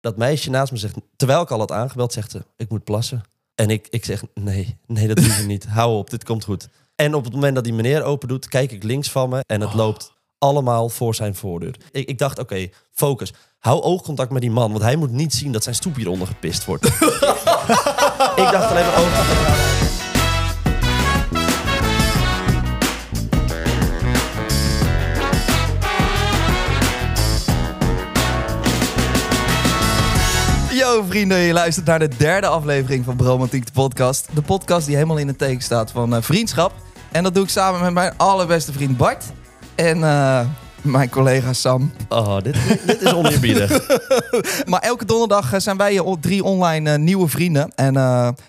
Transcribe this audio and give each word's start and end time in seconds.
Dat 0.00 0.16
meisje 0.16 0.50
naast 0.50 0.72
me 0.72 0.78
zegt, 0.78 0.96
terwijl 1.16 1.42
ik 1.42 1.50
al 1.50 1.58
had 1.58 1.72
aangebeld, 1.72 2.12
zegt 2.12 2.30
ze, 2.30 2.44
ik 2.56 2.70
moet 2.70 2.84
plassen. 2.84 3.22
En 3.54 3.70
ik, 3.70 3.86
ik 3.90 4.04
zeg, 4.04 4.22
nee, 4.34 4.78
nee, 4.86 5.08
dat 5.08 5.16
doe 5.16 5.34
je 5.36 5.42
niet. 5.42 5.66
Hou 5.66 5.96
op, 5.96 6.10
dit 6.10 6.24
komt 6.24 6.44
goed. 6.44 6.68
En 6.94 7.14
op 7.14 7.24
het 7.24 7.32
moment 7.32 7.54
dat 7.54 7.64
die 7.64 7.72
meneer 7.72 8.02
open 8.02 8.28
doet, 8.28 8.48
kijk 8.48 8.72
ik 8.72 8.82
links 8.82 9.10
van 9.10 9.28
me 9.28 9.44
en 9.46 9.60
het 9.60 9.74
loopt 9.74 10.12
allemaal 10.38 10.88
voor 10.88 11.14
zijn 11.14 11.34
voordeur. 11.34 11.76
Ik, 11.90 12.08
ik 12.08 12.18
dacht, 12.18 12.38
oké, 12.38 12.68
focus. 12.92 13.32
Hou 13.58 13.82
oogcontact 13.82 14.30
met 14.30 14.40
die 14.40 14.50
man, 14.50 14.70
want 14.70 14.82
hij 14.82 14.96
moet 14.96 15.10
niet 15.10 15.34
zien 15.34 15.52
dat 15.52 15.62
zijn 15.62 15.74
stoep 15.74 15.94
hieronder 15.94 16.26
gepist 16.26 16.64
wordt. 16.64 16.84
ik 18.42 18.50
dacht 18.50 18.70
alleen 18.70 18.86
maar, 18.86 19.00
oh, 19.00 19.99
Yo 30.90 31.02
vrienden, 31.02 31.38
je 31.38 31.52
luistert 31.52 31.86
naar 31.86 31.98
de 31.98 32.08
derde 32.16 32.46
aflevering 32.46 33.04
van 33.04 33.16
Bromantiek 33.16 33.66
de 33.66 33.72
podcast. 33.72 34.28
De 34.34 34.42
podcast 34.42 34.86
die 34.86 34.94
helemaal 34.94 35.16
in 35.16 35.26
het 35.26 35.38
teken 35.38 35.62
staat 35.62 35.90
van 35.90 36.14
eh, 36.14 36.22
vriendschap. 36.22 36.72
En 37.12 37.22
dat 37.22 37.34
doe 37.34 37.44
ik 37.44 37.48
samen 37.50 37.80
met 37.80 37.92
mijn 37.92 38.12
allerbeste 38.16 38.72
vriend 38.72 38.96
Bart. 38.96 39.24
En 39.74 40.04
eh, 40.04 40.40
mijn 40.82 41.10
collega 41.10 41.52
Sam. 41.52 41.92
oh 42.08 42.38
dit, 42.42 42.56
dit 42.86 43.02
is 43.02 43.12
oneerbiedig. 43.12 43.88
Maar 44.70 44.80
elke 44.80 45.04
donderdag 45.04 45.52
eh, 45.52 45.60
zijn 45.60 45.76
wij 45.76 46.02
drie 46.20 46.44
online 46.44 46.98
nieuwe 46.98 47.28
vrienden. 47.28 47.72
En 47.74 47.94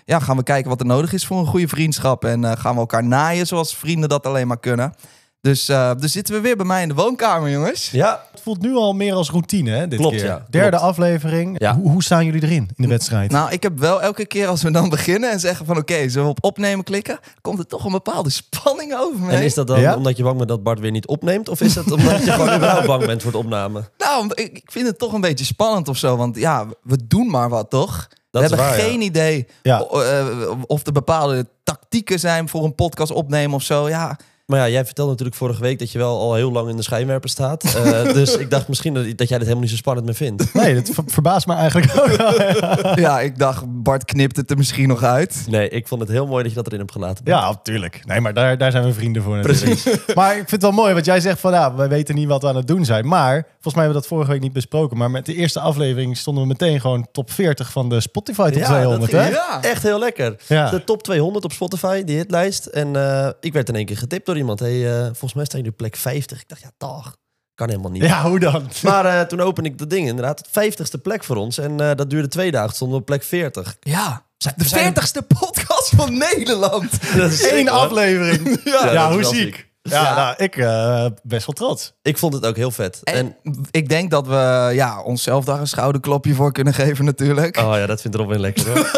ja, 0.04 0.18
gaan 0.18 0.36
we 0.36 0.42
kijken 0.42 0.70
wat 0.70 0.80
er 0.80 0.86
nodig 0.86 1.12
is 1.12 1.26
voor 1.26 1.38
een 1.38 1.46
goede 1.46 1.68
vriendschap. 1.68 2.24
En 2.24 2.58
gaan 2.58 2.74
we 2.74 2.80
elkaar 2.80 3.04
naaien 3.04 3.46
zoals 3.46 3.76
vrienden 3.76 4.08
dat 4.08 4.26
alleen 4.26 4.46
maar 4.46 4.60
kunnen. 4.60 4.94
Dus, 5.42 5.68
eh, 5.68 5.90
dus 5.98 6.12
zitten 6.12 6.34
we 6.34 6.40
weer 6.40 6.56
bij 6.56 6.66
mij 6.66 6.82
in 6.82 6.88
de 6.88 6.94
woonkamer, 6.94 7.50
jongens. 7.50 7.90
Ja, 7.90 8.24
Het 8.32 8.40
voelt 8.40 8.60
nu 8.60 8.74
al 8.74 8.92
meer 8.92 9.14
als 9.14 9.30
routine, 9.30 9.70
hè? 9.70 9.88
Dit 9.88 9.98
Klopt, 9.98 10.16
keer. 10.16 10.24
ja. 10.24 10.46
Derde 10.50 10.68
Klopt. 10.68 10.82
aflevering. 10.84 11.60
Ja. 11.60 11.74
Hoe, 11.76 11.90
hoe 11.90 12.02
staan 12.02 12.24
jullie 12.24 12.42
erin 12.42 12.70
in 12.76 12.82
de 12.82 12.88
wedstrijd? 12.88 13.30
Nou, 13.30 13.50
ik 13.50 13.62
heb 13.62 13.78
wel 13.78 14.02
elke 14.02 14.26
keer 14.26 14.46
als 14.46 14.62
we 14.62 14.70
dan 14.70 14.88
beginnen 14.96 15.30
en 15.30 15.40
zeggen 15.40 15.66
van 15.66 15.76
oké, 15.76 16.08
zullen 16.08 16.24
we 16.26 16.30
op 16.34 16.44
opnemen 16.44 16.84
klikken, 16.84 17.18
komt 17.40 17.58
er 17.58 17.66
toch 17.66 17.84
een 17.84 17.92
bepaalde 17.92 18.30
spanning 18.30 18.94
over 18.94 19.20
me. 19.20 19.32
en 19.32 19.42
is 19.42 19.54
dat 19.54 19.66
dan 19.66 19.80
Ja? 19.80 19.96
omdat 19.96 20.16
je 20.16 20.22
bang 20.22 20.36
bent 20.36 20.48
dat 20.48 20.62
Bart 20.62 20.80
weer 20.80 20.90
niet 20.90 21.06
opneemt? 21.06 21.48
Of 21.48 21.60
is 21.60 21.74
het 21.74 21.92
omdat 21.92 22.24
je 22.24 22.30
gewoon 22.32 22.54
überhaupt 22.56 22.86
bang 22.86 23.06
bent 23.06 23.22
voor 23.22 23.32
de 23.32 23.38
opname? 23.38 23.82
Nou, 23.98 24.30
ik, 24.34 24.60
vind 24.64 24.86
het 24.86 24.98
toch 24.98 25.12
een 25.12 25.20
beetje 25.20 25.44
spannend 25.44 25.88
of 25.88 25.96
zo. 25.96 26.16
Want 26.16 26.36
ja, 26.36 26.66
we 26.82 27.06
doen 27.06 27.26
maar 27.30 27.48
wat, 27.48 27.70
toch? 27.70 28.08
Dat 28.30 28.42
we 28.42 28.48
is 28.48 28.54
hebben 28.56 28.66
waar, 28.76 28.78
ja. 28.78 28.90
geen 28.90 29.00
idee 29.02 29.46
Ja. 29.62 29.78
eh, 29.80 30.26
of 30.66 30.86
er 30.86 30.92
bepaalde 30.92 31.46
tactieken 31.64 32.20
zijn 32.20 32.48
voor 32.48 32.64
een 32.64 32.74
podcast 32.74 33.12
opnemen 33.12 33.54
of 33.56 33.62
zo. 33.62 33.88
Ja, 33.88 34.18
Maar 34.46 34.58
ja, 34.60 34.68
jij 34.68 34.84
vertelde 34.84 35.10
natuurlijk 35.10 35.36
vorige 35.38 35.60
week 35.60 35.78
dat 35.78 35.92
je 35.92 35.98
wel 35.98 36.18
al 36.18 36.34
heel 36.34 36.52
lang 36.52 36.68
in 36.68 36.76
de 36.76 36.82
schijnwerper 36.82 37.30
staat. 37.30 37.64
Eh, 37.64 38.02
dus 38.18 38.36
ik 38.36 38.50
dacht 38.50 38.68
misschien 38.68 38.94
dat, 38.94 39.04
dat 39.04 39.28
jij 39.28 39.38
dit 39.38 39.40
helemaal 39.40 39.60
niet 39.60 39.70
zo 39.70 39.76
spannend 39.76 40.06
meer 40.06 40.14
vindt. 40.14 40.54
Nee, 40.54 40.74
dat 40.74 40.88
ver- 40.92 41.04
verbaast 41.06 41.46
me 41.46 41.54
eigenlijk 41.54 41.92
ook. 41.98 42.06
wel. 42.16 42.98
ja, 42.98 43.20
ik 43.28 43.38
dacht, 43.38 43.64
Bart 43.82 44.04
knipt 44.04 44.36
het 44.36 44.50
er 44.50 44.56
misschien 44.56 44.88
nog 44.88 45.02
uit. 45.02 45.44
Nee, 45.48 45.68
ik 45.68 45.88
vond 45.88 46.00
het 46.00 46.10
heel 46.10 46.26
mooi 46.26 46.42
dat 46.42 46.52
je 46.52 46.56
dat 46.56 46.66
erin 46.66 46.78
hebt 46.78 46.92
gelaten. 46.92 47.24
ja, 47.26 47.50
natuurlijk. 47.50 48.00
Nee, 48.06 48.20
maar 48.20 48.34
daar, 48.34 48.58
daar 48.58 48.70
zijn 48.70 48.84
we 48.84 48.92
vrienden 48.92 49.22
voor 49.22 49.36
natuurlijk. 49.36 50.14
Maar 50.14 50.30
ik 50.30 50.36
vind 50.36 50.50
het 50.50 50.62
wel 50.62 50.72
mooi, 50.72 50.92
want 50.92 51.04
jij 51.04 51.20
zegt 51.20 51.40
van 51.40 51.52
ja, 51.52 51.74
wij 51.74 51.88
weten 51.88 52.14
niet 52.14 52.28
wat 52.28 52.42
we 52.42 52.48
aan 52.48 52.56
het 52.56 52.66
doen 52.66 52.84
zijn. 52.84 53.06
Maar 53.06 53.46
volgens 53.62 53.74
mij 53.74 53.84
hebben 53.84 54.02
we 54.02 54.08
dat 54.08 54.16
vorige 54.18 54.30
week 54.30 54.40
niet 54.40 54.52
besproken. 54.52 54.96
Maar 54.96 55.10
met 55.10 55.26
de 55.26 55.34
eerste 55.34 55.60
aflevering 55.60 56.16
stonden 56.16 56.42
we 56.42 56.48
meteen 56.48 56.80
gewoon 56.80 57.06
top 57.12 57.30
40 57.30 57.70
van 57.72 57.88
de 57.88 58.00
Spotify 58.00 58.50
top 58.50 58.58
Ja, 58.60 58.66
200. 58.66 59.10
dat 59.10 59.20
Hè? 59.20 59.28
Ja. 59.28 59.62
echt 59.62 59.82
heel 59.82 59.98
lekker. 59.98 60.36
Ja. 60.48 60.70
De 60.70 60.84
top 60.84 61.02
200 61.02 61.44
op 61.44 61.52
Spotify, 61.52 62.04
die 62.04 62.16
hitlijst. 62.16 62.66
En 62.66 62.96
eh, 62.96 63.28
ik 63.40 63.52
werd 63.52 63.68
in 63.68 63.74
één 63.76 63.86
keer 63.86 63.96
getipt 63.98 64.26
door 64.26 64.36
iemand. 64.36 64.58
Hey, 64.60 64.96
eh, 64.98 65.04
volgens 65.04 65.34
mij 65.34 65.44
sta 65.44 65.56
je 65.56 65.62
nu 65.62 65.68
op 65.68 65.76
plek 65.76 65.96
50. 65.96 66.40
Ik 66.40 66.48
dacht, 66.48 66.60
ja, 66.62 66.70
toch. 66.76 67.16
Kan 67.54 67.68
helemaal 67.68 67.90
niet. 67.90 68.02
Ja, 68.02 68.22
hoe 68.28 68.38
dan? 68.38 68.68
Maar 68.82 69.04
eh, 69.04 69.20
toen 69.26 69.40
opende 69.40 69.68
ik 69.68 69.78
dat 69.78 69.90
ding 69.90 70.08
inderdaad. 70.08 70.42
Het 70.52 70.72
50ste 70.74 71.00
plek 71.02 71.24
voor 71.24 71.36
ons. 71.36 71.58
En 71.58 71.80
eh, 71.80 71.96
dat 71.96 72.10
duurde 72.10 72.28
twee 72.28 72.50
dagen. 72.50 72.74
Stonden 72.74 72.96
we 72.96 73.00
op 73.02 73.06
plek 73.08 73.22
40. 73.22 73.76
Ja, 73.80 74.26
de 74.36 74.50
we 74.56 74.64
zijn- 74.68 74.94
40ste 74.94 75.26
podcast 75.38 75.92
van 75.96 76.18
Nederland. 76.18 76.90
Dat 77.16 77.30
is 77.30 77.50
Eén 77.50 77.68
aflevering. 77.68 78.60
Ja, 78.64 78.92
Ja, 78.92 79.12
hoe 79.12 79.24
ziek. 79.24 79.70
Ja, 79.82 80.02
Ja. 80.02 80.14
Nou, 80.14 80.34
ik 80.36 80.56
eh, 80.56 81.06
best 81.22 81.46
wel 81.46 81.54
trots. 81.54 81.92
Ik 82.02 82.18
vond 82.18 82.34
het 82.34 82.46
ook 82.46 82.56
heel 82.56 82.70
vet. 82.70 83.00
En, 83.02 83.14
En 83.14 83.36
ik 83.70 83.88
denk 83.88 84.10
dat 84.10 84.26
we 84.26 84.70
ja, 84.74 85.02
onszelf 85.02 85.44
daar 85.44 85.60
een 85.60 85.66
schouderklopje 85.66 86.34
voor 86.34 86.52
kunnen 86.52 86.74
geven 86.74 87.04
natuurlijk. 87.04 87.56
oh 87.56 87.76
ja, 87.76 87.86
dat 87.86 88.00
vindt 88.00 88.16
Robin 88.16 88.40
lekker 88.40 88.68
hoor. 88.68 88.90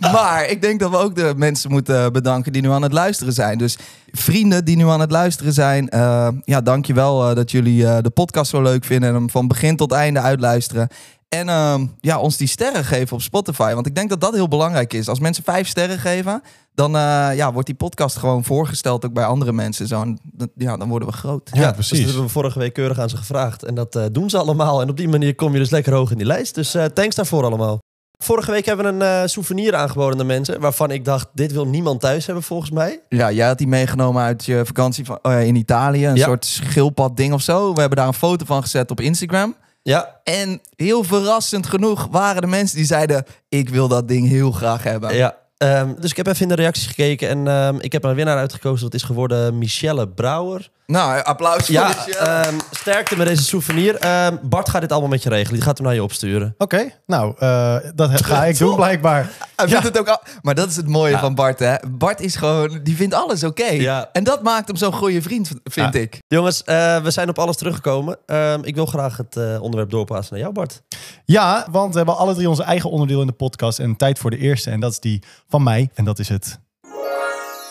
Maar 0.12 0.46
ik 0.46 0.62
denk 0.62 0.80
dat 0.80 0.90
we 0.90 0.96
ook 0.96 1.14
de 1.14 1.32
mensen 1.36 1.70
moeten 1.70 2.12
bedanken 2.12 2.52
die 2.52 2.62
nu 2.62 2.70
aan 2.70 2.82
het 2.82 2.92
luisteren 2.92 3.32
zijn. 3.32 3.58
Dus 3.58 3.78
vrienden 4.12 4.64
die 4.64 4.76
nu 4.76 4.88
aan 4.88 5.00
het 5.00 5.10
luisteren 5.10 5.52
zijn, 5.52 5.88
eh 5.88 6.28
ja, 6.44 6.60
dankjewel 6.60 7.28
uh, 7.30 7.34
dat 7.36 7.50
jullie 7.50 7.86
eh, 7.86 7.98
de 8.02 8.10
podcast 8.10 8.50
zo 8.50 8.62
leuk 8.62 8.84
vinden 8.84 9.08
en 9.08 9.14
hem 9.14 9.30
van 9.30 9.48
begin 9.48 9.76
tot 9.76 9.92
einde 9.92 10.20
uitluisteren. 10.20 10.88
En 11.28 11.48
ehm, 11.48 11.86
ja, 12.00 12.18
ons 12.18 12.36
die 12.36 12.48
sterren 12.48 12.84
geven 12.84 13.16
op 13.16 13.22
Spotify. 13.22 13.72
Want 13.74 13.86
ik 13.86 13.94
denk 13.94 14.08
dat 14.10 14.20
dat 14.20 14.34
heel 14.34 14.48
belangrijk 14.48 14.92
is. 14.92 15.08
Als 15.08 15.18
mensen 15.20 15.44
vijf 15.44 15.68
sterren 15.68 15.98
geven, 15.98 16.42
dan 16.74 16.96
eh, 16.96 17.28
ja, 17.34 17.52
wordt 17.52 17.66
die 17.66 17.76
podcast 17.76 18.16
gewoon 18.16 18.44
voorgesteld 18.44 19.04
ook 19.04 19.12
bij 19.12 19.24
andere 19.24 19.52
mensen. 19.52 19.86
Zo, 19.86 20.00
en 20.00 20.18
dat- 20.22 20.50
ja, 20.56 20.76
dan 20.76 20.88
worden 20.88 21.08
we 21.08 21.14
groot. 21.14 21.50
Ja, 21.52 21.66
Dus 21.66 21.72
precies. 21.72 21.98
dat 21.98 22.06
hebben 22.06 22.22
we 22.24 22.28
vorige 22.30 22.58
week 22.58 22.72
keurig 22.72 22.98
aan 22.98 23.08
ze 23.08 23.16
gevraagd. 23.16 23.62
En 23.64 23.74
dat 23.74 23.96
eh, 23.96 24.04
doen 24.12 24.30
ze 24.30 24.38
allemaal. 24.38 24.80
En 24.80 24.88
op 24.88 24.96
die 24.96 25.08
manier 25.08 25.34
kom 25.34 25.52
je 25.52 25.58
dus 25.58 25.70
lekker 25.70 25.92
hoog 25.94 26.10
in 26.10 26.16
die 26.16 26.26
lijst. 26.26 26.54
Dus 26.54 26.74
eh, 26.74 26.84
thanks 26.84 27.14
daarvoor 27.14 27.44
allemaal. 27.44 27.78
Vorige 28.24 28.50
week 28.50 28.64
hebben 28.66 28.84
we 28.98 29.04
een 29.04 29.22
eh, 29.22 29.28
souvenir 29.28 29.74
aangeboden 29.74 30.20
aan 30.20 30.26
mensen. 30.26 30.60
Waarvan 30.60 30.90
ik 30.90 31.04
dacht, 31.04 31.28
dit 31.34 31.52
wil 31.52 31.66
niemand 31.66 32.00
thuis 32.00 32.26
hebben 32.26 32.44
volgens 32.44 32.70
mij. 32.70 33.00
Ja, 33.08 33.30
jij 33.32 33.46
had 33.46 33.58
die 33.58 33.66
meegenomen 33.66 34.22
uit 34.22 34.44
je 34.44 34.62
vakantie 34.64 35.04
van, 35.04 35.18
oh 35.22 35.32
ja, 35.32 35.38
in 35.38 35.56
Italië. 35.56 36.06
Een 36.06 36.16
Ja. 36.16 36.24
soort 36.26 36.44
schildpad 36.44 37.16
ding 37.16 37.32
of 37.32 37.42
zo. 37.42 37.72
We 37.74 37.80
hebben 37.80 37.98
daar 37.98 38.06
een 38.06 38.14
foto 38.14 38.44
van 38.44 38.62
gezet 38.62 38.90
op 38.90 39.00
Instagram. 39.00 39.54
Ja, 39.88 40.20
En 40.24 40.60
heel 40.76 41.04
verrassend 41.04 41.66
genoeg 41.66 42.08
waren 42.10 42.40
de 42.40 42.46
mensen 42.46 42.76
die 42.76 42.86
zeiden... 42.86 43.24
ik 43.48 43.68
wil 43.68 43.88
dat 43.88 44.08
ding 44.08 44.28
heel 44.28 44.52
graag 44.52 44.82
hebben. 44.82 45.14
ja. 45.14 45.36
Ehm, 45.56 45.94
dus 46.00 46.10
ik 46.10 46.16
heb 46.16 46.26
even 46.26 46.42
in 46.42 46.48
de 46.48 46.54
reacties 46.54 46.86
gekeken. 46.86 47.28
En 47.28 47.48
ehm, 47.48 47.76
ik 47.80 47.92
heb 47.92 48.04
een 48.04 48.14
winnaar 48.14 48.36
uitgekozen. 48.36 48.84
Dat 48.84 48.94
is 48.94 49.02
geworden 49.02 49.58
Michelle 49.58 50.08
Brouwer. 50.08 50.70
Nou, 50.92 51.22
applaus 51.22 51.64
voor 51.66 51.74
Ja, 51.74 52.06
ehm, 52.06 52.58
sterkte 52.70 53.16
met 53.16 53.26
deze 53.26 53.42
souvenir. 53.42 53.96
Ehm, 53.96 54.36
Bart 54.42 54.68
gaat 54.68 54.80
dit 54.80 54.90
allemaal 54.92 55.08
met 55.10 55.22
je 55.22 55.28
regelen. 55.28 55.54
Die 55.54 55.62
gaat 55.62 55.76
hem 55.78 55.86
naar 55.86 55.94
je 55.94 56.02
opsturen. 56.02 56.54
Oké, 56.58 56.90
nou, 57.06 57.34
eh, 57.38 57.76
dat 57.94 58.22
ga 58.26 58.44
ik 58.44 58.58
doen 58.58 58.74
blijkbaar. 58.76 59.30
Hij 59.56 59.68
vindt 59.68 59.84
het 59.84 59.98
ook 59.98 60.08
al... 60.08 60.20
Maar 60.42 60.54
dat 60.54 60.68
is 60.68 60.76
het 60.76 60.88
mooie 60.88 61.10
Ja. 61.12 61.18
van 61.18 61.34
Bart, 61.34 61.58
hè. 61.58 61.74
Bart 61.90 62.20
is 62.20 62.36
gewoon... 62.36 62.80
Die 62.82 62.96
vindt 62.96 63.14
alles 63.14 63.44
oké. 63.44 63.64
Ja. 63.66 64.08
En 64.12 64.24
dat 64.24 64.42
maakt 64.42 64.66
hem 64.66 64.76
zo'n 64.76 64.92
goede 64.92 65.22
vriend, 65.22 65.50
vind 65.64 65.94
Ja. 65.94 66.00
ik. 66.00 66.18
Jongens, 66.28 66.64
eh, 66.64 67.02
we 67.02 67.10
zijn 67.10 67.28
op 67.28 67.38
alles 67.38 67.56
teruggekomen. 67.56 68.18
Ehm, 68.26 68.60
ik 68.64 68.74
wil 68.74 68.86
graag 68.86 69.16
het 69.16 69.36
eh, 69.36 69.62
onderwerp 69.62 69.90
doorpassen 69.90 70.32
naar 70.34 70.42
jou, 70.42 70.54
Bart. 70.54 70.82
Ja, 71.24 71.66
want 71.70 71.90
we 71.90 71.96
hebben 71.96 72.16
alle 72.16 72.34
drie 72.34 72.48
onze 72.48 72.62
eigen 72.62 72.90
onderdeel 72.90 73.20
in 73.20 73.26
de 73.26 73.32
podcast. 73.32 73.78
En 73.78 73.96
tijd 73.96 74.18
voor 74.18 74.30
de 74.30 74.38
eerste. 74.38 74.70
En 74.70 74.80
dat 74.80 74.92
is 74.92 75.00
die 75.00 75.22
van 75.48 75.62
mij. 75.62 75.90
En 75.94 76.04
dat 76.04 76.18
is 76.18 76.28
het... 76.28 76.58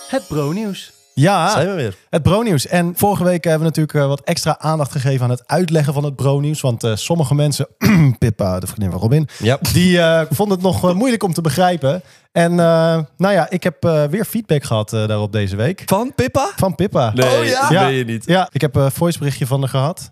Het 0.10 0.28
bro-nieuws. 0.28 0.92
Ja, 1.20 1.50
Zijn 1.50 1.68
we 1.68 1.74
weer. 1.74 1.96
het 2.10 2.24
bro-nieuws. 2.24 2.68
En 2.68 2.94
vorige 2.96 3.24
week 3.24 3.44
hebben 3.44 3.62
we 3.62 3.68
natuurlijk 3.68 3.98
eh, 3.98 4.08
wat 4.08 4.22
extra 4.22 4.60
aandacht 4.60 4.92
gegeven 4.92 5.24
aan 5.24 5.30
het 5.30 5.48
uitleggen 5.48 5.94
van 5.94 6.04
het 6.04 6.16
bro-nieuws. 6.16 6.62
Want 6.62 6.84
eh, 6.84 6.96
sommige 6.96 7.36
mensen, 7.36 7.68
Pippa, 8.20 8.60
de 8.60 8.68
vriendin 8.68 8.92
van 8.92 9.00
Robin, 9.00 9.28
Ja. 9.40 9.58
die 9.74 10.00
eh, 10.02 10.22
vonden 10.30 10.58
het 10.58 10.66
nog 10.66 10.94
moeilijk 10.94 11.24
om 11.24 11.34
te 11.34 11.42
begrijpen. 11.42 12.02
En 12.32 12.52
eh, 12.52 13.00
nou 13.18 13.34
ja, 13.34 13.50
ik 13.50 13.64
heb 13.64 13.86
eh, 13.86 14.04
weer 14.04 14.26
feedback 14.26 14.64
gehad 14.64 14.94
eh, 14.94 15.08
daarop 15.08 15.32
deze 15.32 15.56
week. 15.56 15.84
Van 15.86 16.14
Pippa? 16.16 16.52
Van 16.56 16.76
Pippa. 16.76 17.08
Oh 17.08 17.46
ja? 17.46 17.62
dat 17.62 17.70
Ja. 17.70 17.88
je 17.88 18.06
niet. 18.06 18.26
Ja, 18.26 18.50
ik 18.52 18.62
heb 18.62 18.76
een 18.76 18.92
voiceberichtje 18.92 19.48
van 19.48 19.60
haar 19.60 19.70
gehad. 19.70 20.12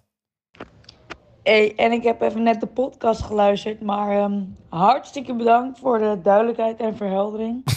Hey, 1.44 1.74
en 1.76 1.92
ik 1.92 2.04
heb 2.04 2.22
even 2.22 2.44
net 2.44 2.60
de 2.60 2.66
podcast 2.68 3.22
geluisterd, 3.22 3.82
maar 3.82 4.18
ehm, 4.18 4.34
hartstikke 4.70 5.36
bedankt 5.36 5.80
voor 5.80 5.98
de 6.00 6.18
duidelijkheid 6.24 6.80
en 6.80 6.98
verheldering. 6.98 7.64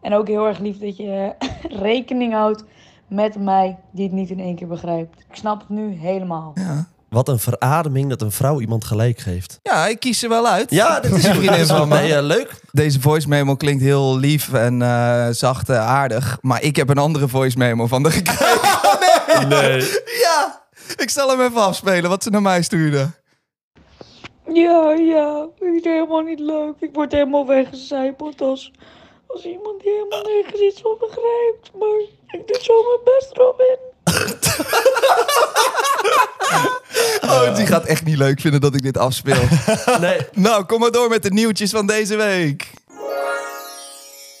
en 0.00 0.14
ook 0.14 0.26
heel 0.26 0.46
erg 0.46 0.58
lief 0.58 0.78
dat 0.78 0.96
je 0.96 1.34
eh, 1.38 1.48
rekening 1.82 2.32
houdt 2.32 2.64
met 3.08 3.38
mij, 3.38 3.78
die 3.92 4.04
het 4.04 4.12
niet 4.12 4.30
in 4.30 4.40
één 4.40 4.56
keer 4.56 4.68
begrijpt. 4.68 5.20
Ik 5.28 5.36
snap 5.36 5.60
het 5.60 5.68
nu 5.68 5.92
helemaal. 5.92 6.52
Ja. 6.54 6.88
Wat 7.08 7.28
een 7.28 7.38
verademing 7.38 8.08
dat 8.08 8.22
een 8.22 8.32
vrouw 8.32 8.60
iemand 8.60 8.84
gelijk 8.84 9.18
geeft. 9.18 9.58
Ja, 9.62 9.86
ik 9.86 10.00
kies 10.00 10.18
ze 10.18 10.28
wel 10.28 10.46
uit. 10.46 10.70
Ja, 10.70 11.00
dit 11.00 11.12
is 11.12 11.24
een 11.24 11.34
vriendin 11.34 11.66
van 11.66 11.88
mij. 11.88 12.16
Eh, 12.16 12.22
leuk. 12.22 12.60
Deze 12.72 13.00
voice 13.00 13.28
memo 13.28 13.56
klinkt 13.56 13.82
heel 13.82 14.18
lief 14.18 14.52
en 14.52 14.82
eh, 14.82 15.28
zacht 15.30 15.68
en 15.68 15.80
aardig. 15.80 16.38
Maar 16.40 16.62
ik 16.62 16.76
heb 16.76 16.88
een 16.88 16.98
andere 16.98 17.28
voice 17.28 17.58
memo 17.58 17.86
van 17.86 18.02
de 18.02 18.10
gekregen. 18.10 18.78
Nee. 19.48 19.80
ja, 20.26 20.62
ik 20.96 21.10
zal 21.10 21.28
hem 21.28 21.40
even 21.40 21.62
afspelen 21.62 22.10
wat 22.10 22.22
ze 22.22 22.30
naar 22.30 22.42
mij 22.42 22.62
stuurde. 22.62 23.10
Ja, 24.52 24.90
ja, 24.90 25.46
ik 25.58 25.74
is 25.74 25.84
helemaal 25.84 26.20
niet 26.20 26.40
leuk. 26.40 26.74
Ik 26.80 26.90
word 26.92 27.12
helemaal 27.12 27.46
weggecijpeld 27.46 28.40
als, 28.40 28.72
als 29.32 29.44
iemand 29.44 29.82
die 29.82 29.90
helemaal 29.90 30.22
nergens 30.22 30.60
iets 30.60 30.80
van 30.80 30.96
begrijpt. 30.98 31.70
Maar 31.78 32.00
ik 32.26 32.46
doe 32.46 32.58
zo 32.60 32.74
mijn 32.82 33.00
best, 33.04 33.36
Robin. 33.36 33.78
Oh, 37.22 37.56
die 37.56 37.66
gaat 37.66 37.84
echt 37.84 38.04
niet 38.04 38.16
leuk 38.16 38.40
vinden 38.40 38.60
dat 38.60 38.74
ik 38.74 38.82
dit 38.82 38.98
afspeel. 38.98 39.42
nee. 40.00 40.18
nou, 40.32 40.64
kom 40.64 40.80
maar 40.80 40.90
door 40.90 41.08
met 41.08 41.22
de 41.22 41.30
nieuwtjes 41.30 41.70
van 41.70 41.86
deze 41.86 42.16
week. 42.16 42.70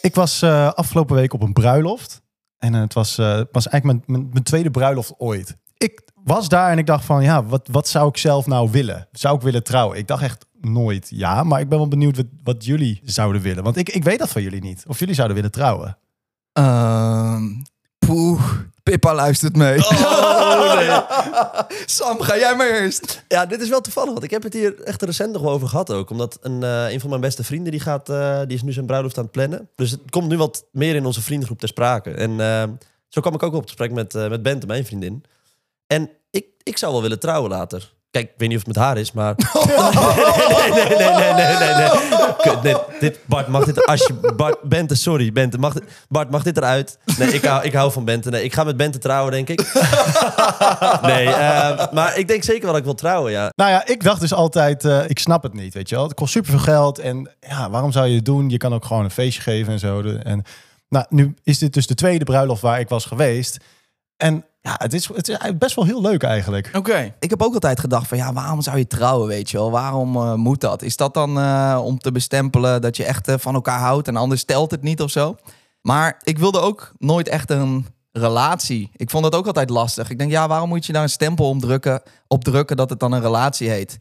Ik 0.02 0.14
was 0.14 0.42
eh, 0.42 0.72
afgelopen 0.72 1.16
week 1.16 1.32
op 1.32 1.42
een 1.42 1.52
bruiloft. 1.52 2.22
En 2.58 2.74
eh, 2.74 2.80
het 2.80 2.94
was, 2.94 3.18
eh, 3.18 3.34
het 3.34 3.48
was 3.52 3.68
eigenlijk 3.68 3.84
mijn, 3.84 4.18
mijn, 4.18 4.30
mijn 4.32 4.44
tweede 4.44 4.70
bruiloft 4.70 5.14
ooit. 5.18 5.56
Ik 5.76 6.02
was 6.14 6.48
daar 6.48 6.70
en 6.70 6.78
ik 6.78 6.86
dacht 6.86 7.04
van, 7.04 7.22
ja, 7.22 7.44
wat, 7.44 7.68
wat 7.70 7.88
zou 7.88 8.08
ik 8.08 8.16
zelf 8.16 8.46
nou 8.46 8.70
willen? 8.70 9.08
Zou 9.12 9.36
ik 9.36 9.42
willen 9.42 9.64
trouwen? 9.64 9.98
Ik 9.98 10.06
dacht 10.06 10.22
echt 10.22 10.46
nooit 10.60 11.06
ja. 11.10 11.42
Maar 11.42 11.60
ik 11.60 11.68
ben 11.68 11.78
wel 11.78 11.88
benieuwd 11.88 12.16
wat, 12.16 12.26
wat 12.42 12.64
jullie 12.64 13.00
zouden 13.04 13.42
willen. 13.42 13.64
Want 13.64 13.76
ik, 13.76 13.88
ik 13.88 14.04
weet 14.04 14.18
dat 14.18 14.30
van 14.30 14.42
jullie 14.42 14.60
niet. 14.60 14.84
Of 14.86 14.98
jullie 14.98 15.14
zouden 15.14 15.36
willen 15.36 15.52
trouwen. 15.52 15.98
Ehm 16.52 17.44
poeh, 18.10 18.42
Pippa 18.82 19.14
luistert 19.14 19.56
mee. 19.56 19.78
Oh, 19.78 20.74
nee. 20.74 20.88
Sam, 21.86 22.20
ga 22.20 22.36
jij 22.36 22.56
maar 22.56 22.70
eerst. 22.70 23.24
Ja, 23.28 23.46
dit 23.46 23.60
is 23.60 23.68
wel 23.68 23.80
toevallig. 23.80 24.12
Want 24.12 24.24
ik 24.24 24.30
heb 24.30 24.42
het 24.42 24.52
hier 24.52 24.82
echt 24.82 25.02
recent 25.02 25.32
nog 25.32 25.42
wel 25.42 25.52
over 25.52 25.68
gehad 25.68 25.92
ook. 25.92 26.10
Omdat 26.10 26.38
een, 26.40 26.62
eh, 26.62 26.92
een 26.92 27.00
van 27.00 27.08
mijn 27.08 27.20
beste 27.20 27.44
vrienden, 27.44 27.72
die, 27.72 27.80
gaat, 27.80 28.08
eh, 28.08 28.40
die 28.46 28.56
is 28.56 28.62
nu 28.62 28.72
zijn 28.72 28.86
bruiloft 28.86 29.18
aan 29.18 29.22
het 29.22 29.32
plannen. 29.32 29.68
Dus 29.74 29.90
het 29.90 30.00
komt 30.10 30.28
nu 30.28 30.36
wat 30.36 30.66
meer 30.72 30.94
in 30.94 31.06
onze 31.06 31.22
vriendengroep 31.22 31.58
ter 31.58 31.68
sprake. 31.68 32.10
En 32.10 32.40
eh, 32.40 32.64
zo 33.08 33.20
kwam 33.20 33.34
ik 33.34 33.42
ook 33.42 33.54
op 33.54 33.60
het 33.60 33.70
gesprek 33.70 33.92
met, 33.92 34.14
eh, 34.14 34.28
met 34.28 34.42
Bente, 34.42 34.66
mijn 34.66 34.84
vriendin. 34.84 35.24
En 35.86 36.10
ik, 36.30 36.46
ik 36.62 36.78
zou 36.78 36.92
wel 36.92 37.02
willen 37.02 37.20
trouwen 37.20 37.50
later. 37.50 37.92
Kijk, 38.10 38.24
ik 38.26 38.34
weet 38.36 38.48
niet 38.48 38.58
of 38.58 38.64
het 38.66 38.74
met 38.76 38.84
haar 38.84 38.96
is, 38.98 39.12
maar... 39.12 39.34
nee, 39.36 40.70
nee, 40.70 40.96
nee, 40.98 41.14
nee, 41.14 41.32
nee, 41.32 41.56
nee, 41.58 41.74
nee. 41.74 41.88
Kut, 42.38 42.62
nee, 42.62 42.74
dit, 43.00 43.18
Bart, 43.26 43.46
mag 43.48 43.64
dit... 43.64 43.86
Als 43.86 44.00
je, 44.06 44.32
Bart, 44.36 44.62
Bente, 44.62 44.94
sorry, 44.94 45.32
Bente. 45.32 45.58
Mag, 45.58 45.72
dit- 45.72 45.82
Bart, 46.08 46.30
mag 46.30 46.42
dit 46.42 46.56
eruit? 46.56 46.98
Nee, 47.18 47.28
ik 47.32 47.44
hou, 47.44 47.64
ik 47.64 47.72
hou 47.72 47.92
van 47.92 48.04
Bente. 48.04 48.30
Nee, 48.30 48.44
ik 48.44 48.52
ga 48.54 48.64
met 48.64 48.76
Bente 48.76 48.98
trouwen, 48.98 49.32
denk 49.32 49.48
ik. 49.48 49.58
Nee, 51.02 51.26
eh, 51.28 51.92
maar 51.92 52.18
ik 52.18 52.28
denk 52.28 52.42
zeker 52.44 52.60
wel 52.62 52.70
dat 52.70 52.78
ik 52.78 52.84
wil 52.84 52.94
trouwen, 52.94 53.32
ja. 53.32 53.52
Nou 53.56 53.70
ja, 53.70 53.86
ik 53.86 54.02
dacht 54.02 54.20
dus 54.20 54.32
altijd, 54.34 54.84
eh, 54.84 55.00
ik 55.08 55.18
snap 55.18 55.42
het 55.42 55.54
niet, 55.54 55.74
weet 55.74 55.88
je 55.88 55.94
wel. 55.94 56.04
Het 56.04 56.14
kost 56.14 56.32
superveel 56.32 56.58
geld 56.60 56.98
en 56.98 57.30
ja, 57.40 57.70
waarom 57.70 57.92
zou 57.92 58.06
je 58.06 58.14
het 58.16 58.24
doen? 58.24 58.48
Je 58.50 58.56
kan 58.56 58.74
ook 58.74 58.84
gewoon 58.84 59.04
een 59.04 59.10
feestje 59.10 59.42
geven 59.42 59.72
en 59.72 59.78
zo. 59.78 60.02
De- 60.02 60.18
En 60.24 60.42
nou, 60.88 61.04
nu 61.08 61.34
is 61.44 61.58
dit 61.58 61.72
dus 61.72 61.86
de 61.86 61.94
tweede 61.94 62.24
bruiloft 62.24 62.62
waar 62.62 62.80
ik 62.80 62.88
was 62.88 63.04
geweest. 63.04 63.56
En 64.16 64.44
ja, 64.62 64.74
het 64.78 64.92
is, 64.92 65.08
het 65.08 65.28
is 65.28 65.38
best 65.58 65.74
wel 65.74 65.84
heel 65.84 66.00
leuk 66.00 66.22
eigenlijk. 66.22 66.70
Oké. 66.76 67.14
Ik 67.18 67.30
heb 67.30 67.42
ook 67.42 67.54
altijd 67.54 67.80
gedacht 67.80 68.08
van 68.08 68.18
ja, 68.18 68.32
waarom 68.32 68.62
zou 68.62 68.78
je 68.78 68.86
trouwen, 68.86 69.28
weet 69.28 69.50
je 69.50 69.56
wel? 69.56 69.70
Waarom 69.70 70.16
eh, 70.16 70.34
moet 70.34 70.60
dat? 70.60 70.82
Is 70.82 70.96
dat 70.96 71.14
dan 71.14 71.38
eh, 71.38 71.80
om 71.84 71.98
te 71.98 72.12
bestempelen 72.12 72.80
dat 72.80 72.96
je 72.96 73.04
echt 73.04 73.28
eh, 73.28 73.34
van 73.38 73.54
elkaar 73.54 73.78
houdt 73.78 74.08
en 74.08 74.16
anders 74.16 74.40
stelt 74.40 74.70
het 74.70 74.82
niet 74.82 75.02
of 75.02 75.10
zo? 75.10 75.36
Maar 75.82 76.20
ik 76.22 76.38
wilde 76.38 76.60
ook 76.60 76.92
nooit 76.98 77.28
echt 77.28 77.50
een 77.50 77.86
relatie. 78.12 78.90
Ik 78.96 79.10
vond 79.10 79.24
dat 79.24 79.34
ook 79.34 79.46
altijd 79.46 79.70
lastig. 79.70 80.10
Ik 80.10 80.18
denk 80.18 80.30
ja, 80.30 80.48
waarom 80.48 80.68
moet 80.68 80.86
je 80.86 80.92
daar 80.92 81.02
een 81.02 81.08
stempel 81.08 81.48
op 81.48 81.60
drukken, 81.60 82.02
op 82.26 82.44
drukken 82.44 82.76
dat 82.76 82.90
het 82.90 83.00
dan 83.00 83.12
een 83.12 83.20
relatie 83.20 83.68
heet? 83.68 83.96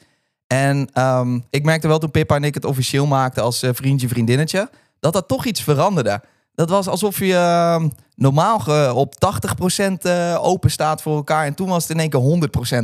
En 0.47 0.89
ehm, 0.93 1.39
ik 1.49 1.63
merkte 1.63 1.87
wel 1.87 1.99
toen 1.99 2.11
Pippa 2.11 2.35
en 2.35 2.43
ik 2.43 2.53
het 2.53 2.65
officieel 2.65 3.05
maakten 3.05 3.43
als 3.43 3.63
vriendje, 3.71 4.07
vriendinnetje, 4.07 4.69
dat 4.99 5.13
dat 5.13 5.27
toch 5.27 5.45
iets 5.45 5.61
veranderde. 5.61 6.21
Dat 6.59 6.69
was 6.69 6.87
alsof 6.87 7.19
je 7.19 7.33
ehm, 7.35 7.89
normaal 8.15 8.59
ge- 8.59 8.91
op 8.95 9.13
80% 9.15 9.91
eh, 10.01 10.37
open 10.41 10.71
staat 10.71 11.01
voor 11.01 11.15
elkaar. 11.15 11.45
En 11.45 11.53
toen 11.53 11.69
was 11.69 11.81
het 11.87 11.91
in 11.91 11.99
één 11.99 12.09
keer 12.09 12.19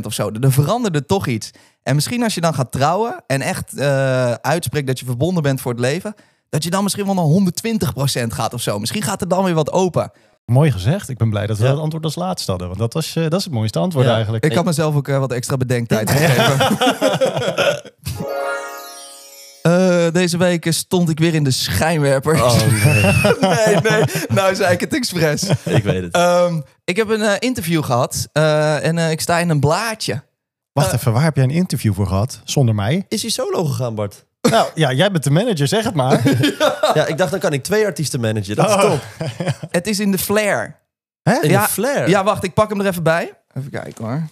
of 0.06 0.12
zo. 0.12 0.30
Er 0.40 0.52
veranderde 0.52 1.06
toch 1.06 1.26
iets. 1.26 1.50
En 1.82 1.94
misschien 1.94 2.22
als 2.22 2.34
je 2.34 2.40
dan 2.40 2.54
gaat 2.54 2.72
trouwen 2.72 3.22
en 3.26 3.40
echt 3.40 3.78
eh, 3.78 4.32
uitspreekt 4.32 4.86
dat 4.86 4.98
je 4.98 5.04
verbonden 5.04 5.42
bent 5.42 5.60
voor 5.60 5.72
het 5.72 5.80
leven, 5.80 6.14
dat 6.48 6.64
je 6.64 6.70
dan 6.70 6.82
misschien 6.82 7.04
wel 7.06 7.14
naar 7.14 7.24
120% 8.24 8.26
gaat 8.26 8.54
of 8.54 8.60
zo. 8.60 8.78
Misschien 8.78 9.02
gaat 9.02 9.20
er 9.20 9.28
dan 9.28 9.44
weer 9.44 9.54
wat 9.54 9.72
open. 9.72 10.10
Mooi 10.44 10.70
gezegd. 10.72 11.08
Ik 11.08 11.18
ben 11.18 11.30
blij 11.30 11.46
dat 11.46 11.58
we 11.58 11.64
Ja. 11.64 11.70
dat 11.70 11.80
antwoord 11.80 12.04
als 12.04 12.14
laatste 12.14 12.50
hadden. 12.50 12.68
Want 12.68 12.80
dat, 12.80 12.92
was, 12.92 13.16
eh, 13.16 13.22
dat 13.22 13.38
is 13.38 13.44
het 13.44 13.52
mooiste 13.54 13.78
antwoord 13.78 14.06
Ja. 14.06 14.14
eigenlijk. 14.14 14.44
Ik 14.44 14.54
had 14.54 14.64
mezelf 14.64 14.94
ook 14.94 15.06
wat 15.06 15.32
extra 15.32 15.56
bedenktijd 15.56 16.10
gegeven. 16.14 16.76
Eh, 19.70 20.12
deze 20.12 20.36
week 20.38 20.66
stond 20.70 21.08
ik 21.08 21.18
weer 21.18 21.34
in 21.34 21.44
de 21.44 21.50
schijnwerper. 21.50 22.44
Oh, 22.44 22.60
nee. 22.60 22.94
nee, 23.66 23.76
nee. 23.90 24.04
Nou 24.28 24.54
zei 24.54 24.72
ik 24.72 24.80
het 24.80 24.94
expres. 24.94 25.42
ik 25.64 25.84
weet 25.84 26.02
het. 26.02 26.14
Ehm, 26.14 26.60
ik 26.84 26.96
heb 26.96 27.08
een 27.08 27.22
eh, 27.22 27.34
interview 27.38 27.84
gehad 27.84 28.28
eh, 28.32 28.84
en 28.84 28.98
eh, 28.98 29.10
ik 29.10 29.20
sta 29.20 29.38
in 29.38 29.48
een 29.50 29.60
blaadje. 29.60 30.22
Wacht 30.72 30.92
even, 30.92 31.12
waar 31.12 31.22
heb 31.22 31.34
jij 31.36 31.44
een 31.44 31.50
interview 31.50 31.94
voor 31.94 32.06
gehad? 32.06 32.40
Zonder 32.44 32.74
mij? 32.74 33.04
Is 33.08 33.22
hij 33.22 33.30
solo 33.30 33.64
gegaan, 33.64 33.94
Bart? 33.94 34.24
nou 34.40 34.68
ja, 34.74 34.92
jij 34.92 35.10
bent 35.10 35.24
de 35.24 35.30
manager, 35.30 35.68
zeg 35.68 35.84
het 35.84 35.94
maar. 35.94 36.22
Ja, 36.94 37.06
ik 37.06 37.18
dacht, 37.18 37.30
dan 37.30 37.40
kan 37.40 37.52
ik 37.52 37.62
twee 37.62 37.84
artiesten 37.84 38.20
managen. 38.20 38.56
Dat 38.56 38.68
is 38.68 38.74
Oh. 38.74 38.80
top. 38.80 39.00
Het 39.70 39.86
is 39.86 40.00
in 40.00 40.10
de 40.10 40.18
Flair. 40.18 40.78
Hè? 41.22 41.40
In 41.42 41.50
Ja, 41.50 41.62
de 41.62 41.68
flair. 41.68 42.08
Ja, 42.08 42.24
wacht, 42.24 42.44
ik 42.44 42.54
pak 42.54 42.68
hem 42.68 42.80
er 42.80 42.86
even 42.86 43.02
bij. 43.02 43.32
Even 43.54 43.70
kijken 43.70 44.04
hoor. 44.04 44.22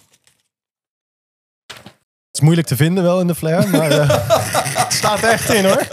Het 2.35 2.43
is 2.43 2.49
moeilijk 2.49 2.67
te 2.75 2.83
vinden 2.83 3.03
wel 3.03 3.19
in 3.19 3.27
de 3.27 3.35
flare, 3.35 3.67
maar 3.67 3.91
eh, 3.91 4.09
het 4.83 4.93
staat 4.93 5.23
er 5.23 5.29
echt 5.29 5.53
in 5.53 5.65
hoor. 5.65 5.87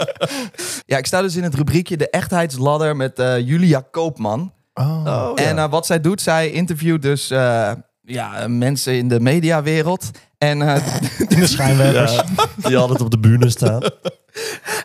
Ja, 0.85 0.97
ik 0.97 1.05
sta 1.05 1.21
dus 1.21 1.35
in 1.35 1.43
het 1.43 1.55
rubriekje 1.55 1.97
De 1.97 2.09
Echtheidsladder 2.09 2.95
met 2.95 3.19
eh, 3.19 3.39
Julia 3.39 3.83
Koopman. 3.91 4.53
Oh. 4.73 5.03
Oh, 5.05 5.31
ja. 5.35 5.43
En 5.43 5.57
eh, 5.57 5.69
wat 5.69 5.85
zij 5.85 6.01
doet, 6.01 6.21
zij 6.21 6.51
interviewt 6.51 7.01
dus 7.01 7.29
eh, 7.29 7.71
ja, 8.01 8.47
mensen 8.47 8.97
in 8.97 9.07
de 9.07 9.19
mediawereld. 9.19 10.09
En, 10.37 10.61
eh, 10.61 10.75
In 11.29 11.39
de 11.39 11.47
schijnwerpers. 11.47 12.11
Ja, 12.11 12.23
die 12.55 12.77
altijd 12.77 13.01
op 13.01 13.11
de 13.11 13.19
bühne 13.19 13.49
staan. 13.49 13.81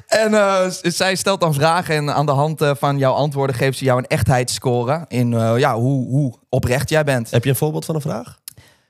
en 0.07 0.35
eh, 0.35 0.67
zij 0.83 1.15
stelt 1.15 1.41
dan 1.41 1.55
vragen 1.55 1.95
en 1.95 2.15
aan 2.15 2.27
de 2.27 2.33
hand 2.33 2.65
van 2.79 2.99
jouw 2.99 3.13
antwoorden 3.13 3.57
geeft 3.57 3.79
ze 3.79 3.85
jou 3.85 3.99
een 3.99 4.07
echtheidsscore. 4.07 5.05
In 5.09 5.33
eh, 5.33 5.59
ja, 5.59 5.75
hoe, 5.75 6.07
hoe 6.09 6.35
oprecht 6.49 6.89
jij 6.89 7.05
bent. 7.05 7.31
Heb 7.31 7.45
je 7.45 7.51
een 7.51 7.57
voorbeeld 7.57 7.85
van 7.85 7.95
een 7.95 8.01
vraag? 8.01 8.39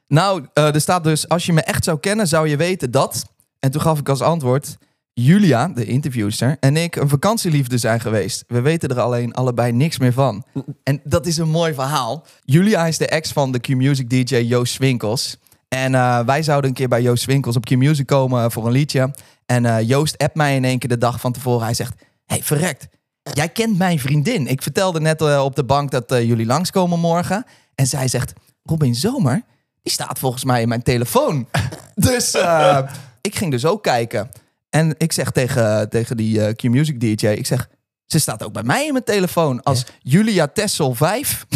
Nou, 0.09 0.47
eh, 0.53 0.75
er 0.75 0.81
staat 0.81 1.05
dus, 1.05 1.29
als 1.29 1.47
je 1.47 1.53
me 1.53 1.63
echt 1.63 1.85
zou 1.85 1.99
kennen, 2.01 2.29
zou 2.29 2.49
je 2.49 2.57
weten 2.57 2.91
dat. 2.91 3.25
En 3.59 3.71
toen 3.71 3.81
gaf 3.81 3.99
ik 3.99 4.09
als 4.09 4.21
antwoord, 4.21 4.79
Julia, 5.13 5.69
de 5.69 5.85
interviewster, 5.85 6.57
en 6.61 6.77
ik 6.77 6.97
een 6.97 7.09
vakantieliefde 7.09 7.79
zijn 7.79 8.01
geweest. 8.01 8.45
We 8.47 8.61
weten 8.61 8.89
er 8.89 9.01
alleen 9.01 9.35
allebei 9.35 9.73
niks 9.73 9.99
meer 9.99 10.13
van. 10.13 10.45
En 10.83 11.01
dat 11.05 11.27
is 11.27 11.37
een 11.37 11.49
mooi 11.49 11.75
verhaal. 11.75 12.27
Julia 12.45 12.87
is 12.87 12.99
de 12.99 13.07
ex 13.07 13.33
van 13.33 13.53
de 13.53 13.59
Q-Music 13.59 14.11
DJ 14.11 14.37
Joost 14.37 14.73
Swinkels. 14.73 15.37
En 15.69 15.95
eh, 15.95 16.21
wij 16.21 16.43
zouden 16.43 16.71
een 16.71 16.77
keer 16.77 16.89
bij 16.89 17.03
Joost 17.03 17.23
Swinkels 17.23 17.57
op 17.57 17.65
Q-Music 17.65 18.07
komen 18.07 18.51
voor 18.53 18.67
een 18.67 18.73
liedje. 18.73 19.15
En 19.47 19.65
eh, 19.65 19.89
Joost 19.89 20.19
appt 20.19 20.35
mij 20.35 20.57
in 20.57 20.65
één 20.65 20.79
keer 20.79 20.89
de 20.89 20.99
dag 20.99 21.21
van 21.21 21.33
tevoren. 21.33 21.65
Hij 21.65 21.75
zegt, 21.75 21.95
hey, 22.27 22.43
verrekt, 22.43 22.89
jij 23.33 23.49
kent 23.49 23.79
mijn 23.79 23.99
vriendin. 23.99 24.47
Ik 24.47 24.63
vertelde 24.63 25.01
net 25.01 25.39
op 25.41 25.57
de 25.57 25.65
bank 25.65 25.91
dat 25.91 26.05
jullie 26.09 26.47
langskomen 26.47 26.99
morgen. 26.99 27.45
En 27.75 27.87
zij 27.87 28.09
zegt, 28.09 28.33
Robin 28.63 28.95
Zomer, 28.95 29.43
die 29.89 29.97
staat 29.97 30.19
volgens 30.19 30.45
mij 30.45 30.63
in 30.63 30.69
mijn 30.69 30.83
telefoon. 30.83 31.49
dus 31.95 32.35
eh, 32.35 32.79
ik 33.21 33.37
ging 33.37 33.51
dus 33.51 33.67
ook 33.67 33.83
kijken. 33.83 34.29
En 34.71 34.95
ik 34.99 35.13
zeg 35.13 35.31
tegen, 35.31 35.91
tegen 35.91 36.17
die 36.17 36.45
eh, 36.45 36.55
Q-Music 36.55 37.01
DJ, 37.01 37.27
ik 37.27 37.47
zeg... 37.47 37.69
Ze 38.07 38.19
staat 38.19 38.45
ook 38.45 38.53
bij 38.53 38.63
mij 38.63 38.87
in 38.87 38.93
mijn 38.93 39.05
telefoon 39.05 39.63
als 39.63 39.85
Julia 40.03 40.47
Tessel 40.47 40.95
5. 40.95 41.47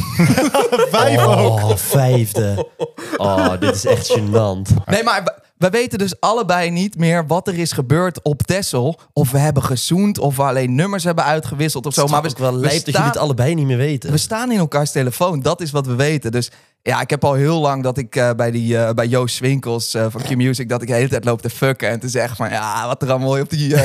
Vijf 0.90 1.22
ook. 1.26 1.60
Oh, 1.60 1.76
vijfde. 1.76 2.68
Oh, 3.16 3.60
dit 3.60 3.74
is 3.74 3.84
echt 3.84 4.18
gênant. 4.18 4.84
Nee, 4.84 5.02
maar 5.02 5.38
we, 5.62 5.70
we 5.70 5.78
weten 5.78 5.98
dus 5.98 6.20
allebei 6.20 6.70
niet 6.70 6.96
meer 6.96 7.26
wat 7.26 7.48
er 7.48 7.58
is 7.58 7.72
gebeurd 7.72 8.22
op 8.22 8.42
Tessel. 8.42 9.00
Of 9.12 9.30
we 9.30 9.38
hebben 9.38 9.62
gezoend, 9.62 10.18
of 10.18 10.36
we 10.36 10.42
alleen 10.42 10.74
nummers 10.74 11.04
hebben 11.04 11.24
uitgewisseld 11.24 11.86
of 11.86 11.94
zo. 11.94 12.06
Maar 12.06 12.22
we, 12.22 12.28
ook 12.28 12.38
wel 12.38 12.52
we 12.52 12.58
lijp 12.58 12.84
dat 12.84 12.94
jullie 12.94 13.08
het 13.08 13.16
allebei 13.16 13.54
niet 13.54 13.66
meer 13.66 13.76
weten. 13.76 14.10
we 14.10 14.16
staan 14.16 14.52
in 14.52 14.58
elkaars 14.58 14.90
telefoon. 14.90 15.40
Dat 15.40 15.60
is 15.60 15.70
wat 15.70 15.86
we 15.86 15.94
weten. 15.94 16.32
Dus 16.32 16.50
ja, 16.82 17.00
ik 17.00 17.10
heb 17.10 17.24
al 17.24 17.34
heel 17.34 17.60
lang 17.60 17.82
dat 17.82 17.98
ik 17.98 18.16
eh, 18.16 18.30
bij, 18.36 18.50
die, 18.50 18.78
eh, 18.78 18.94
bij 18.94 19.06
Joost 19.06 19.34
Swinkels 19.34 19.94
eh, 19.94 20.06
van 20.08 20.22
Q-Music... 20.22 20.68
dat 20.68 20.82
ik 20.82 20.88
de 20.88 20.94
hele 20.94 21.08
tijd 21.08 21.24
loop 21.24 21.42
te 21.42 21.50
fucken 21.50 21.88
en 21.88 22.00
te 22.00 22.08
zeggen 22.08 22.36
van... 22.36 22.50
ja, 22.50 22.86
wat 22.86 23.02
er 23.02 23.10
allemaal 23.10 23.40
op 23.40 23.50
die 23.50 23.76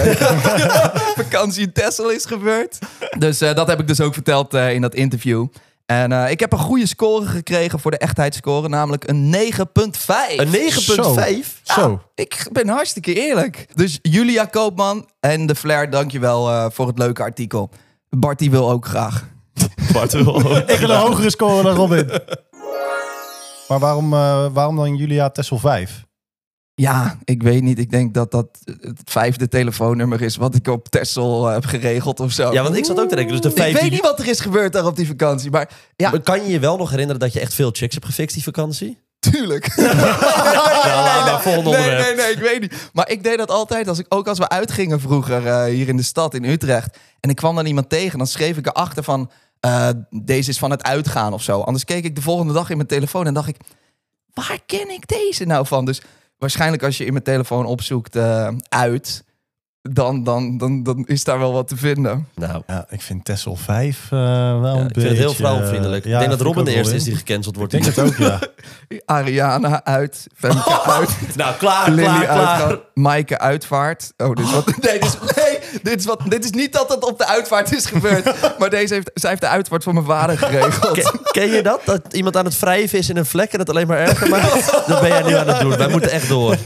vakantie 1.23 1.63
in 1.63 1.73
Texel 1.73 2.11
is 2.11 2.25
gebeurd. 2.25 2.79
Dus 3.17 3.37
dat 3.37 3.67
heb 3.67 3.79
ik 3.79 3.87
dus 3.87 4.01
ook 4.01 4.13
verteld 4.13 4.53
in 4.53 4.81
dat 4.81 4.95
interview. 4.95 5.47
En 5.87 6.11
eh, 6.11 6.31
ik 6.31 6.39
heb 6.39 6.51
een 6.51 6.57
goede 6.57 6.87
score 6.87 7.25
gekregen 7.25 7.79
voor 7.79 7.91
de 7.91 7.97
echtheidsscore. 7.97 8.69
Namelijk 8.69 9.09
een 9.09 9.35
9,5. 9.35 9.41
Een 10.35 10.47
9,5? 11.43 11.61
Zo. 11.63 12.01
Ik 12.15 12.47
ben 12.51 12.67
hartstikke 12.67 13.13
eerlijk. 13.13 13.67
Dus 13.73 13.99
Julia 14.01 14.45
Koopman 14.45 15.09
en 15.19 15.45
de 15.45 15.55
Flair, 15.55 15.89
dankjewel 15.89 16.49
eh 16.49 16.65
voor 16.71 16.87
het 16.87 16.97
leuke 16.97 17.21
artikel. 17.21 17.69
Bart 18.09 18.39
die 18.39 18.51
wil 18.51 18.69
ook 18.71 18.85
graag. 18.85 19.27
Bart 19.93 20.11
wil 20.11 20.35
ook. 20.35 20.69
Ik 20.69 20.79
wil 20.79 20.89
een 20.89 20.97
hogere 20.97 21.29
score 21.29 21.63
dan 21.63 21.75
Robin. 21.75 22.09
Maar 23.67 23.79
waarom, 23.79 24.13
eh, 24.13 24.45
waarom 24.51 24.75
dan 24.75 24.95
Julia 24.95 25.29
Tessel 25.29 25.57
5? 25.57 26.05
Ja, 26.81 27.17
ik 27.23 27.43
weet 27.43 27.61
niet. 27.61 27.79
Ik 27.79 27.91
denk 27.91 28.13
dat 28.13 28.31
dat 28.31 28.47
het 28.81 29.01
vijfde 29.03 29.47
telefoonnummer 29.47 30.21
is 30.21 30.35
wat 30.35 30.55
ik 30.55 30.67
op 30.67 30.89
Texel 30.89 31.47
eh, 31.47 31.53
heb 31.53 31.65
geregeld 31.65 32.19
of 32.19 32.31
zo. 32.31 32.53
Ja, 32.53 32.63
want 32.63 32.75
ik 32.75 32.85
zat 32.85 32.99
ook 32.99 33.09
te 33.09 33.15
denken. 33.15 33.33
Dus 33.33 33.41
de 33.41 33.49
ik 33.49 33.55
vijfde... 33.57 33.81
weet 33.81 33.91
niet 33.91 34.01
wat 34.01 34.19
er 34.19 34.27
is 34.27 34.39
gebeurd 34.39 34.73
daar 34.73 34.85
op 34.85 34.95
die 34.95 35.07
vakantie, 35.07 35.51
maar 35.51 35.69
ja, 35.95 36.09
Maar 36.09 36.19
Kan 36.19 36.43
je 36.43 36.51
je 36.51 36.59
wel 36.59 36.77
nog 36.77 36.89
herinneren 36.89 37.19
dat 37.21 37.33
je 37.33 37.39
echt 37.39 37.53
veel 37.53 37.69
chicks 37.71 37.93
hebt 37.93 38.05
gefixt 38.05 38.33
die 38.35 38.43
vakantie? 38.43 38.97
tuurlijk. 39.19 39.71
Volgende 41.41 41.69
nee, 41.69 41.79
onderwerp. 41.79 42.05
nee, 42.05 42.15
nee, 42.15 42.31
ik 42.31 42.39
weet 42.39 42.61
niet. 42.61 42.89
Maar 42.93 43.09
ik 43.09 43.23
deed 43.23 43.37
dat 43.37 43.51
altijd, 43.51 43.87
als 43.87 43.99
ik, 43.99 44.05
ook 44.09 44.27
als 44.27 44.37
we 44.37 44.49
uitgingen 44.49 44.99
vroeger 44.99 45.47
eh, 45.47 45.63
hier 45.63 45.87
in 45.87 45.97
de 45.97 46.03
stad, 46.03 46.33
in 46.33 46.43
Utrecht. 46.43 46.97
En 47.19 47.29
ik 47.29 47.35
kwam 47.35 47.55
dan 47.55 47.65
iemand 47.65 47.89
tegen, 47.89 48.17
dan 48.17 48.27
schreef 48.27 48.57
ik 48.57 48.67
erachter 48.67 49.03
van, 49.03 49.31
eh, 49.59 49.89
deze 50.09 50.49
is 50.49 50.57
van 50.57 50.71
het 50.71 50.83
uitgaan 50.83 51.33
of 51.33 51.43
zo. 51.43 51.61
Anders 51.61 51.85
keek 51.85 52.03
ik 52.03 52.15
de 52.15 52.21
volgende 52.21 52.53
dag 52.53 52.69
in 52.69 52.77
mijn 52.77 52.89
telefoon 52.89 53.27
en 53.27 53.33
dacht 53.33 53.47
ik, 53.47 53.57
waar 54.33 54.59
ken 54.65 54.89
ik 54.89 55.07
deze 55.07 55.45
nou 55.45 55.67
van? 55.67 55.85
Dus 55.85 56.01
waarschijnlijk 56.37 56.83
als 56.83 56.97
je 56.97 57.05
in 57.05 57.11
mijn 57.11 57.23
telefoon 57.23 57.65
opzoekt 57.65 58.15
eh, 58.15 58.47
uit, 58.69 59.23
dan, 59.81 60.23
dan, 60.23 60.57
dan, 60.57 60.83
dan 60.83 61.05
is 61.05 61.23
daar 61.23 61.39
wel 61.39 61.53
wat 61.53 61.67
te 61.67 61.77
vinden. 61.77 62.27
Nou, 62.35 62.63
Ja, 62.67 62.85
ik 62.89 63.01
vind 63.01 63.25
Tessel 63.25 63.55
5 63.55 64.03
eh, 64.03 64.09
wel 64.09 64.19
ja, 64.19 64.71
een 64.71 64.75
ik 64.75 64.79
vind 64.81 64.93
beetje... 64.93 65.09
het 65.09 65.17
heel 65.17 65.33
vrouwenvriendelijk. 65.33 66.05
ja, 66.05 66.11
ik 66.11 66.17
denk 66.17 66.29
dat 66.29 66.41
vind 66.41 66.49
Robin 66.55 66.65
de 66.65 66.77
eerste 66.77 66.95
is 66.95 67.03
die 67.03 67.15
gecanceld 67.15 67.55
wordt. 67.55 67.73
Ik 67.73 67.83
denk 67.83 67.95
het 67.95 68.05
ook, 68.05 68.15
ja. 68.15 68.39
Ariana 69.05 69.83
uit, 69.83 70.27
Femke 70.35 70.81
uit, 70.83 71.35
Nou, 71.35 71.55
klaar, 71.55 71.89
Lily 71.89 72.03
klaar, 72.03 72.25
klaar. 72.25 72.79
Maaike 72.93 73.39
uitvaart. 73.39 74.13
Oh, 74.17 74.35
dit 74.35 74.45
is 74.45 74.51
wat... 74.51 74.65
Nee, 74.81 74.99
dit 74.99 75.03
is, 75.03 75.35
nee 75.35 75.46
dit, 75.81 75.99
is 75.99 76.05
wat, 76.05 76.19
dit 76.27 76.43
is 76.43 76.51
niet 76.51 76.73
dat 76.73 76.89
het 76.89 77.03
op 77.05 77.17
de 77.17 77.25
uitvaart 77.27 77.71
is 77.73 77.85
gebeurd. 77.85 78.33
Maar 78.59 78.69
deze 78.69 78.93
heeft, 78.93 79.11
zij 79.13 79.29
heeft 79.29 79.41
de 79.41 79.47
uitvaart 79.47 79.83
voor 79.83 79.93
mijn 79.93 80.05
vader 80.05 80.37
geregeld. 80.37 80.91
Ken, 80.91 81.19
ken 81.31 81.49
je 81.51 81.63
dat? 81.63 81.81
Dat 81.85 82.01
iemand 82.13 82.37
aan 82.37 82.45
het 82.45 82.59
wrijven 82.59 82.97
is 82.99 83.09
in 83.09 83.17
een 83.17 83.25
vlek 83.25 83.51
en 83.53 83.59
het 83.59 83.69
alleen 83.69 83.87
maar 83.87 83.97
erger 83.97 84.29
maakt? 84.29 84.71
Dat 84.87 84.99
ben 85.01 85.09
jij 85.09 85.21
nu 85.23 85.33
aan 85.35 85.47
het 85.47 85.59
doen. 85.59 85.77
Wij 85.77 85.87
moeten 85.89 86.11
echt 86.11 86.27
door. 86.27 86.55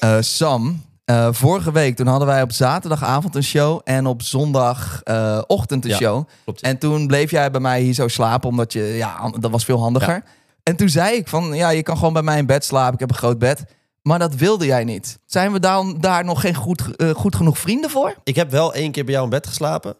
Eh, 0.00 0.16
Sam, 0.20 0.84
eh, 1.04 1.28
vorige 1.30 1.72
week 1.72 1.96
toen 1.96 2.06
hadden 2.06 2.28
wij 2.28 2.42
op 2.42 2.52
zaterdagavond 2.52 3.34
een 3.34 3.42
show 3.42 3.80
en 3.84 4.06
op 4.06 4.22
zondagochtend 4.22 5.84
een 5.84 5.90
Ja, 5.90 5.96
show. 5.96 6.28
klopt. 6.44 6.60
En 6.60 6.78
toen 6.78 7.06
bleef 7.06 7.30
jij 7.30 7.50
bij 7.50 7.60
mij 7.60 7.80
hier 7.80 7.94
zo 7.94 8.08
slapen, 8.08 8.48
omdat 8.48 8.72
je, 8.72 8.82
ja, 8.82 9.32
dat 9.38 9.50
was 9.50 9.64
veel 9.64 9.78
handiger. 9.80 10.22
En 10.62 10.76
toen 10.76 10.88
zei 10.88 11.16
ik 11.16 11.28
van, 11.28 11.52
ja, 11.54 11.68
je 11.70 11.82
kan 11.82 11.96
gewoon 11.96 12.12
bij 12.12 12.22
mij 12.22 12.38
in 12.38 12.46
bed 12.46 12.64
slapen, 12.64 12.94
ik 12.94 13.00
heb 13.00 13.10
een 13.10 13.16
groot 13.16 13.38
bed. 13.38 13.64
Maar 14.10 14.18
dat 14.18 14.34
wilde 14.34 14.66
jij 14.66 14.84
niet. 14.84 15.18
Zijn 15.26 15.52
we 15.52 15.60
dan 15.60 15.96
daar 16.00 16.24
nog 16.24 16.40
geen 16.40 16.54
goed, 16.54 16.96
eh, 16.96 17.10
goed 17.10 17.36
genoeg 17.36 17.58
vrienden 17.58 17.90
voor? 17.90 18.14
Ik 18.24 18.36
heb 18.36 18.50
wel 18.50 18.74
één 18.74 18.92
keer 18.92 19.04
bij 19.04 19.12
jou 19.12 19.24
in 19.24 19.30
bed 19.30 19.46
geslapen. 19.46 19.96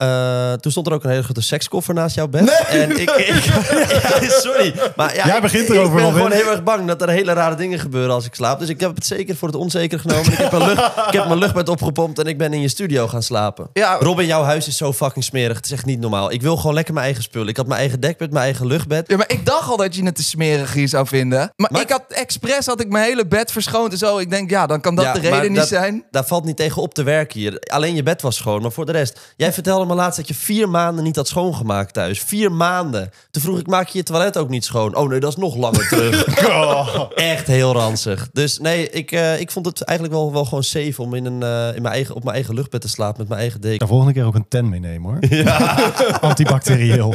Eh, 0.00 0.52
toen 0.52 0.70
stond 0.72 0.86
er 0.86 0.92
ook 0.92 1.04
een 1.04 1.10
hele 1.10 1.22
grote 1.22 1.42
sekskoffer 1.42 1.94
naast 1.94 2.14
jouw 2.14 2.28
bed. 2.28 2.64
En 2.68 2.90
ik, 2.90 3.10
ik 3.10 3.26
ja, 4.20 4.28
sorry. 4.28 4.74
Maar 4.96 5.14
ja, 5.14 5.26
Jij 5.26 5.36
ik- 5.36 5.42
begint 5.42 5.68
ik, 5.68 5.74
erover, 5.74 5.94
ben 5.94 6.04
Robin. 6.04 6.16
gewoon 6.22 6.32
heel 6.32 6.50
erg 6.50 6.62
bang 6.62 6.86
dat 6.86 7.02
er 7.02 7.08
hele 7.08 7.32
rare 7.32 7.54
dingen 7.54 7.78
gebeuren 7.78 8.14
als 8.14 8.26
ik 8.26 8.34
slaap. 8.34 8.58
Dus 8.58 8.68
ik 8.68 8.80
heb 8.80 8.94
het 8.94 9.06
zeker 9.06 9.36
voor 9.36 9.48
het 9.48 9.56
onzeker 9.56 9.98
genomen. 10.00 10.32
Ik 10.32 10.38
heb 10.38 10.50
mijn, 10.52 10.66
lucht, 10.66 10.86
ik 11.06 11.12
heb 11.12 11.26
mijn 11.26 11.38
luchtbed 11.38 11.68
opgepompt 11.68 12.18
en 12.18 12.26
ik 12.26 12.38
ben 12.38 12.52
in 12.52 12.60
je 12.60 12.68
studio 12.68 13.08
gaan 13.08 13.22
slapen. 13.22 13.68
Ja, 13.72 13.96
Robin, 14.00 14.26
jouw 14.26 14.42
huis 14.42 14.66
is 14.68 14.76
zo 14.76 14.92
fucking 14.92 15.24
smerig. 15.24 15.56
Het 15.56 15.64
is 15.64 15.72
echt 15.72 15.84
niet 15.84 16.00
normaal. 16.00 16.32
Ik 16.32 16.42
wil 16.42 16.56
gewoon 16.56 16.74
lekker 16.74 16.92
mijn 16.94 17.04
eigen 17.06 17.22
spullen. 17.24 17.48
Ik 17.48 17.56
had 17.56 17.66
mijn 17.66 17.80
eigen 17.80 18.00
dekbed, 18.00 18.30
mijn 18.30 18.44
eigen 18.44 18.66
luchtbed. 18.66 19.04
Ja, 19.08 19.16
maar 19.16 19.30
ik 19.30 19.46
dacht 19.46 19.68
al 19.70 19.76
dat 19.76 19.94
je 19.94 20.04
het 20.04 20.14
te 20.16 20.22
smerig 20.22 20.72
hier 20.72 20.88
zou 20.88 21.06
vinden. 21.06 21.52
Maar, 21.56 21.70
Maar- 21.72 21.80
ik 21.80 21.90
had 21.90 22.02
expres 22.08 22.66
had 22.66 22.80
ik 22.80 22.88
mijn 22.88 23.04
hele 23.04 23.26
bed 23.26 23.52
verschoond 23.52 23.92
en 23.92 23.98
zo. 23.98 24.18
Ik 24.18 24.30
denk, 24.30 24.50
ja, 24.50 24.66
dan 24.66 24.80
kan 24.80 24.94
dat 24.94 25.04
Ja, 25.04 25.12
de 25.12 25.20
reden 25.20 25.48
niet 25.48 25.56
dat- 25.56 25.68
zijn. 25.68 26.04
Daar 26.10 26.24
valt 26.26 26.44
niet 26.44 26.56
tegen 26.56 26.82
op 26.82 26.94
te 26.94 27.02
werken 27.02 27.38
hier. 27.40 27.58
Alleen 27.58 27.94
je 27.94 28.02
bed 28.02 28.22
was 28.22 28.36
schoon, 28.36 28.62
maar 28.62 28.72
voor 28.72 28.86
de 28.86 28.92
rest. 28.92 29.20
Jij 29.36 29.52
vertelde 29.52 29.88
me 29.90 29.96
laatst 29.96 30.16
dat 30.16 30.28
je 30.28 30.34
vier 30.34 30.68
maanden 30.68 31.04
niet 31.04 31.16
had 31.16 31.28
schoongemaakt 31.28 31.94
thuis. 31.94 32.20
Vier 32.20 32.52
maanden. 32.52 33.10
Toen 33.30 33.42
vroeg 33.42 33.58
ik, 33.58 33.66
maak 33.66 33.88
je 33.88 33.98
je 33.98 34.04
toilet 34.04 34.36
ook 34.36 34.48
niet 34.48 34.64
schoon? 34.64 34.96
Oh 34.96 35.08
nee, 35.08 35.20
dat 35.20 35.30
is 35.30 35.36
nog 35.36 35.56
langer 35.56 35.88
terug. 35.88 36.28
Oh. 36.50 37.10
Echt 37.14 37.46
heel 37.46 37.72
ranzig. 37.72 38.28
Dus 38.32 38.58
nee, 38.58 38.90
ik, 38.90 39.12
eh, 39.12 39.40
ik 39.40 39.50
vond 39.50 39.66
het 39.66 39.82
eigenlijk 39.82 40.18
wel, 40.18 40.32
wel 40.32 40.44
gewoon 40.44 40.62
safe 40.62 41.02
om 41.02 41.14
in 41.14 41.24
een, 41.24 41.42
eh, 41.42 41.76
in 41.76 41.82
mijn 41.82 41.94
eigen, 41.94 42.14
op 42.14 42.22
mijn 42.22 42.34
eigen 42.34 42.54
luchtbed 42.54 42.80
te 42.80 42.88
slapen 42.88 43.18
met 43.18 43.28
mijn 43.28 43.40
eigen 43.40 43.60
deken. 43.60 43.78
De 43.78 43.86
volgende 43.86 44.12
keer 44.12 44.24
ook 44.24 44.34
een 44.34 44.48
ten 44.48 44.68
meenemen 44.68 45.10
hoor. 45.10 45.44
Antibacterieel. 46.30 47.14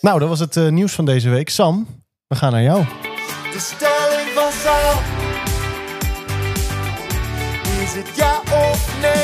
nou, 0.00 0.18
dat 0.18 0.28
was 0.28 0.40
het 0.40 0.56
eh, 0.56 0.68
nieuws 0.68 0.92
van 0.92 1.04
deze 1.04 1.28
week. 1.28 1.48
Sam, 1.48 1.86
we 2.26 2.36
gaan 2.36 2.52
naar 2.52 2.62
jou. 2.62 2.84
De 3.52 3.58
stelling 3.58 4.28
van 4.34 4.52
Saal. 4.52 5.02
Is 7.82 7.94
het 7.94 8.16
ja 8.16 8.40
of 8.40 9.00
nee? 9.00 9.15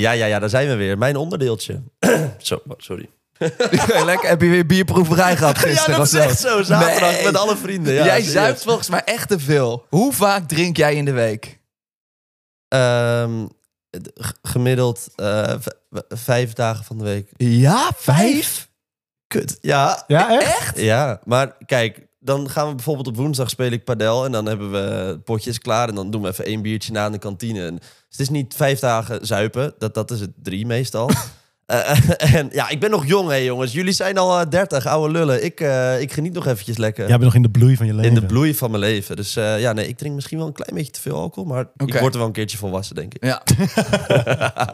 Ja, 0.00 0.10
ja, 0.12 0.26
ja, 0.26 0.38
daar 0.38 0.48
zijn 0.48 0.68
we 0.68 0.74
weer. 0.74 0.98
Mijn 0.98 1.16
onderdeeltje. 1.16 1.82
Zo, 2.38 2.54
oh, 2.66 2.74
sorry. 2.78 3.08
Lekker, 4.04 4.28
heb 4.28 4.40
je 4.42 4.48
weer 4.48 4.66
bierproeverij 4.66 5.36
gehad 5.36 5.56
Ja, 5.60 5.60
gisteren? 5.62 5.90
dat 5.98 6.00
of 6.00 6.12
is 6.14 6.18
echt 6.20 6.40
zo. 6.40 6.62
Zaterdag 6.62 7.12
Nee. 7.12 7.24
met 7.24 7.36
alle 7.36 7.56
vrienden. 7.56 7.92
Ja, 7.94 8.04
Jij 8.04 8.22
zuipt 8.22 8.62
volgens 8.62 8.88
mij 8.88 9.02
echt 9.04 9.28
te 9.28 9.38
veel. 9.38 9.86
Hoe 9.88 10.12
vaak 10.12 10.48
drink 10.48 10.76
jij 10.76 10.94
in 10.94 11.04
de 11.04 11.12
week? 11.12 11.58
Ehm, 12.68 13.46
gemiddeld 14.42 15.08
eh, 15.16 15.54
vijf 16.08 16.52
dagen 16.52 16.84
van 16.84 16.98
de 16.98 17.04
week. 17.04 17.28
Ja, 17.36 17.90
vijf? 17.96 18.68
Kut. 19.26 19.58
Ja, 19.60 20.04
Ja, 20.06 20.40
echt? 20.40 20.78
ja, 20.80 21.20
maar 21.24 21.56
kijk, 21.66 22.06
dan 22.20 22.50
gaan 22.50 22.68
we 22.68 22.74
bijvoorbeeld 22.74 23.06
op 23.06 23.16
woensdag 23.16 23.50
spelen 23.50 23.72
ik 23.72 23.84
padel 23.84 24.24
en 24.24 24.32
dan 24.32 24.46
hebben 24.46 24.70
we 24.70 25.18
potjes 25.24 25.58
klaar 25.58 25.88
en 25.88 25.94
dan 25.94 26.10
doen 26.10 26.22
we 26.22 26.28
even 26.28 26.44
één 26.44 26.62
biertje 26.62 26.92
na 26.92 27.06
in 27.06 27.12
de 27.12 27.18
kantine. 27.18 27.66
En, 27.66 27.76
dus 27.76 27.88
het 28.08 28.20
is 28.20 28.28
niet 28.28 28.54
vijf 28.54 28.78
dagen 28.78 29.26
zuipen, 29.26 29.74
dat, 29.78 29.94
dat 29.94 30.10
is 30.10 30.20
het 30.20 30.32
drie 30.42 30.66
meestal. 30.66 31.10
Eh, 31.70 32.34
en 32.36 32.48
ja, 32.52 32.68
ik 32.68 32.80
ben 32.80 32.90
nog 32.90 33.06
jong, 33.06 33.28
hè 33.28 33.34
jongens. 33.34 33.72
Jullie 33.72 33.92
zijn 33.92 34.18
al 34.18 34.40
eh, 34.40 34.48
30, 34.48 34.86
oude 34.86 35.12
lullen. 35.12 35.44
Ik, 35.44 35.60
eh, 35.60 36.00
ik 36.00 36.12
geniet 36.12 36.32
nog 36.32 36.46
eventjes 36.46 36.76
lekker. 36.76 37.08
Jij 37.08 37.18
bent 37.18 37.24
nog 37.24 37.34
in 37.34 37.42
de 37.42 37.50
bloei 37.50 37.76
van 37.76 37.86
je 37.86 37.94
leven. 37.94 38.08
in 38.08 38.20
de 38.20 38.26
bloei 38.26 38.54
van 38.54 38.70
mijn 38.70 38.82
leven. 38.82 39.16
Dus 39.16 39.36
eh, 39.36 39.60
ja, 39.60 39.72
nee, 39.72 39.88
ik 39.88 39.98
drink 39.98 40.14
misschien 40.14 40.38
wel 40.38 40.46
een 40.46 40.52
klein 40.52 40.74
beetje 40.74 40.92
te 40.92 41.00
veel 41.00 41.16
alcohol, 41.16 41.48
maar 41.48 41.66
ik 41.76 41.98
word 41.98 42.12
er 42.12 42.18
wel 42.18 42.26
een 42.26 42.32
keertje 42.32 42.58
volwassen, 42.58 42.94
denk 42.94 43.14
ik. 43.14 43.24
Ja. 43.24 43.42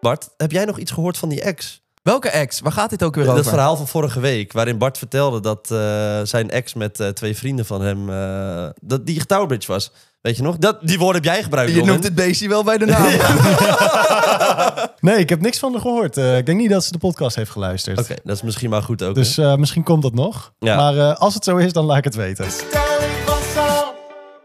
Bart, 0.00 0.28
heb 0.36 0.52
jij 0.52 0.64
nog 0.64 0.78
iets 0.78 0.90
gehoord 0.90 1.18
van 1.18 1.28
die 1.28 1.42
ex? 1.42 1.82
Welke 2.10 2.28
ex? 2.28 2.60
Waar 2.60 2.72
gaat 2.72 2.90
dit 2.90 3.02
ook 3.02 3.14
weer 3.14 3.24
Dat 3.24 3.38
over? 3.38 3.50
verhaal 3.50 3.76
van 3.76 3.88
vorige 3.88 4.20
week, 4.20 4.52
waarin 4.52 4.78
Bart 4.78 4.98
vertelde 4.98 5.40
dat 5.40 5.70
eh, 5.70 5.78
zijn 6.22 6.50
ex 6.50 6.74
met 6.74 7.00
eh, 7.00 7.08
twee 7.08 7.36
vrienden 7.36 7.66
van 7.66 7.80
hem, 7.82 8.10
eh, 8.10 8.68
dat 8.80 9.06
die 9.06 9.26
Tourbridge 9.26 9.72
was. 9.72 9.92
Weet 10.20 10.36
je 10.36 10.42
nog? 10.42 10.56
Dat, 10.58 10.78
die 10.82 10.98
woorden 10.98 11.22
heb 11.22 11.32
jij 11.32 11.42
gebruikt, 11.42 11.70
Je 11.70 11.76
Robin. 11.78 11.92
noemt 11.92 12.04
het 12.04 12.14
beestje 12.14 12.48
wel 12.48 12.64
bij 12.64 12.78
de 12.78 12.86
naam. 12.86 13.08
Nee, 15.00 15.18
ik 15.18 15.28
heb 15.28 15.40
niks 15.40 15.58
van 15.58 15.72
haar 15.72 15.80
gehoord. 15.80 16.16
Eh, 16.16 16.36
ik 16.36 16.46
denk 16.46 16.58
niet 16.58 16.70
dat 16.70 16.84
ze 16.84 16.92
de 16.92 16.98
podcast 16.98 17.36
heeft 17.36 17.50
geluisterd. 17.50 17.98
Oké, 17.98 18.14
dat 18.24 18.36
is 18.36 18.42
misschien 18.42 18.70
maar 18.70 18.82
goed 18.82 19.02
ook. 19.02 19.14
Dus 19.14 19.38
eh, 19.38 19.54
misschien 19.56 19.82
komt 19.82 20.02
dat 20.02 20.14
nog. 20.14 20.52
Ja. 20.58 20.76
Maar 20.76 20.96
eh, 20.96 21.16
als 21.16 21.34
het 21.34 21.44
zo 21.44 21.56
is, 21.56 21.72
dan 21.72 21.84
laat 21.84 21.98
ik 21.98 22.04
het 22.04 22.14
weten. 22.14 22.46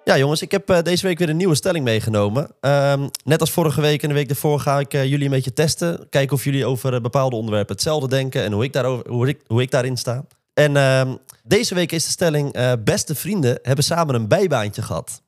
Ja, 0.06 0.18
jongens, 0.18 0.42
ik 0.42 0.52
heb 0.52 0.70
eh, 0.70 0.82
deze 0.82 1.08
week 1.08 1.18
weer 1.18 1.30
een 1.30 1.38
nieuwe 1.38 1.56
stelling 1.56 1.86
meegenomen. 1.86 2.48
Ehm, 2.60 3.08
net 3.24 3.40
als 3.40 3.52
vorige 3.52 3.82
week 3.82 4.04
en 4.04 4.08
de 4.08 4.14
week 4.14 4.28
daarvoor 4.28 4.60
ga 4.60 4.80
ik 4.80 4.94
eh, 4.94 5.06
jullie 5.06 5.26
een 5.26 5.32
beetje 5.32 5.54
testen. 5.54 6.10
Kijken 6.10 6.36
of 6.36 6.44
jullie 6.44 6.66
over 6.66 6.94
eh, 6.94 7.02
bepaalde 7.02 7.36
onderwerpen 7.36 7.74
hetzelfde 7.74 8.08
denken 8.08 8.44
en 8.44 8.52
hoe 8.52 8.64
ik, 8.64 8.74
daarover, 8.74 9.10
hoe 9.10 9.28
ik, 9.28 9.42
hoe 9.48 9.62
ik 9.62 9.72
daarin 9.72 9.98
sta. 9.98 10.26
En 10.54 10.78
ehm, 10.78 11.16
deze 11.44 11.76
week 11.76 11.92
is 11.92 12.06
de 12.06 12.12
stelling: 12.12 12.54
eh, 12.54 12.72
beste 12.84 13.16
vrienden 13.16 13.60
hebben 13.62 13.84
samen 13.84 14.16
een 14.16 14.28
bijbaantje 14.28 14.82
gehad. 14.82 15.22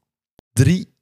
3, 0.54 0.94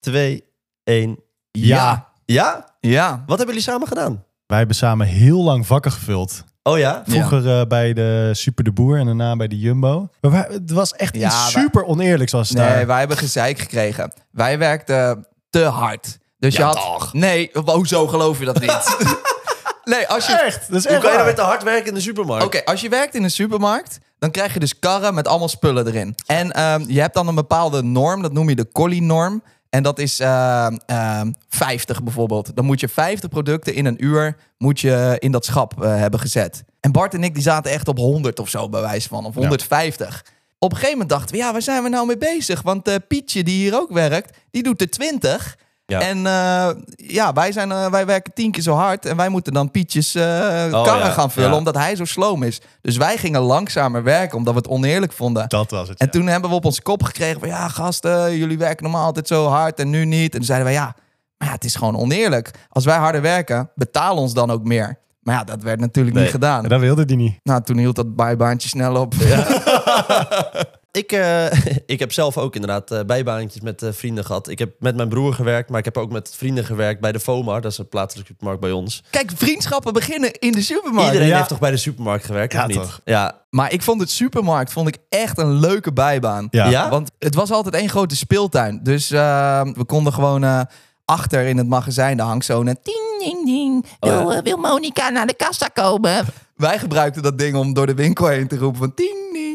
2, 0.00 0.44
1. 0.84 1.18
Ja. 1.50 2.12
Ja? 2.24 2.74
Ja. 2.80 3.10
Wat 3.26 3.38
hebben 3.38 3.46
jullie 3.46 3.70
samen 3.70 3.88
gedaan? 3.88 4.24
Wij 4.46 4.58
hebben 4.58 4.76
samen 4.76 5.06
heel 5.06 5.42
lang 5.42 5.66
vakken 5.66 5.92
gevuld. 5.92 6.44
Oh 6.62 6.78
ja? 6.78 7.02
Vroeger 7.06 7.60
eh, 7.60 7.66
bij 7.66 7.92
de 7.92 8.30
Super 8.34 8.64
de 8.64 8.72
Boer 8.72 8.98
en 8.98 9.06
daarna 9.06 9.36
bij 9.36 9.48
de 9.48 9.58
Jumbo. 9.58 10.08
Maar 10.20 10.30
wij- 10.30 10.46
het 10.50 10.70
was 10.70 10.92
echt 10.92 11.14
Ja, 11.16 11.26
iets 11.26 11.52
wij- 11.52 11.62
super 11.62 11.84
oneerlijks 11.84 12.32
was 12.32 12.48
het 12.48 12.58
Nee, 12.58 12.68
daar. 12.68 12.86
wij 12.86 12.98
hebben 12.98 13.16
gezeik 13.16 13.58
gekregen. 13.58 14.12
Wij 14.30 14.58
werkten 14.58 15.26
te 15.50 15.64
hard. 15.64 16.18
Dus 16.38 16.54
je 16.54 16.60
Ja, 16.60 16.66
had... 16.66 16.74
toch? 16.76 17.12
Nee, 17.12 17.50
hoezo 17.64 18.06
geloof 18.06 18.38
je 18.38 18.44
dat 18.44 18.60
niet? 18.60 18.96
nee, 19.84 20.06
als 20.08 20.26
je... 20.26 20.32
Echt, 20.32 20.66
dat 20.70 20.78
is 20.78 20.86
Hoe 20.90 20.98
kan 20.98 21.10
je 21.10 21.16
waar. 21.16 21.26
met 21.26 21.36
te 21.36 21.42
hard 21.42 21.62
werken 21.62 21.86
in 21.86 21.94
de 21.94 22.00
supermarkt? 22.00 22.44
Oké, 22.44 22.64
als 22.64 22.80
je 22.80 22.88
werkt 22.88 23.14
in 23.14 23.22
een 23.24 23.30
supermarkt, 23.30 23.98
dan 24.18 24.30
krijg 24.30 24.52
je 24.54 24.60
dus 24.60 24.78
karren 24.78 25.14
met 25.14 25.28
allemaal 25.28 25.48
spullen 25.48 25.86
erin. 25.86 26.14
En 26.26 26.52
ehm, 26.52 26.84
je 26.86 27.00
hebt 27.00 27.14
dan 27.14 27.28
een 27.28 27.34
bepaalde 27.34 27.82
norm, 27.82 28.22
dat 28.22 28.32
noem 28.32 28.48
je 28.48 28.56
de 28.56 28.68
collie-norm. 28.72 29.42
En 29.70 29.82
dat 29.82 29.98
is 29.98 30.20
ehm, 30.20 30.76
ehm, 30.86 31.32
50 31.48 32.02
bijvoorbeeld. 32.02 32.56
Dan 32.56 32.64
moet 32.64 32.80
je 32.80 32.88
50 32.88 33.30
producten 33.30 33.74
in 33.74 33.86
een 33.86 34.04
uur 34.04 34.36
moet 34.58 34.80
je 34.80 35.16
in 35.18 35.32
dat 35.32 35.44
schap 35.44 35.82
eh, 35.82 35.96
hebben 35.96 36.20
gezet. 36.20 36.64
En 36.80 36.92
Bart 36.92 37.14
en 37.14 37.24
ik 37.24 37.34
die 37.34 37.42
zaten 37.42 37.72
echt 37.72 37.88
op 37.88 37.96
100 37.96 38.38
of 38.38 38.48
zo, 38.48 38.68
bij 38.68 38.80
wijze 38.80 39.08
van. 39.08 39.24
Of 39.26 39.34
150. 39.34 40.24
Op 40.58 40.70
een 40.70 40.76
gegeven 40.76 40.98
moment 40.98 41.10
dachten 41.10 41.34
we, 41.34 41.42
ja, 41.42 41.52
waar 41.52 41.62
zijn 41.62 41.82
we 41.82 41.88
nou 41.88 42.06
mee 42.06 42.18
bezig? 42.18 42.62
Want 42.62 42.88
eh, 42.88 42.94
Pietje, 43.08 43.42
die 43.42 43.54
hier 43.54 43.74
ook 43.74 43.92
werkt, 43.92 44.36
die 44.50 44.62
doet 44.62 44.80
er 44.80 44.90
20. 44.90 45.58
Ja. 45.90 46.00
En 46.00 46.26
eh, 46.26 46.70
ja, 46.96 47.32
wij, 47.32 47.52
zijn, 47.52 47.72
eh, 47.72 47.86
wij 47.90 48.06
werken 48.06 48.32
tien 48.32 48.50
keer 48.50 48.62
zo 48.62 48.74
hard. 48.74 49.06
En 49.06 49.16
wij 49.16 49.28
moeten 49.28 49.52
dan 49.52 49.70
Pietjes 49.70 50.14
eh 50.14 50.22
karren 50.70 51.06
ja, 51.06 51.10
gaan 51.10 51.30
vullen, 51.30 51.50
ja. 51.50 51.56
omdat 51.56 51.74
hij 51.74 51.96
zo 51.96 52.04
sloom 52.04 52.42
is. 52.42 52.60
Dus 52.80 52.96
wij 52.96 53.16
gingen 53.16 53.40
langzamer 53.40 54.02
werken, 54.02 54.36
omdat 54.36 54.54
we 54.54 54.60
het 54.60 54.68
oneerlijk 54.68 55.12
vonden. 55.12 55.48
Dat 55.48 55.70
was 55.70 55.88
het. 55.88 55.98
En 55.98 56.10
toen 56.10 56.26
hebben 56.26 56.50
we 56.50 56.56
op 56.56 56.64
ons 56.64 56.82
kop 56.82 57.02
gekregen 57.02 57.40
van... 57.40 57.48
ja, 57.48 57.68
gasten, 57.68 58.36
jullie 58.36 58.58
werken 58.58 58.82
normaal 58.82 59.04
altijd 59.04 59.26
zo 59.26 59.46
hard 59.46 59.78
en 59.78 59.90
nu 59.90 60.04
niet. 60.04 60.32
En 60.32 60.38
toen 60.38 60.46
zeiden 60.46 60.66
wij, 60.66 60.76
ja, 60.76 60.94
maar 61.38 61.48
ja, 61.48 61.54
het 61.54 61.64
is 61.64 61.74
gewoon 61.74 61.96
oneerlijk. 61.96 62.50
Als 62.68 62.84
wij 62.84 62.96
harder 62.96 63.22
werken, 63.22 63.70
betaal 63.74 64.16
ons 64.16 64.32
dan 64.34 64.50
ook 64.50 64.64
meer. 64.64 64.98
Maar 65.20 65.34
ja, 65.34 65.44
dat 65.44 65.62
werd 65.62 65.80
natuurlijk 65.80 66.14
Nee. 66.14 66.24
niet 66.24 66.32
gedaan. 66.32 66.62
En 66.62 66.68
dat 66.68 66.80
wilde 66.80 67.04
die 67.04 67.16
niet. 67.16 67.38
Nou, 67.42 67.62
toen 67.62 67.76
hield 67.78 67.96
dat 67.96 68.16
bijbaantje 68.16 68.68
snel 68.68 68.96
op. 68.96 69.14
Ik, 70.92 71.12
eh, 71.12 71.52
ik 71.86 71.98
heb 71.98 72.12
zelf 72.12 72.38
ook 72.38 72.54
inderdaad 72.54 72.90
eh, 72.90 73.00
bijbaantjes 73.04 73.62
met 73.62 73.82
eh, 73.82 73.92
vrienden 73.92 74.24
gehad. 74.24 74.48
Ik 74.48 74.58
heb 74.58 74.70
met 74.78 74.96
mijn 74.96 75.08
broer 75.08 75.34
gewerkt, 75.34 75.70
maar 75.70 75.78
ik 75.78 75.84
heb 75.84 75.96
ook 75.96 76.10
met 76.10 76.34
vrienden 76.36 76.64
gewerkt 76.64 77.00
bij 77.00 77.12
de 77.12 77.20
FOMAR. 77.20 77.60
Dat 77.60 77.72
is 77.72 77.78
een 77.78 77.88
plaatselijke 77.88 78.30
supermarkt 78.32 78.60
bij 78.60 78.70
ons. 78.70 79.02
Kijk, 79.10 79.30
vriendschappen 79.34 79.92
beginnen 79.92 80.32
in 80.32 80.52
de 80.52 80.62
supermarkt. 80.62 81.06
Iedereen 81.06 81.28
ja. 81.28 81.36
heeft 81.36 81.48
toch 81.48 81.58
bij 81.58 81.70
de 81.70 81.76
supermarkt 81.76 82.24
gewerkt, 82.24 82.52
Ja, 82.52 82.60
of 82.60 82.66
niet? 82.66 82.76
toch? 82.76 83.00
Ja, 83.04 83.40
Maar 83.50 83.72
ik 83.72 83.82
vond 83.82 84.00
het 84.00 84.10
supermarkt 84.10 84.72
vond 84.72 84.88
ik 84.88 84.96
echt 85.08 85.38
een 85.38 85.52
leuke 85.52 85.92
bijbaan. 85.92 86.48
Ja. 86.50 86.68
Ja? 86.68 86.88
Want 86.88 87.10
het 87.18 87.34
was 87.34 87.50
altijd 87.50 87.74
één 87.74 87.88
grote 87.88 88.16
speeltuin. 88.16 88.80
Dus 88.82 89.10
eh, 89.10 89.62
we 89.62 89.84
konden 89.84 90.12
gewoon 90.12 90.44
eh, 90.44 90.60
achter 91.04 91.46
in 91.46 91.56
het 91.56 91.68
magazijn, 91.68 92.16
daar 92.16 92.26
hangt 92.26 92.44
zo'n 92.44 92.64
ding, 92.64 93.18
ding, 93.18 93.46
ding. 93.46 93.86
Wil, 94.00 94.32
eh, 94.32 94.42
wil 94.42 94.56
Monica 94.56 95.08
naar 95.08 95.26
de 95.26 95.34
kassa 95.34 95.66
komen? 95.66 96.24
Wij 96.56 96.78
gebruikten 96.78 97.22
dat 97.22 97.38
ding 97.38 97.56
om 97.56 97.74
door 97.74 97.86
de 97.86 97.94
winkel 97.94 98.26
heen 98.26 98.48
te 98.48 98.56
roepen 98.56 98.78
van 98.78 98.92
ding, 98.94 99.32
ding. 99.32 99.49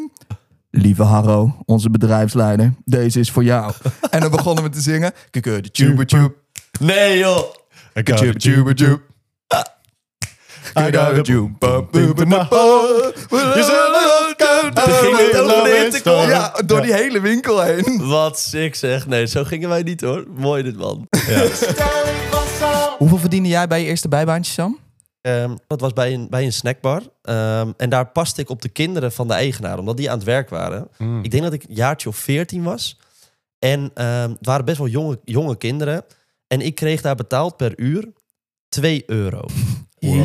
Lieve 0.78 1.04
Harro, 1.04 1.56
onze 1.66 1.90
bedrijfsleider, 1.90 2.74
deze 2.86 3.20
is 3.20 3.32
voor 3.32 3.44
jou. 3.44 3.74
en 4.10 4.20
dan 4.20 4.32
begonnen 4.32 4.64
we 4.64 4.70
te 4.70 4.82
zingen. 4.82 5.12
Kuku 5.30 5.62
de 5.62 5.72
tube 5.72 6.06
tube. 6.06 6.34
Nee 6.80 7.18
joh. 7.18 7.44
Ik 7.94 8.06
Tube 8.06 8.26
het 8.26 8.40
tube 8.40 8.74
tube. 8.74 9.02
I 10.78 10.92
got 10.92 10.98
a 10.98 11.22
de. 11.22 11.50
Ja, 16.28 16.54
door 16.66 16.82
die 16.82 16.94
hele 16.94 17.22
winkel 17.22 17.62
heen. 17.62 18.08
Wat 18.08 18.40
sick 18.40 18.76
zeg. 18.76 19.08
Nee, 19.08 19.26
zo 19.26 19.44
gingen 19.44 19.70
wij 19.70 19.82
niet 19.82 20.02
hoor. 20.02 20.26
Mooi 20.38 20.64
dit 20.64 20.78
man. 20.78 21.08
Hoeveel 22.98 23.18
verdiende 23.18 23.50
jij 23.50 23.68
bij 23.68 23.82
je 23.82 23.86
eerste 23.88 24.08
bijbaantje, 24.08 24.52
Sam? 24.52 24.80
Ehm, 25.26 25.56
dat 25.68 25.82
was 25.82 25.94
bij 25.94 26.14
een, 26.14 26.30
bij 26.30 26.46
een 26.46 26.54
snackbar. 26.54 27.02
Ehm, 27.22 27.72
en 27.78 27.90
daar 27.90 28.08
paste 28.08 28.42
ik 28.42 28.50
op 28.50 28.62
de 28.62 28.70
kinderen 28.70 29.12
van 29.12 29.28
de 29.28 29.34
eigenaar, 29.34 29.80
omdat 29.80 29.98
die 29.98 30.10
aan 30.10 30.18
het 30.18 30.26
werk 30.26 30.50
waren. 30.50 30.88
Mm. 30.98 31.24
Ik 31.24 31.32
denk 31.32 31.44
dat 31.44 31.54
ik 31.54 31.64
een 31.64 31.76
jaartje 31.76 32.10
of 32.10 32.16
14 32.18 32.64
was. 32.64 33.00
En 33.60 33.92
ehm, 33.94 34.30
het 34.30 34.46
waren 34.46 34.66
best 34.66 34.78
wel 34.78 34.88
jonge, 34.88 35.20
jonge 35.24 35.58
kinderen. 35.58 36.04
En 36.48 36.62
ik 36.62 36.76
kreeg 36.76 37.02
daar 37.02 37.16
betaald 37.16 37.58
per 37.58 37.74
uur 37.80 38.08
2 38.70 39.04
euro. 39.06 39.42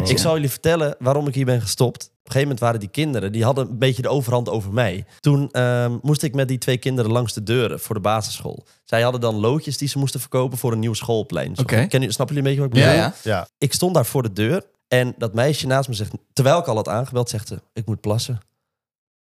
Ik 0.09 0.19
zal 0.19 0.35
jullie 0.35 0.51
vertellen 0.51 0.95
waarom 0.99 1.27
ik 1.29 1.35
hier 1.35 1.45
ben 1.45 1.61
gestopt. 1.61 2.03
Op 2.05 2.11
een 2.13 2.33
gegeven 2.33 2.41
moment 2.43 2.61
waren 2.61 2.81
die 2.81 2.89
kinderen, 2.89 3.33
die 3.33 3.45
hadden 3.45 3.69
een 3.69 3.79
beetje 3.79 4.03
de 4.03 4.09
overhand 4.09 4.49
over 4.49 4.73
mij. 4.73 5.05
Toen 5.21 5.51
ehm, 5.51 5.99
moest 6.03 6.23
ik 6.23 6.35
met 6.35 6.49
die 6.49 6.59
twee 6.59 6.79
kinderen 6.79 7.11
langs 7.13 7.33
de 7.33 7.43
deuren 7.43 7.81
voor 7.81 7.95
de 7.95 8.01
basisschool. 8.01 8.65
Zij 8.85 9.03
hadden 9.03 9.21
dan 9.21 9.35
loodjes 9.35 9.79
die 9.79 9.89
ze 9.89 9.99
moesten 9.99 10.21
verkopen 10.21 10.59
voor 10.59 10.73
een 10.73 10.79
nieuw 10.79 10.95
schoolplein. 10.95 11.55
Zo- 11.57 11.63
Oké. 11.63 11.87
Snappen 11.91 12.37
jullie 12.37 12.37
een 12.37 12.43
beetje 12.43 12.61
wat 12.61 12.69
ik 12.69 12.75
bedoel? 12.75 12.89
Ja, 12.89 12.93
ja. 12.95 13.15
Ja. 13.23 13.49
Ik 13.59 13.73
stond 13.73 13.95
daar 13.95 14.07
voor 14.07 14.23
de 14.23 14.33
deur 14.33 14.63
en 14.93 15.15
dat 15.19 15.35
meisje 15.35 15.67
naast 15.67 15.89
me 15.89 15.95
zegt, 15.95 16.13
terwijl 16.33 16.59
ik 16.59 16.67
al 16.67 16.75
had 16.77 16.89
aangebeld, 16.89 17.29
zegt 17.29 17.49
ze, 17.49 17.63
ik 17.73 17.87
moet 17.87 18.01
plassen. 18.01 18.39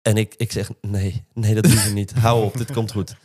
En 0.02 0.18
ik, 0.18 0.34
ik 0.36 0.52
zeg, 0.52 0.70
nee, 0.82 1.26
nee, 1.34 1.56
dat 1.56 1.64
doe 1.64 1.82
je 1.82 1.90
niet. 1.90 2.14
Hou 2.26 2.44
op, 2.44 2.58
dit 2.58 2.72
komt 2.72 2.92
goed. 2.92 3.16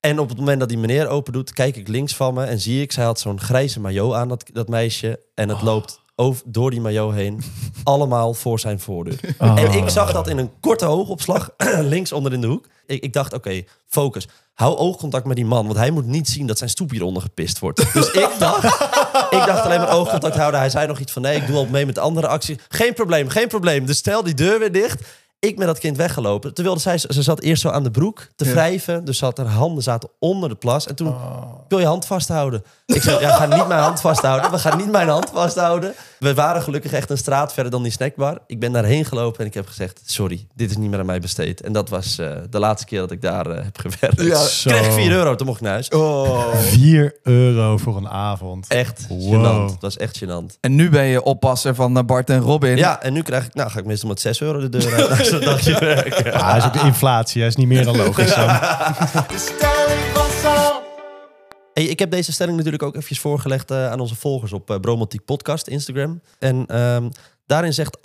En 0.00 0.18
op 0.18 0.28
het 0.28 0.38
moment 0.38 0.60
dat 0.60 0.68
die 0.68 0.78
meneer 0.78 1.08
open 1.08 1.32
doet, 1.32 1.52
kijk 1.52 1.76
ik 1.76 1.88
links 1.88 2.16
van 2.16 2.34
me 2.34 2.44
en 2.44 2.60
zie 2.60 2.82
ik, 2.82 2.92
zij 2.92 3.04
had 3.04 3.20
zo'n 3.20 3.40
grijze 3.40 3.80
maillot 3.80 4.14
aan, 4.14 4.28
dat, 4.28 4.50
dat 4.52 4.68
meisje. 4.68 5.20
En 5.34 5.48
het 5.48 5.62
loopt 5.62 6.00
over, 6.20 6.42
door 6.46 6.70
die 6.70 6.80
maillot 6.80 7.14
heen, 7.14 7.40
allemaal 7.84 8.34
voor 8.34 8.60
zijn 8.60 8.80
voordeur. 8.80 9.20
En 9.38 9.72
ik 9.72 9.88
zag 9.88 10.12
dat 10.12 10.28
in 10.28 10.38
een 10.38 10.50
korte 10.60 10.86
oogopslag, 10.86 11.50
links 11.94 12.12
onder 12.12 12.32
in 12.32 12.40
de 12.40 12.46
hoek. 12.46 12.66
Ik, 12.86 13.02
ik 13.02 13.12
dacht, 13.12 13.32
oké, 13.32 13.62
focus. 13.86 14.28
Hou 14.54 14.76
oogcontact 14.76 15.26
met 15.26 15.36
die 15.36 15.44
man, 15.44 15.66
want 15.66 15.78
hij 15.78 15.90
moet 15.90 16.06
niet 16.06 16.28
zien 16.28 16.46
dat 16.46 16.58
zijn 16.58 16.70
stoep 16.70 16.90
hieronder 16.90 17.22
gepist 17.22 17.58
wordt. 17.58 17.92
Dus 17.92 18.10
ik 18.24 18.30
dacht, 18.38 18.64
ik 19.30 19.46
dacht 19.46 19.64
alleen 19.64 19.80
maar 19.80 19.92
oogcontact 19.92 20.36
houden. 20.36 20.60
Hij 20.60 20.70
zei 20.70 20.86
nog 20.86 20.98
iets 20.98 21.12
van, 21.12 21.22
nee, 21.22 21.36
ik 21.36 21.46
doe 21.46 21.56
al 21.56 21.66
mee 21.66 21.86
met 21.86 21.94
de 21.94 22.00
andere 22.00 22.26
actie. 22.26 22.58
Geen 22.68 22.94
probleem, 22.94 23.28
geen 23.28 23.48
probleem. 23.48 23.86
Dus 23.86 23.96
stel 23.96 24.22
die 24.22 24.34
deur 24.34 24.58
weer 24.58 24.72
dicht. 24.72 25.02
Ik 25.40 25.58
met 25.58 25.66
dat 25.66 25.78
kind 25.78 25.96
weggelopen. 25.96 26.54
Terwijl 26.54 26.78
zij, 26.78 26.98
ze 26.98 27.22
zat 27.22 27.40
eerst 27.40 27.62
zo 27.62 27.68
aan 27.68 27.82
de 27.82 27.90
broek 27.90 28.28
te 28.36 28.44
wrijven. 28.44 29.04
Dus 29.04 29.18
zat, 29.18 29.36
haar 29.36 29.46
handen 29.46 29.82
zaten 29.82 30.08
onder 30.18 30.48
de 30.48 30.54
plas. 30.54 30.86
En 30.86 30.94
toen 30.94 31.14
wil 31.68 31.78
je 31.78 31.86
hand 31.86 32.06
vasthouden. 32.06 32.64
Ik 32.86 33.02
zei, 33.02 33.20
ja, 33.20 33.36
ga 33.36 33.46
niet 33.46 33.66
mijn 33.68 33.82
hand 33.82 34.00
vasthouden. 34.00 34.50
We 34.50 34.58
gaan 34.58 34.78
niet 34.78 34.90
mijn 34.90 35.08
hand 35.08 35.30
vasthouden. 35.30 35.94
We 36.18 36.34
waren 36.34 36.62
gelukkig 36.62 36.92
echt 36.92 37.10
een 37.10 37.18
straat 37.18 37.52
verder 37.52 37.72
dan 37.72 37.82
die 37.82 37.92
snackbar. 37.92 38.38
Ik 38.46 38.60
ben 38.60 38.72
daarheen 38.72 39.04
gelopen 39.04 39.40
en 39.40 39.46
ik 39.46 39.54
heb 39.54 39.66
gezegd... 39.66 40.00
sorry, 40.04 40.46
dit 40.54 40.70
is 40.70 40.76
niet 40.76 40.90
meer 40.90 40.98
aan 40.98 41.06
mij 41.06 41.20
besteed. 41.20 41.60
En 41.60 41.72
dat 41.72 41.88
was 41.88 42.18
eh, 42.18 42.30
de 42.50 42.58
laatste 42.58 42.86
keer 42.86 42.98
dat 42.98 43.10
ik 43.10 43.22
daar 43.22 43.46
eh, 43.46 43.64
heb 43.64 43.78
gewerkt. 43.78 44.20
Ja, 44.22 44.36
Zo. 44.44 44.70
Kreeg 44.70 44.86
ik 44.86 44.92
4 44.92 45.10
euro, 45.12 45.34
toen 45.34 45.46
mocht 45.46 45.58
ik 45.58 45.64
naar 45.64 45.72
huis. 45.72 45.88
Oh. 45.88 46.54
4 46.56 47.16
euro 47.22 47.76
voor 47.76 47.96
een 47.96 48.08
avond. 48.08 48.66
Echt 48.68 49.06
Wow. 49.08 49.34
gênant. 49.34 49.66
Dat 49.72 49.80
was 49.80 49.96
echt 49.96 50.24
gênant. 50.24 50.60
En 50.60 50.74
nu 50.74 50.90
ben 50.90 51.04
je 51.04 51.22
oppasser 51.22 51.74
van 51.74 51.96
eh, 51.98 52.04
Bart 52.04 52.30
en 52.30 52.40
Robin. 52.40 52.76
Ja, 52.76 53.02
en 53.02 53.12
nu 53.12 53.22
krijg 53.22 53.44
ik... 53.46 53.54
Nou, 53.54 53.70
ga 53.70 53.78
ik 53.78 53.84
meestal 53.84 54.08
met 54.08 54.20
6 54.20 54.40
euro 54.40 54.58
de 54.60 54.68
deur 54.68 54.94
uit. 54.94 55.08
na 55.18 55.24
zo'n 55.24 55.40
dagje 55.40 55.78
werk. 55.78 56.28
Ah, 56.34 56.56
is 56.56 56.64
ook 56.64 56.72
de 56.72 56.80
inflatie, 56.84 57.40
hij 57.40 57.48
is 57.50 57.56
niet 57.56 57.68
meer 57.68 57.84
dan 57.84 57.96
logisch. 57.96 58.32
Sam. 58.38 58.46
De 58.48 59.38
stelling 59.38 60.00
van 60.14 60.26
Sam. 60.42 60.87
Hey, 61.78 61.86
ik 61.86 61.98
heb 61.98 62.10
deze 62.10 62.32
stelling 62.32 62.56
natuurlijk 62.56 62.82
ook 62.82 62.94
eventjes 62.94 63.20
voorgelegd 63.20 63.70
eh, 63.70 63.90
aan 63.90 64.00
onze 64.00 64.14
volgers 64.14 64.52
op 64.52 64.70
uh, 64.70 64.76
Bromantiek 64.76 65.24
Podcast, 65.24 65.66
Instagram. 65.66 66.20
En 66.38 66.66
ehm, 66.66 67.08
daarin 67.46 67.74
zegt 67.74 67.98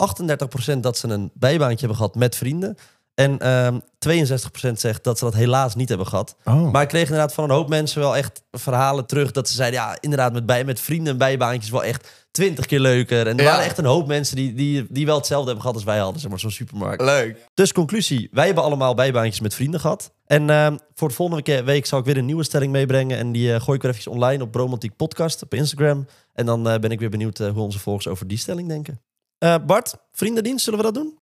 38% 0.76 0.78
dat 0.80 0.98
ze 0.98 1.08
een 1.08 1.30
bijbaantje 1.34 1.78
hebben 1.78 1.96
gehad 1.96 2.14
met 2.14 2.36
vrienden. 2.36 2.76
En 3.14 3.38
ehm 3.38 3.78
62% 4.08 4.72
zegt 4.72 5.04
dat 5.04 5.18
ze 5.18 5.24
dat 5.24 5.34
helaas 5.34 5.74
niet 5.74 5.88
hebben 5.88 6.06
gehad. 6.06 6.36
Oh. 6.44 6.70
Maar 6.70 6.82
ik 6.82 6.88
kreeg 6.88 7.02
inderdaad 7.02 7.34
van 7.34 7.44
een 7.44 7.50
hoop 7.50 7.68
mensen 7.68 8.00
wel 8.00 8.16
echt 8.16 8.42
verhalen 8.50 9.06
terug. 9.06 9.30
Dat 9.30 9.48
ze 9.48 9.54
zeiden, 9.54 9.80
ja, 9.80 9.96
inderdaad, 10.00 10.32
met, 10.32 10.46
bij, 10.46 10.64
met 10.64 10.80
vrienden 10.80 11.12
en 11.12 11.18
bijbaantjes 11.18 11.70
wel 11.70 11.84
echt 11.84 12.23
twintig 12.34 12.66
keer 12.66 12.80
leuker. 12.80 13.26
En 13.26 13.36
er 13.38 13.44
Ja. 13.44 13.50
waren 13.50 13.64
echt 13.64 13.78
een 13.78 13.84
hoop 13.84 14.06
mensen 14.06 14.36
die, 14.36 14.54
die, 14.54 14.86
die 14.90 15.06
wel 15.06 15.16
hetzelfde 15.16 15.44
hebben 15.46 15.62
gehad 15.62 15.76
als 15.76 15.86
wij 15.86 15.98
hadden, 15.98 16.20
zeg 16.20 16.30
maar, 16.30 16.38
zo'n 16.40 16.50
supermarkt. 16.50 17.02
Leuk. 17.02 17.36
Dus 17.54 17.72
conclusie, 17.72 18.28
wij 18.32 18.46
hebben 18.46 18.64
allemaal 18.64 18.94
bijbaantjes 18.94 19.40
met 19.40 19.54
vrienden 19.54 19.80
gehad. 19.80 20.12
En 20.26 20.50
ehm, 20.50 20.76
voor 20.94 21.08
de 21.08 21.14
volgende 21.14 21.62
week 21.62 21.86
zal 21.86 21.98
ik 21.98 22.04
weer 22.04 22.16
een 22.16 22.24
nieuwe 22.26 22.44
stelling 22.44 22.72
meebrengen. 22.72 23.18
En 23.18 23.32
die 23.32 23.54
eh, 23.54 23.60
gooi 23.60 23.76
ik 23.76 23.82
weer 23.82 23.92
even 23.94 24.10
online 24.12 24.42
op 24.42 24.52
Bromantiek 24.52 24.96
Podcast 24.96 25.42
op 25.42 25.54
Instagram. 25.54 26.06
En 26.32 26.46
dan 26.46 26.68
eh, 26.68 26.78
ben 26.78 26.90
ik 26.90 26.98
weer 27.00 27.10
benieuwd 27.10 27.40
eh, 27.40 27.48
hoe 27.50 27.62
onze 27.62 27.78
volgers 27.78 28.08
over 28.08 28.26
die 28.26 28.38
stelling 28.38 28.68
denken. 28.68 29.00
Eh, 29.38 29.54
Bart, 29.66 29.94
vriendendienst, 30.12 30.64
zullen 30.64 30.78
we 30.78 30.84
dat 30.84 30.94
doen? 30.94 31.18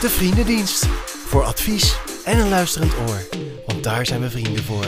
De 0.00 0.08
Vriendendienst. 0.08 0.86
Voor 1.26 1.42
advies 1.44 1.96
en 2.24 2.38
een 2.38 2.48
luisterend 2.48 2.92
oor. 3.08 3.28
Want 3.66 3.84
daar 3.84 4.06
zijn 4.06 4.20
we 4.20 4.30
vrienden 4.30 4.62
voor. 4.64 4.86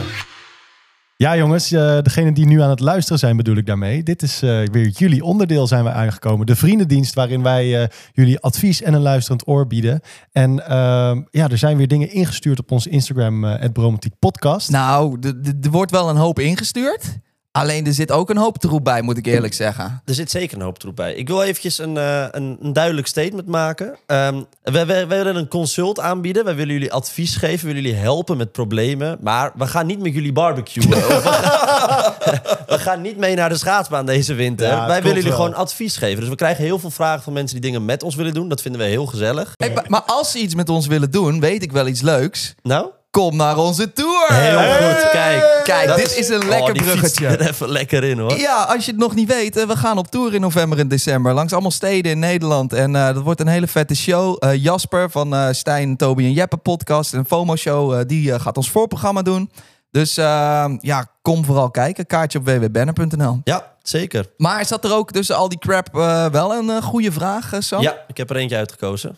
Ja, 1.17 1.37
jongens, 1.37 1.71
eh 1.71 1.97
degene 2.01 2.31
die 2.31 2.45
nu 2.45 2.61
aan 2.61 2.69
het 2.69 2.79
luisteren 2.79 3.19
zijn, 3.19 3.37
bedoel 3.37 3.55
ik 3.55 3.65
daarmee. 3.65 4.03
Dit 4.03 4.21
is 4.21 4.41
eh, 4.41 4.63
weer 4.71 4.87
jullie 4.87 5.23
onderdeel 5.23 5.67
zijn 5.67 5.83
we 5.83 5.91
aangekomen. 5.91 6.45
De 6.45 6.55
vriendendienst, 6.55 7.13
waarin 7.13 7.43
wij 7.43 7.81
eh, 7.81 7.87
jullie 8.13 8.39
advies 8.39 8.81
en 8.81 8.93
een 8.93 9.01
luisterend 9.01 9.47
oor 9.47 9.67
bieden. 9.67 10.01
En 10.31 10.67
ehm, 10.67 11.21
ja, 11.29 11.49
er 11.49 11.57
zijn 11.57 11.77
weer 11.77 11.87
dingen 11.87 12.11
ingestuurd 12.11 12.59
op 12.59 12.71
ons 12.71 12.87
Instagram, 12.87 13.57
Bromantiek 13.73 14.13
Podcast. 14.19 14.69
Nou, 14.69 15.19
er 15.61 15.71
wordt 15.71 15.91
wel 15.91 16.09
een 16.09 16.15
hoop 16.15 16.39
ingestuurd. 16.39 17.19
Alleen 17.55 17.85
er 17.85 17.93
zit 17.93 18.11
ook 18.11 18.29
een 18.29 18.37
hoop 18.37 18.57
troep 18.57 18.83
bij, 18.83 19.01
moet 19.01 19.17
ik 19.17 19.25
eerlijk 19.25 19.53
zeggen. 19.53 20.01
Er 20.05 20.13
zit 20.13 20.31
zeker 20.31 20.57
een 20.57 20.63
hoop 20.63 20.79
troep 20.79 20.95
bij. 20.95 21.13
Ik 21.13 21.27
wil 21.27 21.43
eventjes 21.43 21.77
een, 21.77 21.97
eh, 21.97 22.25
een, 22.31 22.57
een 22.61 22.73
duidelijk 22.73 23.07
statement 23.07 23.47
maken. 23.47 23.95
Ehm 24.05 24.41
wij, 24.63 24.85
wij, 24.85 25.07
wij 25.07 25.17
willen 25.17 25.35
een 25.35 25.47
consult 25.47 25.99
aanbieden. 25.99 26.45
Wij 26.45 26.55
willen 26.55 26.73
jullie 26.73 26.93
advies 26.93 27.35
geven. 27.35 27.67
We 27.67 27.73
willen 27.73 27.81
jullie 27.81 27.97
helpen 27.97 28.37
met 28.37 28.51
problemen. 28.51 29.17
Maar 29.21 29.51
we 29.55 29.67
gaan 29.67 29.85
niet 29.85 29.99
met 29.99 30.13
jullie 30.13 30.31
barbecuen. 30.31 30.89
We, 30.95 30.97
gaan, 31.01 32.51
we 32.67 32.79
gaan 32.79 33.01
niet 33.01 33.17
mee 33.17 33.35
naar 33.35 33.49
de 33.49 33.57
schaatsbaan 33.57 34.05
deze 34.05 34.33
winter. 34.33 34.67
Ja, 34.67 34.87
wij 34.87 35.01
willen 35.01 35.15
jullie 35.15 35.23
wel. 35.23 35.39
gewoon 35.39 35.53
advies 35.53 35.97
geven. 35.97 36.19
Dus 36.19 36.29
we 36.29 36.35
krijgen 36.35 36.63
heel 36.63 36.79
veel 36.79 36.89
vragen 36.89 37.23
van 37.23 37.33
mensen 37.33 37.61
die 37.61 37.69
dingen 37.69 37.85
met 37.85 38.03
ons 38.03 38.15
willen 38.15 38.33
doen. 38.33 38.49
Dat 38.49 38.61
vinden 38.61 38.81
we 38.81 38.87
heel 38.87 39.05
gezellig. 39.05 39.53
Hey, 39.55 39.73
maar 39.87 40.01
als 40.01 40.31
ze 40.31 40.39
iets 40.39 40.55
met 40.55 40.69
ons 40.69 40.87
willen 40.87 41.11
doen, 41.11 41.39
weet 41.39 41.63
ik 41.63 41.71
wel 41.71 41.87
iets 41.87 42.01
leuks. 42.01 42.55
Nou, 42.61 42.89
Kom 43.15 43.35
naar 43.35 43.57
onze 43.57 43.93
tour. 43.93 44.25
heel 44.29 44.57
goed. 44.57 45.09
Kijk, 45.11 45.61
Kijk, 45.63 45.87
Dat 45.87 45.97
dit 45.97 46.17
is 46.17 46.29
een 46.29 46.47
lekker 46.47 46.61
Oh, 46.67 46.73
die 46.73 46.83
bruggetje. 46.83 47.27
er 47.27 47.47
even 47.49 47.69
lekker 47.69 48.03
in 48.03 48.19
hoor. 48.19 48.37
Ja, 48.37 48.63
als 48.63 48.85
je 48.85 48.91
het 48.91 48.99
nog 48.99 49.15
niet 49.15 49.27
weet, 49.27 49.57
eh, 49.57 49.65
we 49.67 49.75
gaan 49.75 49.97
op 49.97 50.07
tour 50.07 50.33
in 50.33 50.41
november 50.41 50.79
en 50.79 50.87
december. 50.87 51.33
Langs 51.33 51.53
allemaal 51.53 51.71
steden 51.71 52.11
in 52.11 52.19
Nederland. 52.19 52.73
En 52.73 52.95
eh, 52.95 53.13
dat 53.13 53.23
wordt 53.23 53.39
een 53.39 53.47
hele 53.47 53.67
vette 53.67 53.95
show. 53.95 54.37
Eh, 54.39 54.55
Jasper 54.63 55.09
van 55.09 55.33
eh, 55.35 55.47
Stijn, 55.51 55.97
Toby 55.97 56.23
en 56.23 56.31
Jeppe 56.31 56.57
podcast 56.57 57.13
en 57.13 57.25
FOMO 57.25 57.55
Show, 57.55 57.93
eh, 57.93 57.99
die 58.07 58.39
gaat 58.39 58.57
ons 58.57 58.69
voorprogramma 58.71 59.21
doen. 59.21 59.51
Dus 59.91 60.17
eh, 60.17 60.65
ja, 60.79 61.07
kom 61.21 61.45
vooral 61.45 61.71
kijken. 61.71 62.05
Kaartje 62.05 62.39
op 62.39 62.45
www.banner.nl. 62.45 63.39
Ja, 63.43 63.75
zeker. 63.83 64.25
Maar 64.37 64.65
zat 64.65 64.83
er 64.85 64.93
ook 64.93 65.11
tussen 65.11 65.35
al 65.35 65.49
die 65.49 65.59
crap 65.59 65.95
eh, 65.97 66.25
wel 66.25 66.53
een 66.53 66.81
goede 66.81 67.11
vraag, 67.11 67.51
Sam? 67.59 67.81
Ja, 67.81 68.03
ik 68.07 68.17
heb 68.17 68.29
er 68.29 68.35
eentje 68.35 68.57
uitgekozen. 68.57 69.17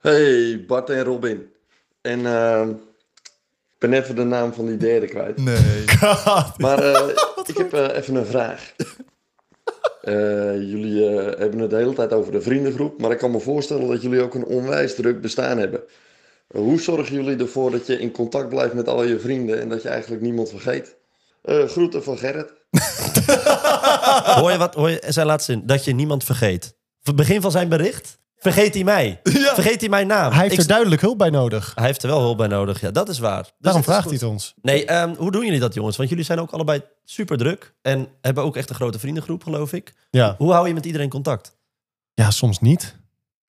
Hey, 0.00 0.64
Bart 0.66 0.90
en 0.90 1.02
Robin. 1.04 1.42
En 2.02 2.26
ehm, 2.26 2.68
ben 3.78 3.92
even 3.92 4.14
de 4.16 4.24
naam 4.24 4.52
van 4.52 4.66
die 4.66 4.76
derde 4.76 5.06
kwijt. 5.06 5.36
Nee. 5.36 5.84
Maar 6.56 6.78
eh, 6.78 7.08
ik 7.52 7.56
heb 7.56 7.72
eh, 7.72 7.96
even 7.96 8.14
een 8.14 8.26
vraag. 8.26 8.72
Eh, 10.08 10.54
jullie 10.54 11.08
eh, 11.08 11.38
hebben 11.38 11.58
het 11.58 11.70
de 11.70 11.76
hele 11.76 11.92
tijd 11.92 12.12
over 12.12 12.32
de 12.32 12.40
vriendengroep, 12.40 13.00
maar 13.00 13.10
ik 13.10 13.18
kan 13.18 13.30
me 13.30 13.40
voorstellen 13.40 13.88
dat 13.88 14.02
jullie 14.02 14.22
ook 14.22 14.34
een 14.34 14.44
onwijs 14.44 14.94
druk 14.94 15.20
bestaan 15.20 15.58
hebben. 15.58 15.80
Hoe 16.46 16.80
zorgen 16.80 17.14
jullie 17.14 17.38
ervoor 17.38 17.70
dat 17.70 17.86
je 17.86 17.98
in 17.98 18.10
contact 18.10 18.48
blijft 18.48 18.74
met 18.74 18.88
al 18.88 19.04
je 19.04 19.18
vrienden 19.18 19.60
en 19.60 19.68
dat 19.68 19.82
je 19.82 19.88
eigenlijk 19.88 20.22
niemand 20.22 20.48
vergeet? 20.48 20.96
Eh, 21.42 21.64
groeten 21.64 22.02
van 22.02 22.18
Gerrit. 22.18 22.52
Hoor 24.40 24.50
je 24.50 24.58
wat? 24.58 24.74
Hoor 24.74 24.90
je 24.90 25.02
zijn 25.08 25.26
laatste 25.26 25.52
zin? 25.52 25.62
Dat 25.66 25.84
je 25.84 25.92
niemand 25.92 26.24
vergeet. 26.24 26.76
Het 27.02 27.16
begin 27.16 27.40
van 27.40 27.50
zijn 27.50 27.68
bericht 27.68 28.17
vergeet 28.38 28.74
hij 28.74 28.84
mij. 28.84 29.20
Vergeet 29.58 29.80
hij 29.80 29.88
mijn 29.88 30.06
naam. 30.06 30.32
Hij 30.32 30.40
heeft 30.42 30.52
Ik- 30.52 30.58
er 30.60 30.66
duidelijk 30.66 31.00
hulp 31.00 31.18
bij 31.18 31.30
nodig. 31.30 31.72
hij 31.74 31.86
heeft 31.86 32.02
er 32.02 32.08
wel 32.08 32.20
hulp 32.20 32.36
bij 32.36 32.46
nodig. 32.46 32.80
Ja, 32.80 32.90
dat 32.90 33.08
is 33.08 33.18
waar. 33.18 33.42
Dus 33.42 33.52
Daarom 33.58 33.82
vraagt 33.82 34.04
hij 34.04 34.12
het 34.14 34.22
ons. 34.22 34.54
Nee, 34.62 34.84
ehm, 34.84 35.14
hoe 35.14 35.30
doen 35.30 35.44
jullie 35.44 35.60
dat, 35.60 35.74
jongens? 35.74 35.96
Want 35.96 36.08
jullie 36.08 36.24
zijn 36.24 36.40
ook 36.40 36.50
allebei 36.50 36.82
super 37.04 37.36
druk 37.38 37.74
en 37.82 38.08
hebben 38.20 38.44
ook 38.44 38.56
echt 38.56 38.68
een 38.70 38.74
grote 38.76 38.98
vriendengroep, 38.98 39.42
geloof 39.42 39.72
ik. 39.72 39.94
Ja. 40.10 40.34
Hoe 40.38 40.52
hou 40.52 40.68
je 40.68 40.74
met 40.74 40.86
iedereen 40.86 41.08
contact? 41.08 41.56
Ja, 42.14 42.30
soms 42.30 42.60
niet. 42.60 42.96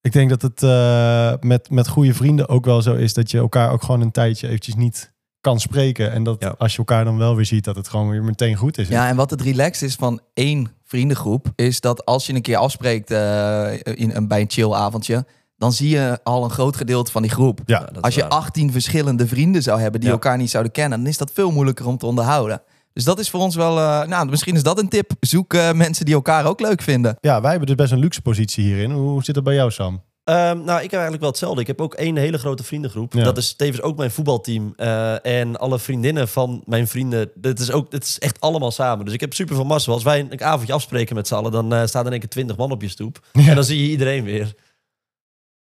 Ik 0.02 0.12
denk 0.12 0.30
dat 0.30 0.42
het 0.42 0.64
eh, 0.64 1.34
met, 1.40 1.70
met 1.70 1.88
goede 1.88 2.14
vrienden 2.14 2.48
ook 2.50 2.66
wel 2.66 2.82
zo 2.82 2.96
is 2.96 3.14
dat 3.14 3.32
je 3.32 3.38
elkaar 3.38 3.72
ook 3.72 3.82
gewoon 3.84 4.02
een 4.02 4.12
tijdje 4.12 4.48
eventjes 4.48 4.76
niet 4.76 5.14
kan 5.42 5.60
spreken. 5.60 6.12
En 6.12 6.24
dat 6.24 6.36
Ja. 6.42 6.56
als 6.58 6.72
je 6.72 6.78
elkaar 6.78 7.06
dan 7.06 7.18
wel 7.18 7.36
weer 7.36 7.46
ziet, 7.46 7.64
dat 7.64 7.76
het 7.76 7.88
gewoon 7.88 8.10
weer 8.10 8.24
meteen 8.24 8.56
goed 8.56 8.78
is. 8.78 8.88
Ja, 8.88 9.08
en 9.08 9.16
wat 9.16 9.30
het 9.30 9.42
relaxed 9.42 9.90
is 9.90 9.96
van 9.96 10.20
één 10.34 10.72
vriendengroep, 10.86 11.48
is 11.56 11.82
dat 11.82 12.06
als 12.06 12.26
je 12.28 12.34
een 12.34 12.42
keer 12.42 12.58
afspreekt 12.58 13.12
eh, 13.12 13.74
in, 13.84 14.12
een- 14.16 14.28
bij 14.28 14.42
een 14.42 14.50
chillavondje, 14.50 15.26
dan 15.58 15.74
zie 15.74 15.90
je 15.90 16.20
al 16.24 16.44
een 16.44 16.50
groot 16.50 16.76
gedeelte 16.76 17.12
van 17.12 17.22
die 17.22 17.32
groep. 17.32 17.60
Ja, 17.66 17.90
Als 18.02 18.16
je 18.16 18.22
waar. 18.22 18.30
18 18.30 18.72
verschillende 18.72 19.28
vrienden 19.28 19.62
zou 19.64 19.80
hebben 19.82 20.00
die 20.00 20.10
Ja. 20.10 20.16
elkaar 20.16 20.38
niet 20.38 20.50
zouden 20.50 20.72
kennen, 20.72 21.00
dan 21.00 21.08
is 21.08 21.18
dat 21.18 21.32
veel 21.34 21.52
moeilijker 21.52 21.88
om 21.88 21.98
te 21.98 22.06
onderhouden. 22.06 22.62
Dus 22.94 23.04
dat 23.04 23.20
is 23.20 23.30
voor 23.30 23.40
ons 23.40 23.56
wel, 23.56 23.78
eh, 23.80 24.08
nou, 24.08 24.30
misschien 24.30 24.56
is 24.56 24.64
dat 24.64 24.80
een 24.80 24.90
tip. 24.90 25.12
Zoek 25.20 25.54
eh, 25.54 25.72
mensen 25.72 26.06
die 26.06 26.14
elkaar 26.14 26.46
ook 26.46 26.60
leuk 26.60 26.82
vinden. 26.82 27.16
Ja, 27.22 27.42
wij 27.42 27.50
hebben 27.50 27.68
dus 27.68 27.76
best 27.76 27.92
een 27.92 28.00
luxe 28.00 28.22
positie 28.22 28.64
hierin. 28.64 28.92
Hoe 28.92 29.24
zit 29.24 29.36
het 29.36 29.44
bij 29.44 29.54
jou, 29.56 29.72
Sam? 29.72 30.02
Ehm, 30.30 30.64
nou, 30.64 30.78
ik 30.78 30.92
heb 30.92 30.92
eigenlijk 30.92 31.22
wel 31.22 31.30
hetzelfde. 31.30 31.62
Ik 31.62 31.68
heb 31.68 31.82
ook 31.82 31.94
één 31.94 32.18
hele 32.18 32.38
grote 32.38 32.64
vriendengroep. 32.64 33.14
Ja. 33.14 33.24
Dat 33.24 33.38
is 33.38 33.54
tevens 33.54 33.82
ook 33.82 33.98
mijn 33.98 34.12
voetbalteam. 34.12 34.74
Eh, 34.76 35.26
en 35.26 35.60
alle 35.60 35.80
vriendinnen 35.80 36.28
van 36.28 36.62
mijn 36.66 36.88
vrienden. 36.88 37.32
Dit 37.36 37.60
is, 37.60 37.72
ook, 37.72 37.92
dit 37.92 38.04
is 38.04 38.20
echt 38.20 38.40
allemaal 38.40 38.72
samen. 38.72 39.06
Dus 39.06 39.14
ik 39.14 39.20
heb 39.20 39.34
super 39.34 39.56
veel 39.56 39.66
massa. 39.66 39.92
Als 39.92 40.04
wij 40.04 40.20
een 40.30 40.44
avondje 40.44 40.74
afspreken 40.74 41.16
met 41.16 41.28
z'n 41.28 41.34
allen, 41.34 41.52
dan 41.52 41.74
eh 41.74 41.86
staat 41.86 42.02
er 42.02 42.06
in 42.06 42.12
één 42.12 42.20
keer 42.20 42.30
twintig 42.30 42.58
man 42.58 42.72
op 42.72 42.82
je 42.82 42.90
stoep. 42.90 43.20
Ja. 43.32 43.48
En 43.48 43.56
dan 43.56 43.64
zie 43.64 43.84
je 43.84 43.90
iedereen 43.90 44.24
weer. 44.24 44.54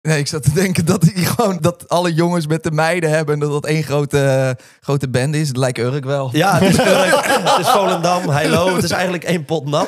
Nee, 0.02 0.20
ik 0.20 0.28
zat 0.28 0.44
te 0.44 0.54
denken 0.54 0.86
dat, 0.86 1.02
die 1.02 1.26
gewoon, 1.36 1.58
dat 1.62 1.90
alle 1.90 2.14
jongens 2.14 2.48
met 2.48 2.64
de 2.64 2.72
meiden 2.72 3.10
hebben 3.10 3.34
en 3.34 3.40
dat 3.40 3.52
dat 3.52 3.66
één 3.66 3.84
grote, 3.84 4.58
grote 4.80 5.10
band 5.10 5.36
is. 5.36 5.48
Het 5.48 5.58
lijkt 5.58 5.78
Urk 5.78 6.06
wel. 6.06 6.30
Ja, 6.34 6.60
het 6.60 6.70
is, 6.70 6.78
het 7.52 7.60
is 7.60 7.70
Volendam, 7.70 8.30
Heilo. 8.30 8.76
Het 8.76 8.84
is 8.84 8.92
eigenlijk 8.92 9.24
één 9.24 9.46
pot 9.46 9.66
nat. 9.66 9.88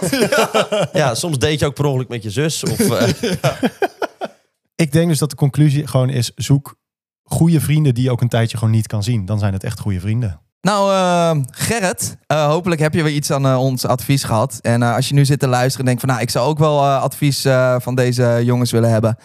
Ja. 0.94 1.16
soms 1.16 1.38
deed 1.38 1.60
je 1.60 1.66
ook 1.66 1.74
per 1.74 1.86
ongeluk 1.86 2.08
met 2.08 2.24
je 2.24 2.30
zus. 2.30 2.64
Of, 2.64 2.80
eh, 2.80 3.08
Ik 4.80 4.92
denk 4.92 5.08
dus 5.08 5.18
dat 5.18 5.30
de 5.30 5.36
conclusie 5.36 5.88
gewoon 5.88 6.10
is: 6.10 6.32
zoek 6.36 6.76
goede 7.24 7.62
vrienden 7.62 7.94
die 7.94 8.04
je 8.04 8.12
ook 8.12 8.22
een 8.22 8.28
tijdje 8.28 8.58
gewoon 8.58 8.74
niet 8.74 8.88
kan 8.88 9.04
zien. 9.04 9.26
Dan 9.26 9.40
zijn 9.40 9.54
het 9.54 9.64
echt 9.64 9.80
goede 9.80 10.00
vrienden. 10.00 10.42
Nou, 10.62 10.92
eh, 10.92 11.44
Gerrit, 11.50 12.18
eh, 12.26 12.46
hopelijk 12.46 12.82
heb 12.82 12.94
je 12.94 13.04
weer 13.04 13.14
iets 13.14 13.32
aan 13.32 13.46
eh, 13.46 13.60
ons 13.60 13.86
advies 13.86 14.24
gehad. 14.24 14.60
En 14.62 14.82
als 14.82 15.08
je 15.08 15.14
nu 15.14 15.26
zit 15.26 15.40
te 15.40 15.48
luisteren 15.48 15.80
en 15.80 15.86
denkt 15.86 16.02
van... 16.02 16.10
nou, 16.10 16.22
ik 16.22 16.30
zou 16.30 16.48
ook 16.48 16.58
wel 16.58 16.86
advies 16.86 17.42
van 17.78 17.96
deze 17.96 18.42
jongens 18.44 18.72
willen 18.72 18.90
hebben. 18.90 19.18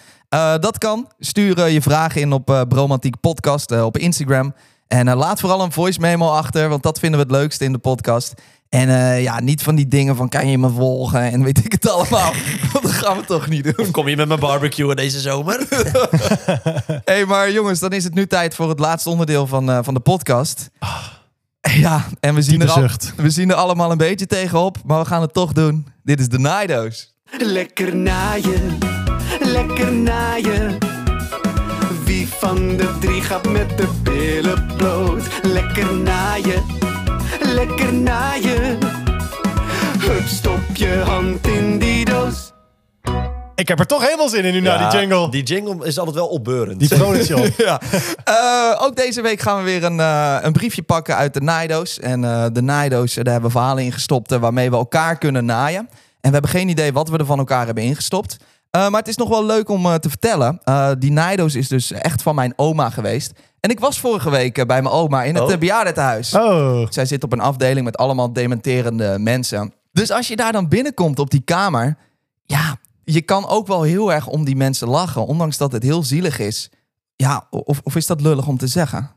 Dat 0.59 0.77
kan. 0.77 1.11
Stuur 1.19 1.67
je 1.69 1.81
vragen 1.81 2.21
in 2.21 2.33
op 2.33 2.65
Bromantiek 2.69 3.19
Podcast 3.19 3.81
op 3.81 3.97
Instagram. 3.97 4.53
En 4.87 5.15
laat 5.15 5.39
vooral 5.39 5.61
een 5.61 5.71
voice 5.71 5.99
memo 5.99 6.29
achter, 6.29 6.69
want 6.69 6.83
dat 6.83 6.99
vinden 6.99 7.19
we 7.19 7.25
het 7.25 7.35
leukste 7.35 7.63
in 7.63 7.71
de 7.71 7.77
podcast. 7.77 8.33
En 8.69 8.89
eh, 8.89 9.23
ja, 9.23 9.39
niet 9.39 9.63
van 9.63 9.75
die 9.75 9.87
dingen 9.87 10.15
van 10.15 10.29
kan 10.29 10.47
je 10.47 10.57
me 10.57 10.69
volgen 10.69 11.21
en 11.21 11.43
weet 11.43 11.65
ik 11.65 11.71
het 11.71 11.89
allemaal. 11.89 12.33
Want 12.71 12.83
dat 12.85 12.91
gaan 12.91 13.17
we 13.17 13.25
toch 13.25 13.47
niet 13.47 13.63
doen. 13.63 13.77
of 13.77 13.91
kom 13.91 14.07
je 14.07 14.15
met 14.15 14.27
mijn 14.27 14.39
barbecue 14.39 14.95
deze 14.95 15.19
zomer? 15.19 15.67
hey, 17.05 17.25
maar 17.25 17.51
jongens, 17.51 17.79
dan 17.79 17.91
is 17.91 18.03
het 18.03 18.13
nu 18.13 18.27
tijd 18.27 18.55
voor 18.55 18.69
het 18.69 18.79
laatste 18.79 19.09
onderdeel 19.09 19.47
van, 19.47 19.69
eh, 19.69 19.79
van 19.81 19.93
de 19.93 19.99
podcast. 19.99 20.69
Ja, 21.61 22.05
en 22.19 22.35
we 22.35 22.41
zien, 22.41 22.61
er 22.61 22.69
al, 22.69 22.87
we 23.15 23.29
zien 23.29 23.49
er 23.49 23.55
allemaal 23.55 23.91
een 23.91 23.97
beetje 23.97 24.25
tegenop, 24.25 24.77
maar 24.85 24.99
we 24.99 25.05
gaan 25.05 25.21
het 25.21 25.33
toch 25.33 25.53
doen. 25.53 25.87
Dit 26.03 26.19
is 26.19 26.29
de 26.29 26.39
Nido's. 26.39 27.13
Lekker 27.37 27.95
naaien, 27.95 28.77
lekker 29.39 29.93
naaien. 29.93 30.77
Wie 32.03 32.27
van 32.27 32.77
de 32.77 32.97
drie 32.99 33.21
gaat 33.21 33.49
met 33.49 33.77
de 33.77 33.87
billen 34.03 34.65
bloot? 34.77 35.23
Lekker 35.41 35.95
naaien, 35.95 36.63
lekker 37.67 37.93
naaien. 37.93 38.77
Hup, 39.99 40.27
stop 40.27 40.59
je 40.73 41.03
hand 41.05 41.47
in 41.47 41.79
die 41.79 42.05
doos. 42.05 42.53
Ik 43.55 43.67
heb 43.67 43.79
er 43.79 43.85
toch 43.85 44.03
helemaal 44.03 44.29
zin 44.29 44.45
in 44.45 44.53
nu 44.53 44.59
naar 44.59 44.89
die 44.89 44.99
jingle. 44.99 45.29
Die 45.29 45.43
jingle 45.43 45.85
is 45.85 45.97
altijd 45.97 46.15
wel 46.15 46.27
opbeurend. 46.27 46.79
Die 46.79 47.05
op. 47.35 47.47
Ja. 47.57 47.81
Eh, 48.23 48.83
ook 48.83 48.95
deze 48.95 49.21
week 49.21 49.39
gaan 49.39 49.57
we 49.57 49.63
weer 49.63 49.83
een, 49.83 49.99
eh, 49.99 50.37
een 50.41 50.53
briefje 50.53 50.83
pakken 50.83 51.15
uit 51.15 51.33
de 51.33 51.41
Nido's. 51.41 51.99
En 51.99 52.23
eh, 52.23 52.45
de 52.51 52.61
Nido's, 52.61 53.17
eh, 53.17 53.23
daar 53.23 53.33
hebben 53.33 53.51
we 53.51 53.57
verhalen 53.57 53.83
in 53.83 53.91
gestopt 53.91 54.37
waarmee 54.37 54.69
we 54.69 54.75
elkaar 54.75 55.17
kunnen 55.17 55.45
naaien. 55.45 55.89
En 56.21 56.31
we 56.31 56.31
hebben 56.31 56.49
geen 56.49 56.69
idee 56.69 56.93
wat 56.93 57.09
we 57.09 57.17
er 57.17 57.25
van 57.25 57.39
elkaar 57.39 57.65
hebben 57.65 57.83
ingestopt. 57.83 58.37
Eh, 58.75 58.89
maar 58.89 58.99
het 58.99 59.07
is 59.07 59.15
nog 59.17 59.29
wel 59.29 59.45
leuk 59.45 59.69
om 59.69 59.99
te 59.99 60.09
vertellen. 60.09 60.59
Eh, 60.63 60.91
die 60.99 61.11
Nido's 61.11 61.55
is 61.55 61.67
dus 61.67 61.91
echt 61.91 62.21
van 62.21 62.35
mijn 62.35 62.53
oma 62.55 62.89
geweest. 62.89 63.31
En 63.65 63.71
ik 63.71 63.79
was 63.79 63.99
vorige 63.99 64.29
week 64.29 64.57
eh, 64.57 64.65
bij 64.65 64.81
mijn 64.81 64.93
oma 64.95 65.23
in 65.23 65.35
het 65.35 65.43
Oh. 65.43 65.51
oh. 65.51 65.57
bejaardentehuis. 65.57 66.33
Oh, 66.33 66.87
Zij 66.89 67.05
zit 67.05 67.23
op 67.23 67.31
een 67.33 67.39
afdeling 67.39 67.85
met 67.85 67.97
allemaal 67.97 68.33
dementerende 68.33 69.15
mensen. 69.19 69.73
Dus 69.91 70.11
als 70.11 70.27
je 70.27 70.35
daar 70.35 70.51
dan 70.51 70.67
binnenkomt 70.67 71.19
op 71.19 71.29
die 71.29 71.41
kamer, 71.41 71.97
ja, 72.43 72.75
je 73.03 73.21
kan 73.21 73.47
ook 73.47 73.67
wel 73.67 73.81
heel 73.81 74.13
erg 74.13 74.27
om 74.27 74.45
die 74.45 74.55
mensen 74.55 74.87
lachen, 74.87 75.25
ondanks 75.25 75.57
dat 75.57 75.71
het 75.71 75.83
heel 75.83 76.03
zielig 76.03 76.39
is. 76.39 76.69
Ja, 77.15 77.47
of, 77.49 77.79
of 77.83 77.95
is 77.95 78.05
dat 78.07 78.21
lullig 78.21 78.47
om 78.47 78.57
te 78.57 78.67
zeggen? 78.67 79.11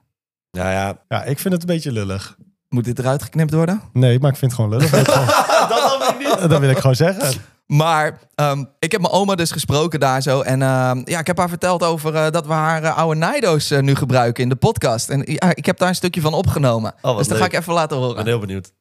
Nou 0.51 0.69
ja, 0.71 0.99
ja, 1.09 1.25
ik 1.25 1.39
vind 1.39 1.55
het 1.55 1.63
een 1.63 1.69
beetje 1.75 1.93
lullig. 1.93 2.37
Moet 2.69 2.85
dit 2.85 2.99
eruit 2.99 3.23
geknipt 3.23 3.53
worden? 3.53 3.83
Nee, 3.93 4.19
maar 4.21 4.31
ik 4.31 4.37
vind 4.37 4.53
het 4.53 4.61
gewoon 4.61 4.79
lullig. 4.79 4.91
Dat, 4.97 5.07
wil 5.07 6.21
ik 6.21 6.27
gewoon- 6.27 6.49
dat 6.49 6.61
wil 6.61 6.71
ik 6.71 6.79
gewoon 6.79 6.97
zeggen. 6.97 7.41
Maar 7.69 8.19
ehm, 8.35 8.65
ik 8.79 8.93
heb 8.93 9.01
mijn 9.01 9.13
oma 9.13 9.35
dus 9.35 9.51
gesproken 9.51 10.01
daar 10.01 10.23
zo. 10.23 10.41
En 10.41 10.63
ehm, 10.63 11.03
ja, 11.05 11.19
ik 11.19 11.27
heb 11.27 11.39
haar 11.39 11.49
verteld 11.49 11.83
over 11.83 12.15
eh, 12.15 12.31
dat 12.31 12.47
we 12.47 12.53
haar 12.53 12.83
eh, 12.83 12.99
oude 12.99 13.27
Nido's 13.27 13.71
eh, 13.71 13.81
nu 13.81 13.95
gebruiken 13.95 14.43
in 14.43 14.49
de 14.49 14.57
podcast. 14.57 15.09
En 15.09 15.23
ja, 15.25 15.55
ik 15.55 15.67
heb 15.67 15.79
daar 15.79 15.89
een 15.89 15.95
stukje 15.95 16.21
van 16.21 16.35
opgenomen. 16.35 16.95
wat 17.01 17.19
dus 17.19 17.29
dat 17.29 17.39
ga 17.39 17.45
ik 17.45 17.53
even 17.53 17.73
laten 17.73 17.97
ik 17.97 18.03
ben 18.03 18.11
horen. 18.11 18.27
heel 18.27 18.39
benieuwd. 18.39 18.73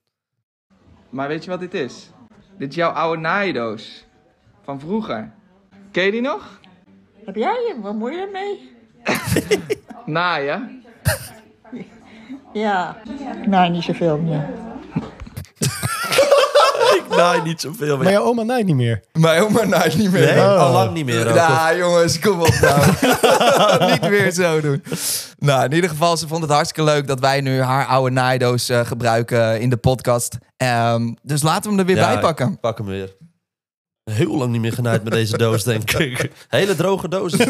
Maar 1.10 1.28
weet 1.28 1.43
je 1.43 1.50
wat 1.50 1.60
dit 1.60 1.73
is? 1.73 2.10
Dit 2.58 2.69
is 2.69 2.76
jouw 2.76 2.91
oude 2.91 3.21
naaidoos. 3.21 4.06
Van 4.63 4.80
vroeger. 4.80 5.32
Ken 5.91 6.04
je 6.04 6.12
die 6.12 6.21
nog? 6.21 6.60
Heb 7.26 7.36
jij 7.36 7.65
hem? 7.67 7.82
Wat 7.82 7.93
moet 7.93 8.13
je 8.13 8.19
ermee? 8.19 8.71
Naaien? 10.06 10.84
Ja. 12.54 12.97
Nee, 13.45 13.69
niet 13.69 13.84
zoveel 13.84 14.17
meer. 14.17 14.50
Ik 17.12 17.15
naai 17.15 17.41
niet 17.41 17.62
zoveel 17.62 17.96
Maar 17.96 18.04
meer. 18.06 18.13
jouw 18.13 18.24
oma 18.24 18.43
naait 18.43 18.65
niet 18.65 18.76
meer. 18.76 19.02
Mijn 19.13 19.41
oma 19.41 19.63
naait 19.65 19.98
niet 19.98 20.12
meer. 20.12 20.26
Nee, 20.36 20.38
Oh. 20.46 20.60
al 20.62 20.72
lang 20.72 20.93
niet 20.93 21.06
meer. 21.06 21.34
Ja, 21.34 21.76
jongens, 21.76 22.20
kom 22.20 22.39
op 22.41 22.54
nou. 22.62 22.82
niet 23.91 24.08
weer 24.08 24.32
zo 24.32 24.62
doen. 24.62 24.84
Nou, 25.39 25.63
in 25.65 25.74
ieder 25.74 25.89
geval, 25.89 26.17
ze 26.17 26.28
vond 26.28 26.41
het 26.41 26.52
hartstikke 26.52 26.84
leuk 26.91 27.08
dat 27.08 27.20
wij 27.20 27.41
nu 27.41 27.62
haar 27.62 27.86
oude 27.86 28.12
naaidoos 28.12 28.70
eh, 28.70 28.86
gebruiken 28.86 29.60
in 29.60 29.70
de 29.70 29.78
podcast. 29.78 30.38
Ehm, 30.58 31.13
dus 31.22 31.41
laten 31.41 31.63
we 31.63 31.70
hem 31.70 31.80
er 31.80 31.86
weer 31.86 31.96
Ja, 32.04 32.12
bij 32.12 32.20
pakken. 32.22 32.60
Pak 32.60 32.78
hem 32.78 32.88
weer. 32.88 33.15
Heel 34.12 34.38
lang 34.38 34.52
niet 34.52 34.62
meer 34.62 34.74
genaaid 34.74 35.04
met 35.04 35.13
deze 35.13 35.38
doos, 35.38 35.63
denk 35.63 35.91
ik. 35.91 36.32
Hele 36.50 36.76
droge 36.76 37.10
doos. 37.10 37.34
is 37.34 37.38
dit, 37.38 37.50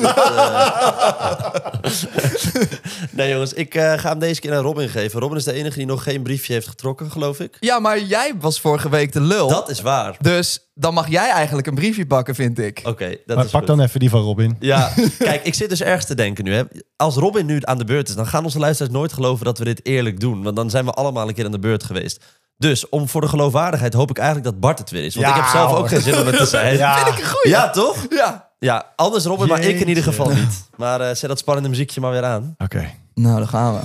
nee, 3.12 3.30
jongens, 3.32 3.54
ik 3.54 3.76
eh, 3.76 3.94
ga 3.98 4.10
hem 4.10 4.20
deze 4.20 4.42
keer 4.42 4.56
aan 4.56 4.62
Robin 4.64 4.90
geven. 4.90 5.20
Robin 5.20 5.38
is 5.38 5.44
de 5.44 5.54
enige 5.54 5.78
die 5.78 5.86
nog 5.86 6.04
geen 6.04 6.24
briefje 6.24 6.54
heeft 6.54 6.68
getrokken, 6.68 7.12
geloof 7.12 7.40
ik. 7.40 7.58
Ja, 7.60 7.80
maar 7.80 8.00
jij 8.00 8.34
was 8.40 8.60
vorige 8.60 8.90
week 8.90 9.12
de 9.12 9.22
lul. 9.22 9.48
Dat 9.48 9.70
is 9.70 9.82
waar. 9.82 10.16
Dus 10.20 10.60
dan 10.74 10.94
mag 10.94 11.10
jij 11.10 11.30
eigenlijk 11.30 11.68
een 11.68 11.76
briefje 11.76 12.06
pakken, 12.08 12.36
vind 12.36 12.60
ik. 12.60 12.82
Oké, 12.84 13.10
dat 13.26 13.36
Maar 13.36 13.46
is 13.46 13.52
pak 13.52 13.60
goed. 13.60 13.70
dan 13.70 13.82
even 13.86 14.00
die 14.00 14.10
van 14.10 14.22
Robin. 14.22 14.56
Ja, 14.60 14.92
kijk, 15.18 15.44
ik 15.44 15.54
zit 15.54 15.70
dus 15.70 15.82
ergens 15.82 16.06
te 16.06 16.16
denken 16.16 16.44
nu. 16.44 16.54
Hè. 16.54 16.64
Als 16.96 17.16
Robin 17.16 17.46
nu 17.46 17.58
aan 17.62 17.78
de 17.78 17.86
beurt 17.86 18.10
is, 18.10 18.16
dan 18.16 18.28
gaan 18.28 18.44
onze 18.44 18.60
luisteraars 18.60 18.94
nooit 18.94 19.14
geloven 19.14 19.46
dat 19.46 19.58
we 19.58 19.64
dit 19.64 19.86
eerlijk 19.86 20.20
doen. 20.20 20.44
Want 20.44 20.56
dan 20.56 20.70
zijn 20.70 20.86
we 20.86 20.92
allemaal 20.92 21.28
een 21.28 21.34
keer 21.34 21.46
aan 21.46 21.52
de 21.52 21.60
beurt 21.60 21.84
geweest. 21.84 22.24
Dus 22.58 22.90
om 22.90 23.08
voor 23.08 23.22
de 23.22 23.28
geloofwaardigheid 23.28 23.94
hoop 23.94 24.10
ik 24.10 24.18
eigenlijk 24.18 24.48
dat 24.52 24.60
Bart 24.60 24.80
het 24.80 24.90
weer 24.90 25.06
is. 25.06 25.16
Want 25.16 25.28
Ja, 25.28 25.36
ik 25.36 25.42
heb 25.42 25.50
zelf 25.52 25.72
ook 25.72 25.78
hoor. 25.78 25.88
geen 25.88 26.02
zin 26.02 26.20
om 26.20 26.26
het 26.26 26.38
te 26.38 26.46
zijn. 26.46 26.78
Ja. 26.78 26.96
Vind 26.96 27.08
ik 27.18 27.24
een 27.24 27.30
goeie. 27.30 27.56
Ja, 27.56 27.70
toch? 27.70 28.06
Ja. 28.10 28.50
Ja, 28.60 28.86
anders 28.96 29.26
Robin, 29.26 29.48
maar 29.48 29.60
ik 29.62 29.80
in 29.80 29.88
ieder 29.88 30.04
geval 30.04 30.30
niet. 30.30 30.70
Maar 30.76 31.02
eh, 31.02 31.16
zet 31.16 31.30
dat 31.30 31.40
spannende 31.40 31.70
muziekje 31.70 32.02
maar 32.02 32.12
weer 32.12 32.24
aan. 32.24 32.56
Oké. 32.58 32.90
Nou, 33.14 33.38
daar 33.38 33.48
gaan 33.48 33.74
we. 33.74 33.80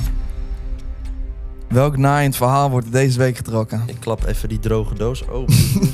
Welk 1.68 1.96
naaiend 1.96 2.36
verhaal 2.36 2.70
wordt 2.70 2.92
deze 2.92 3.18
week 3.18 3.36
getrokken? 3.36 3.82
Ik 3.86 3.96
klap 4.00 4.24
even 4.26 4.48
die 4.48 4.58
droge 4.58 4.94
doos 4.94 5.28
open. 5.28 5.54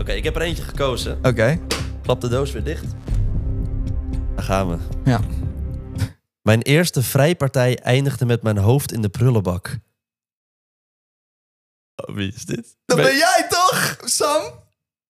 Oké, 0.00 0.12
ik 0.12 0.24
heb 0.24 0.36
er 0.36 0.42
eentje 0.42 0.62
gekozen. 0.62 1.18
Oké. 1.22 1.58
Klap 2.02 2.20
de 2.20 2.28
doos 2.28 2.52
weer 2.52 2.64
dicht. 2.64 2.84
Daar 4.34 4.44
gaan 4.44 4.68
we. 4.68 4.76
Ja. 5.04 5.20
Mijn 6.48 6.62
eerste 6.62 7.02
vrijpartij 7.02 7.78
eindigde 7.78 8.26
met 8.26 8.42
mijn 8.42 8.58
hoofd 8.58 8.92
in 8.92 9.02
de 9.02 9.08
prullenbak. 9.08 9.78
Oh, 11.96 12.14
wie 12.14 12.32
is 12.34 12.44
dit? 12.44 12.76
Dat 12.84 12.96
Ben- 12.96 13.06
ben 13.06 13.16
jij 13.16 13.46
toch, 13.48 13.96
Sam? 14.04 14.42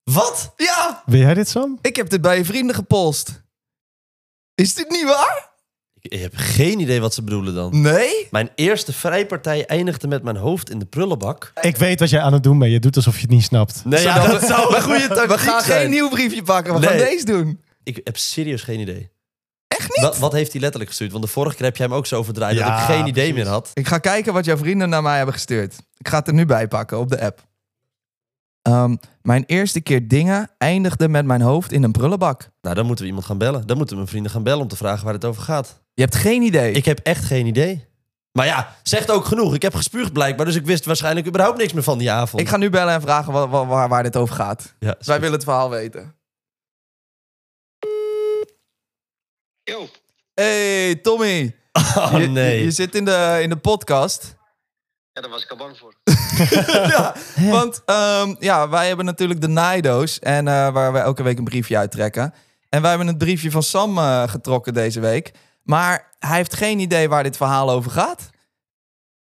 Wat? 0.05 0.53
Ja, 0.57 1.03
Wil 1.07 1.20
jij 1.20 1.35
dit, 1.35 1.48
Sam? 1.48 1.79
ik 1.83 1.96
heb 1.96 2.09
dit 2.11 2.20
bij 2.20 2.37
je 2.38 2.44
vrienden 2.44 2.74
gepost. 2.74 3.42
Is 4.55 4.74
dit 4.74 4.88
niet 4.90 5.05
waar? 5.05 5.51
Ik, 6.01 6.20
heb 6.20 6.33
geen 6.37 6.81
idee 6.81 7.01
wat 7.01 7.14
ze 7.14 7.22
bedoelen 7.22 7.55
dan. 7.55 7.81
Nee? 7.81 8.29
Mijn 8.31 8.51
eerste 8.55 8.92
vrijpartij 8.92 9.66
eindigde 9.66 10.09
met 10.09 10.22
mijn 10.22 10.37
hoofd 10.37 10.70
in 10.70 10.79
de 10.79 10.87
prullenbak. 10.87 11.53
Ik 11.61 11.77
weet 11.77 12.01
wat 12.01 12.11
jij 12.11 12.20
aan 12.20 12.33
het 12.33 12.42
doen 12.42 12.59
bent. 12.59 12.72
Je 12.72 12.81
doet 12.81 12.96
alsof 12.96 13.14
je 13.14 13.20
het 13.20 13.31
niet 13.31 13.42
snapt. 13.44 13.85
Nee, 13.85 14.03
ja, 14.03 14.27
dat 14.27 14.40
we- 14.40 14.46
zou 14.46 14.77
een 14.77 14.83
goede 14.83 15.09
tactiek 15.09 15.29
We 15.29 15.38
gaan 15.38 15.62
zijn. 15.62 15.81
geen 15.81 15.90
nieuw 15.90 16.09
briefje 16.09 16.42
pakken, 16.42 16.74
we 16.81 16.87
gaan 16.87 16.96
Nee. 16.96 17.05
deze 17.11 17.24
doen. 17.24 17.62
Ik 17.83 18.01
heb 18.05 18.16
serieus 18.16 18.62
geen 18.62 18.81
idee. 18.81 19.11
Wat, 20.01 20.19
wat 20.19 20.33
heeft 20.33 20.53
hij 20.53 20.61
letterlijk 20.61 20.91
gestuurd? 20.91 21.13
Want 21.13 21.25
de 21.25 21.31
vorige 21.31 21.57
keer 21.57 21.65
heb 21.65 21.77
jij 21.77 21.87
hem 21.87 21.95
ook 21.95 22.07
zo 22.07 22.23
verdraaid 22.23 22.59
dat 22.59 22.67
ik 22.67 22.73
geen 22.75 23.01
idee 23.07 23.13
precies. 23.13 23.35
meer 23.35 23.47
had. 23.47 23.71
Ik 23.75 23.87
ga 23.87 23.99
kijken 23.99 24.33
wat 24.33 24.45
jouw 24.45 24.57
vrienden 24.57 24.89
naar 24.89 25.03
mij 25.03 25.17
hebben 25.17 25.35
gestuurd. 25.35 25.75
Ik 25.97 26.09
ga 26.09 26.19
het 26.19 26.27
er 26.27 26.35
nu 26.35 26.47
bij 26.47 26.69
pakken 26.69 26.99
op 26.99 27.09
de 27.09 27.21
app. 27.21 27.47
Ehm, 28.63 28.97
mijn 29.23 29.45
eerste 29.47 29.81
keer 29.81 30.09
dingen 30.09 30.51
eindigde 30.59 31.09
met 31.09 31.25
mijn 31.25 31.41
hoofd 31.41 31.73
in 31.73 31.83
een 31.83 31.93
prullenbak. 31.93 32.51
Nou, 32.61 32.75
dan 32.75 32.87
moeten 32.87 33.05
we 33.05 33.11
iemand 33.11 33.27
gaan 33.27 33.39
bellen. 33.39 33.67
Dan 33.67 33.77
moeten 33.77 33.95
we 33.95 34.01
mijn 34.01 34.09
vrienden 34.13 34.33
gaan 34.33 34.43
bellen 34.43 34.61
om 34.63 34.69
te 34.69 34.77
vragen 34.77 35.05
waar 35.05 35.15
het 35.15 35.25
over 35.25 35.43
gaat. 35.43 35.83
Je 35.95 36.03
hebt 36.03 36.15
geen 36.15 36.43
idee. 36.43 36.73
Ik 36.73 36.85
heb 36.85 36.99
echt 37.03 37.25
geen 37.25 37.47
idee. 37.47 37.87
Maar 38.33 38.47
ja, 38.47 38.75
zegt 38.83 39.11
ook 39.11 39.25
genoeg. 39.25 39.55
Ik 39.55 39.63
heb 39.63 39.75
gespuugd 39.75 40.13
blijkbaar, 40.13 40.47
dus 40.47 40.55
ik 40.55 40.67
wist 40.67 40.85
waarschijnlijk 40.85 41.27
überhaupt 41.27 41.59
niks 41.59 41.73
meer 41.73 41.83
van 41.83 41.99
die 41.99 42.11
avond. 42.11 42.43
Ik 42.43 42.49
ga 42.49 42.57
nu 42.57 42.71
bellen 42.71 42.95
en 42.95 43.01
vragen 43.01 43.33
wa- 43.33 43.49
wa- 43.49 43.67
waar, 43.67 43.89
waar 43.89 44.03
dit 44.03 44.17
over 44.17 44.35
gaat. 44.35 44.75
Ja, 44.79 44.95
Dus 44.99 45.07
wij 45.07 45.19
willen 45.21 45.35
het 45.35 45.45
verhaal 45.45 45.71
weten. 45.71 46.15
Yo, 49.69 49.89
Hey, 50.35 50.95
Tommy. 50.95 51.57
Oh 51.97 52.15
Je- 52.19 52.27
nee. 52.27 52.59
Je, 52.59 52.65
je 52.65 52.71
zit 52.71 52.95
in 52.95 53.05
de, 53.05 53.39
in 53.43 53.49
de 53.49 53.57
podcast. 53.57 54.37
ja, 55.13 55.21
daar 55.21 55.31
was 55.31 55.43
ik 55.43 55.51
al 55.51 55.57
bang 55.57 55.79
voor. 55.79 55.95
ja, 56.97 57.15
want 57.37 57.83
ehm, 57.85 58.35
ja, 58.39 58.69
wij 58.69 58.87
hebben 58.87 59.05
natuurlijk 59.05 59.41
de 59.41 59.49
naaidoos. 59.49 60.19
En 60.19 60.49
eh, 60.49 60.73
waar 60.73 60.93
we 60.93 60.99
elke 60.99 61.23
week 61.23 61.39
een 61.39 61.45
briefje 61.45 61.77
uittrekken. 61.79 62.35
En 62.69 62.81
wij 62.81 62.91
hebben 62.91 63.09
het 63.09 63.19
briefje 63.19 63.51
van 63.51 63.63
Sam 63.63 63.99
eh, 63.99 64.29
getrokken 64.29 64.75
deze 64.75 65.01
week. 65.01 65.33
Maar 65.63 66.17
hij 66.19 66.37
heeft 66.37 66.55
geen 66.55 66.79
idee 66.79 67.09
waar 67.09 67.23
dit 67.23 67.37
verhaal 67.37 67.71
over 67.71 67.91
gaat. 67.91 68.31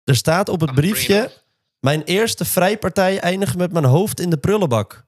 Er 0.04 0.16
staat 0.16 0.48
op 0.48 0.60
het 0.60 0.74
briefje... 0.74 1.44
Mijn 1.80 2.02
eerste 2.02 2.44
vrijpartij 2.44 3.20
eindigt 3.20 3.56
met 3.56 3.72
mijn 3.72 3.84
hoofd 3.84 4.20
in 4.20 4.30
de 4.30 4.38
prullenbak. 4.38 5.04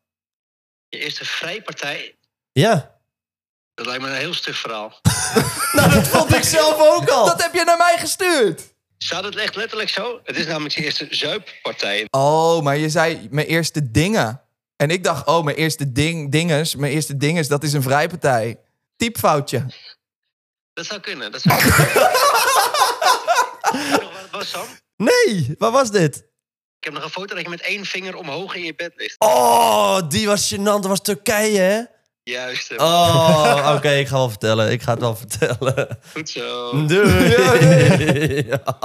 Je 0.88 0.98
eerste 0.98 1.24
vrijpartij, 1.24 2.14
Ja. 2.52 2.97
Dat 3.78 3.86
lijkt 3.86 4.02
me 4.02 4.08
een 4.08 4.14
heel 4.14 4.34
stug 4.34 4.58
verhaal. 4.58 4.92
Nou, 5.72 5.90
dat 5.90 6.08
vond 6.08 6.34
ik 6.34 6.42
zelf 6.42 6.80
ook 6.80 7.08
al. 7.08 7.26
Dat 7.26 7.42
heb 7.42 7.54
je 7.54 7.64
naar 7.64 7.76
mij 7.76 7.96
gestuurd. 7.98 8.62
Staat 8.98 9.24
het 9.24 9.36
echt 9.36 9.56
letterlijk 9.56 9.88
zo? 9.88 10.20
Het 10.24 10.36
is 10.36 10.46
namelijk 10.46 10.74
je 10.74 10.84
eerste 10.84 11.06
zuippartij. 11.10 12.06
Oh, 12.10 12.62
maar 12.62 12.76
je 12.76 12.88
zei 12.88 13.28
mijn 13.30 13.46
eerste 13.46 13.90
dingen. 13.90 14.42
En 14.76 14.90
ik 14.90 15.04
dacht, 15.04 15.26
oh, 15.26 15.44
mijn 15.44 15.56
eerste 15.56 15.92
ding, 15.92 16.32
dinges, 16.32 16.74
mijn 16.74 16.92
eerste 16.92 17.16
dinges, 17.16 17.48
dat 17.48 17.62
is 17.62 17.72
een 17.72 17.82
vrijpartij. 17.82 18.58
Typfoutje. 18.96 19.66
Dat 20.72 20.86
zou 20.86 21.00
kunnen, 21.00 21.32
dat 21.32 21.40
zou 21.40 21.60
kunnen. 21.60 21.94
Wat 24.00 24.30
was, 24.30 24.50
Sam? 24.50 24.66
Nee, 24.96 25.54
waar 25.58 25.70
was 25.70 25.90
dit? 25.90 26.16
Ik 26.78 26.84
heb 26.84 26.92
nog 26.92 27.02
een 27.02 27.10
foto 27.10 27.34
dat 27.34 27.44
je 27.44 27.50
met 27.50 27.60
één 27.60 27.84
vinger 27.84 28.16
omhoog 28.16 28.54
in 28.54 28.62
je 28.62 28.74
bed 28.74 28.92
ligt. 28.96 29.16
Oh, 29.18 29.98
die 30.08 30.26
was 30.26 30.54
gênant. 30.54 30.62
Dat 30.62 30.86
was 30.86 31.02
Turkije, 31.02 31.60
hè? 31.60 31.82
Juist, 32.28 32.78
Oh, 32.78 33.72
oké, 33.76 33.90
ik 34.02 34.08
ga 34.08 34.16
wel 34.16 34.28
vertellen. 34.28 34.72
Ik 34.72 34.82
ga 34.82 34.90
het 34.90 35.00
wel 35.00 35.16
vertellen. 35.16 35.98
goed 36.12 36.28
zo. 36.28 36.86
Doei. 36.86 38.46
Ja. 38.48 38.78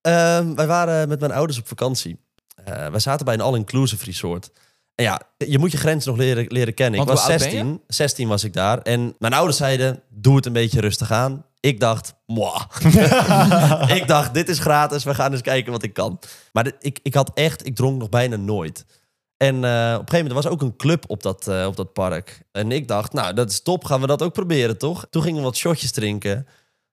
Ehm, 0.00 0.54
wij 0.54 0.66
waren 0.66 1.08
met 1.08 1.20
mijn 1.20 1.32
ouders 1.32 1.58
op 1.58 1.68
vakantie. 1.68 2.18
Eh 2.64 2.88
wij 2.88 3.00
zaten 3.00 3.24
bij 3.24 3.34
een 3.34 3.40
all-inclusive 3.40 4.04
resort. 4.04 4.50
En 4.94 5.04
ja, 5.04 5.22
je 5.36 5.58
moet 5.58 5.72
je 5.72 5.78
grens 5.78 6.04
nog 6.04 6.16
leren, 6.16 6.44
leren 6.48 6.74
kennen. 6.74 6.98
Want 6.98 7.10
ik 7.10 7.16
was 7.16 7.24
hoe 7.24 7.32
oud 7.32 7.42
ben 7.42 7.50
16. 7.50 7.80
16 7.86 8.28
was 8.28 8.44
ik 8.44 8.52
daar. 8.52 8.78
En 8.78 9.14
mijn 9.18 9.32
ouders 9.32 9.56
zeiden, 9.56 10.02
doe 10.08 10.36
het 10.36 10.46
een 10.46 10.52
beetje 10.52 10.80
rustig 10.80 11.10
aan. 11.10 11.44
Ik 11.60 11.80
dacht, 11.80 12.14
mwah. 12.26 12.62
ik 13.98 14.06
dacht, 14.06 14.34
dit 14.34 14.48
is 14.48 14.58
gratis. 14.58 15.04
We 15.04 15.14
gaan 15.14 15.32
eens 15.32 15.40
kijken 15.40 15.72
wat 15.72 15.82
ik 15.82 15.92
kan. 15.92 16.18
Maar 16.52 16.72
ik, 16.80 16.98
ik 17.02 17.14
had 17.14 17.30
echt, 17.34 17.66
ik 17.66 17.76
dronk 17.76 17.98
nog 17.98 18.08
bijna 18.08 18.36
nooit. 18.36 18.84
En 19.42 19.54
eh, 19.54 19.60
op 19.60 19.64
een 19.64 20.08
gegeven 20.08 20.12
moment 20.12 20.28
er 20.28 20.34
was 20.34 20.46
ook 20.46 20.62
een 20.62 20.76
club 20.76 21.04
op 21.06 21.22
dat, 21.22 21.48
eh, 21.48 21.66
op 21.66 21.76
dat 21.76 21.92
park. 21.92 22.42
En 22.52 22.72
ik 22.72 22.88
dacht, 22.88 23.12
nou, 23.12 23.34
dat 23.34 23.50
is 23.50 23.60
top. 23.60 23.84
Gaan 23.84 24.00
we 24.00 24.06
dat 24.06 24.22
ook 24.22 24.32
proberen, 24.32 24.78
toch? 24.78 25.06
Toen 25.10 25.22
gingen 25.22 25.38
we 25.38 25.44
wat 25.44 25.56
shotjes 25.56 25.90
drinken. 25.90 26.46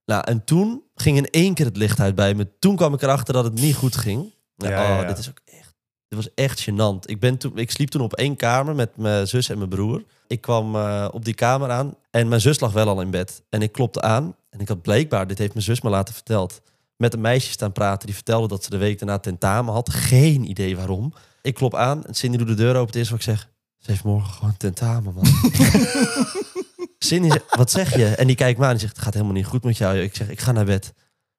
Nou, 0.06 0.24
en 0.24 0.44
toen 0.44 0.84
ging 0.96 1.18
in 1.18 1.30
één 1.30 1.54
keer 1.54 1.66
het 1.66 1.78
licht 1.78 2.00
uit 2.00 2.16
bij 2.16 2.34
me. 2.34 2.48
Toen 2.60 2.76
kwam 2.76 2.94
ik 2.94 3.02
erachter 3.02 3.34
dat 3.34 3.44
het 3.44 3.54
niet 3.54 3.76
goed 3.76 3.98
ging. 3.98 4.34
Ja, 4.56 4.68
oh, 4.68 5.02
ja. 5.02 5.04
dit 5.04 5.18
is 5.18 5.30
ook 5.30 5.40
echt... 5.46 5.76
Dit 6.08 6.20
was 6.20 6.34
echt 6.36 6.70
gênant. 6.70 7.06
Ik, 7.06 7.20
ben 7.20 7.38
toen, 7.38 7.58
ik 7.58 7.72
sliep 7.72 7.90
toen 7.90 8.02
op 8.02 8.14
één 8.14 8.36
kamer 8.36 8.76
met 8.76 8.98
mijn 8.98 9.28
zus 9.28 9.50
en 9.50 9.58
mijn 9.58 9.70
broer. 9.70 10.04
Ik 10.28 10.42
kwam 10.42 10.76
eh, 10.76 11.08
op 11.12 11.26
die 11.26 11.34
kamer 11.34 11.72
aan 11.72 11.96
en 12.12 12.28
mijn 12.28 12.42
zus 12.42 12.60
lag 12.60 12.72
wel 12.72 12.88
al 12.88 13.02
in 13.02 13.12
bed. 13.12 13.44
En 13.50 13.62
ik 13.62 13.72
klopte 13.72 14.02
aan 14.02 14.36
en 14.50 14.60
ik 14.60 14.68
had 14.68 14.82
blijkbaar, 14.82 15.28
dit 15.28 15.38
heeft 15.38 15.54
mijn 15.54 15.66
zus 15.66 15.82
me 15.82 15.90
laten 15.90 16.14
verteld, 16.14 16.62
met 17.02 17.14
een 17.14 17.22
meisje 17.22 17.52
staan 17.52 17.72
praten 17.72 18.06
die 18.06 18.16
vertelde 18.16 18.48
dat 18.48 18.64
ze 18.64 18.70
de 18.70 18.78
week 18.78 19.00
daarna 19.00 19.20
tentamen 19.20 19.74
had. 19.74 19.90
Geen 19.90 20.50
idee 20.50 20.76
waarom. 20.76 21.14
Ik 21.42 21.54
klop 21.54 21.76
aan 21.76 22.06
en 22.06 22.14
Cindy 22.14 22.38
doet 22.38 22.48
de 22.48 22.54
deur 22.54 22.76
open. 22.76 22.86
Het 22.86 22.96
eerste 22.96 23.12
wat 23.12 23.22
ik 23.22 23.30
zeg, 23.30 23.50
ze 23.78 23.92
heeft 23.92 24.04
morgen 24.04 24.34
gewoon 24.34 24.58
tentamen, 24.58 25.14
man. 25.14 25.26
Cindy 27.00 27.30
zegt, 27.30 27.56
wat 27.56 27.72
zeg 27.72 27.96
je? 27.96 28.06
En 28.06 28.28
die 28.28 28.36
kijkt 28.36 28.60
me 28.60 28.66
aan 28.66 28.72
en 28.72 28.80
zegt, 28.80 28.96
het 28.96 29.04
gaat 29.04 29.14
helemaal 29.14 29.34
niet 29.34 29.46
goed 29.46 29.64
met 29.64 29.78
jou. 29.78 29.96
joh." 29.96 30.04
Ik 30.04 30.16
zeg, 30.16 30.30
ik 30.30 30.40
ga 30.40 30.52
naar 30.52 30.66
bed. 30.66 30.94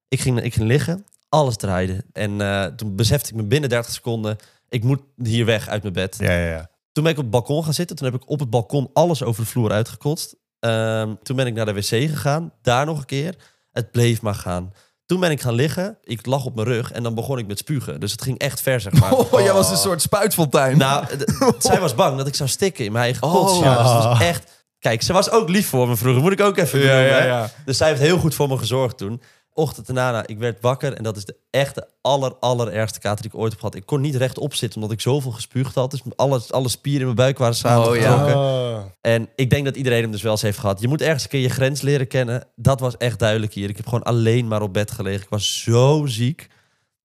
Ik 0.08 0.20
ging, 0.20 0.40
ik 0.40 0.54
ging 0.54 0.66
liggen, 0.66 1.04
alles 1.28 1.56
draaide. 1.56 2.04
En 2.12 2.40
eh, 2.40 2.64
toen 2.64 2.96
besefte 2.96 3.30
ik 3.30 3.36
me 3.36 3.44
binnen 3.44 3.68
30 3.68 3.92
seconden, 3.92 4.36
ik 4.68 4.84
moet 4.84 5.00
hier 5.22 5.44
weg 5.44 5.68
uit 5.68 5.82
mijn 5.82 5.94
bed. 5.94 6.16
Ja, 6.18 6.32
ja, 6.32 6.46
ja. 6.46 6.70
Toen 6.92 7.02
ben 7.02 7.12
ik 7.12 7.18
op 7.18 7.24
het 7.24 7.32
balkon 7.32 7.64
gaan 7.64 7.74
zitten. 7.74 7.96
Toen 7.96 8.12
heb 8.12 8.22
ik 8.22 8.28
op 8.28 8.40
het 8.40 8.50
balkon 8.50 8.90
alles 8.92 9.22
over 9.22 9.42
de 9.42 9.50
vloer 9.50 9.70
uitgekotst. 9.70 10.36
Ehm, 10.58 11.14
toen 11.22 11.36
ben 11.36 11.46
ik 11.46 11.54
naar 11.54 11.66
de 11.66 11.72
wc 11.72 11.82
gegaan. 11.86 12.52
Daar 12.62 12.86
nog 12.86 12.98
een 12.98 13.04
keer. 13.04 13.36
Het 13.72 13.90
bleef 13.90 14.22
maar 14.22 14.34
gaan. 14.34 14.72
Toen 15.10 15.20
ben 15.20 15.30
ik 15.30 15.40
gaan 15.40 15.54
liggen. 15.54 15.98
Ik 16.04 16.26
lag 16.26 16.44
op 16.44 16.54
mijn 16.54 16.66
rug 16.66 16.92
en 16.92 17.02
dan 17.02 17.14
begon 17.14 17.38
ik 17.38 17.46
met 17.46 17.58
spugen. 17.58 18.00
Dus 18.00 18.12
het 18.12 18.22
ging 18.22 18.38
echt 18.38 18.60
ver, 18.60 18.80
zeg 18.80 18.92
maar. 19.00 19.12
Oh, 19.12 19.40
jij 19.40 19.52
was 19.52 19.70
een 19.70 19.76
soort 19.76 20.02
spuitfontein. 20.02 20.78
Nou, 20.78 21.04
zij 21.58 21.80
was 21.80 21.94
bang 21.94 22.16
dat 22.16 22.26
ik 22.26 22.34
zou 22.34 22.48
stikken 22.48 22.84
in 22.84 22.92
mijn 22.92 23.04
eigen 23.04 23.22
Oh. 23.26 23.32
kots. 23.32 23.58
Ja, 23.58 23.82
dus 23.82 23.92
het 23.92 24.04
was 24.04 24.20
echt... 24.20 24.64
Kijk, 24.78 25.02
ze 25.02 25.12
was 25.12 25.30
ook 25.30 25.48
lief 25.48 25.68
voor 25.68 25.88
me 25.88 25.96
vroeger. 25.96 26.22
Moet 26.22 26.32
ik 26.32 26.40
ook 26.40 26.56
even 26.56 26.80
Ja, 26.80 27.00
ja, 27.00 27.24
ja. 27.24 27.50
Dus 27.64 27.76
zij 27.76 27.88
heeft 27.88 28.00
heel 28.00 28.18
goed 28.18 28.34
voor 28.34 28.48
me 28.48 28.58
gezorgd 28.58 28.96
toen. 28.98 29.22
Ochtend 29.52 29.86
daarna, 29.86 30.10
nou, 30.10 30.24
ik 30.26 30.38
werd 30.38 30.60
wakker. 30.60 30.92
En 30.92 31.02
dat 31.02 31.16
is 31.16 31.24
de 31.24 31.36
echte 31.50 31.88
aller, 32.00 32.32
allerergste 32.40 32.98
kater 32.98 33.22
die 33.22 33.30
ik 33.32 33.38
ooit 33.38 33.50
heb 33.50 33.60
gehad. 33.60 33.74
Ik 33.74 33.86
kon 33.86 34.00
niet 34.00 34.14
rechtop 34.14 34.54
zitten, 34.54 34.80
omdat 34.80 34.96
ik 34.96 35.02
zoveel 35.02 35.30
gespuugd 35.30 35.74
had. 35.74 35.90
Dus 35.90 36.00
alle, 36.16 36.40
alle 36.50 36.68
spieren 36.68 37.00
in 37.00 37.04
mijn 37.04 37.16
buik 37.16 37.38
waren 37.38 37.54
samengetrokken. 37.54 38.36
Oh. 38.36 38.69
En 39.00 39.28
ik 39.34 39.50
denk 39.50 39.64
dat 39.64 39.76
iedereen 39.76 40.02
hem 40.02 40.10
dus 40.10 40.22
wel 40.22 40.32
eens 40.32 40.42
heeft 40.42 40.58
gehad. 40.58 40.80
Je 40.80 40.88
moet 40.88 41.02
ergens 41.02 41.22
een 41.22 41.28
keer 41.28 41.40
je 41.40 41.48
grens 41.48 41.80
leren 41.80 42.06
kennen. 42.06 42.46
Dat 42.56 42.80
was 42.80 42.96
echt 42.96 43.18
duidelijk 43.18 43.52
hier. 43.52 43.68
Ik 43.68 43.76
heb 43.76 43.86
gewoon 43.86 44.02
alleen 44.02 44.48
maar 44.48 44.62
op 44.62 44.72
bed 44.72 44.90
gelegen. 44.90 45.22
Ik 45.22 45.28
was 45.28 45.62
zo 45.62 46.06
ziek. 46.06 46.48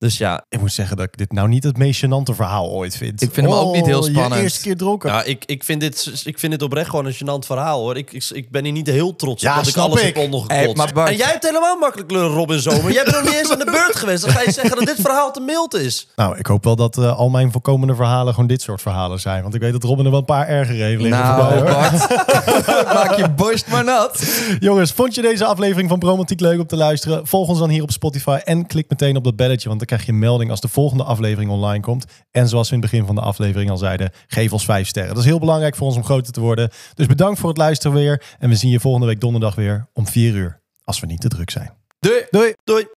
Dus 0.06 0.18
ja, 0.18 0.46
Ik 0.50 0.60
moet 0.60 0.72
zeggen 0.74 0.98
dat 0.98 1.06
ik 1.06 1.18
dit 1.18 1.32
nou 1.32 1.48
niet 1.48 1.64
het 1.64 1.78
meest 1.78 2.06
gênante 2.06 2.36
verhaal 2.36 2.70
ooit 2.70 2.96
vind. 2.98 3.22
Ik 3.22 3.30
vind 3.34 3.48
hem 3.48 3.56
ook 3.56 3.76
niet 3.76 3.86
heel 3.86 4.00
Oh, 4.00 4.04
spannend. 4.06 4.34
Je 4.36 4.42
eerste 4.42 4.62
keer 4.62 4.78
dronken. 4.78 5.10
ja 5.10 5.24
ik, 5.24 5.44
ik, 5.46 5.64
vind 5.64 5.80
dit, 5.82 6.22
ik 6.26 6.40
vind 6.40 6.52
dit 6.52 6.62
oprecht 6.62 6.90
gewoon 6.90 7.06
een 7.06 7.14
gênant 7.16 7.46
verhaal 7.46 7.80
hoor. 7.82 7.98
Ik, 7.98 8.12
ik, 8.12 8.30
ik 8.32 8.50
ben 8.52 8.64
hier 8.64 8.74
niet 8.74 8.88
heel 8.88 9.16
trots 9.16 9.44
op 9.44 9.50
Ja, 9.50 9.56
dat 9.56 9.68
ik 9.68 9.78
alles 9.78 10.00
ik. 10.02 10.06
heb 10.06 10.18
ondergekotst. 10.24 10.64
Hey, 10.66 10.74
maar 10.76 10.94
Bart- 10.94 11.10
En 11.10 11.16
jij 11.16 11.28
hebt 11.28 11.44
helemaal 11.44 11.78
makkelijk 11.78 12.12
leuren 12.12 12.32
Robin 12.36 12.60
Zomer. 12.60 12.92
Jij 12.92 13.04
bent 13.04 13.16
nog 13.16 13.26
niet 13.26 13.34
eens 13.40 13.52
aan 13.52 13.60
de 13.60 13.66
beurt 13.66 13.96
geweest. 13.96 14.24
Dan 14.24 14.32
ga 14.34 14.42
je 14.42 14.52
zeggen 14.52 14.76
dat 14.76 14.86
dit 14.86 15.02
verhaal 15.02 15.32
te 15.32 15.40
mild 15.40 15.74
is. 15.74 16.08
Nou, 16.16 16.38
ik 16.38 16.46
hoop 16.46 16.64
wel 16.64 16.76
dat 16.76 16.98
eh, 16.98 17.18
al 17.18 17.30
mijn 17.30 17.52
voorkomende 17.52 17.96
verhalen 17.96 18.34
gewoon 18.34 18.50
dit 18.50 18.62
soort 18.62 18.82
verhalen 18.82 19.20
zijn. 19.20 19.42
Want 19.42 19.56
ik 19.56 19.62
weet 19.62 19.72
dat 19.72 19.84
Robin 19.84 20.06
er 20.06 20.12
wel 20.12 20.20
een 20.20 20.26
paar 20.26 20.48
erger 20.48 20.76
heeft 20.76 21.02
liggen 21.02 21.20
nou, 21.22 21.54
voorbij, 21.54 21.74
hoor. 21.74 21.82
Bart, 21.90 22.94
maak 22.94 23.16
je 23.18 23.30
borst 23.30 23.68
maar 23.68 23.84
nat. 23.84 24.24
Jongens, 24.60 24.92
vond 24.92 25.16
je 25.16 25.22
deze 25.22 25.46
aflevering 25.46 25.90
van 25.90 26.00
Promantiek 26.00 26.40
leuk 26.40 26.60
om 26.60 26.68
te 26.68 26.76
luisteren? 26.76 27.28
Volg 27.28 27.48
ons 27.48 27.60
dan 27.60 27.70
hier 27.70 27.84
op 27.84 27.92
Spotify 27.92 28.40
en 28.44 28.68
klik 28.68 28.86
meteen 28.90 29.16
op 29.16 29.24
dat 29.24 29.36
belletje, 29.36 29.68
want 29.68 29.80
dan 29.80 29.95
krijg 29.96 30.10
je 30.10 30.14
een 30.14 30.30
melding 30.30 30.50
als 30.50 30.62
de 30.62 30.68
volgende 30.68 31.04
aflevering 31.04 31.52
online 31.52 31.84
komt. 31.84 32.06
En 32.32 32.48
zoals 32.48 32.70
we 32.70 32.76
in 32.76 32.82
het 32.82 32.92
begin 32.92 33.06
van 33.06 33.16
de 33.16 33.22
aflevering 33.22 33.70
al 33.70 33.78
zeiden, 33.78 34.12
geef 34.28 34.54
ons 34.54 34.66
vijf 34.66 34.88
sterren. 34.88 35.14
Dat 35.14 35.24
is 35.24 35.30
heel 35.30 35.40
belangrijk 35.40 35.76
voor 35.76 35.88
ons 35.88 35.96
om 35.96 36.04
groter 36.04 36.34
te 36.34 36.40
worden. 36.40 36.70
Dus 36.94 37.06
bedankt 37.06 37.40
voor 37.40 37.50
het 37.50 37.58
luisteren 37.58 37.98
weer. 37.98 38.24
En 38.40 38.50
we 38.50 38.56
zien 38.56 38.72
je 38.72 38.80
volgende 38.80 39.08
week 39.08 39.20
donderdag 39.20 39.56
weer 39.56 39.90
om 39.94 40.08
vier 40.08 40.34
uur, 40.34 40.62
als 40.84 41.00
we 41.00 41.08
niet 41.08 41.22
te 41.22 41.28
druk 41.28 41.50
zijn. 41.50 41.72
Doei. 42.00 42.26
Doei! 42.30 42.54
Doei. 42.64 42.88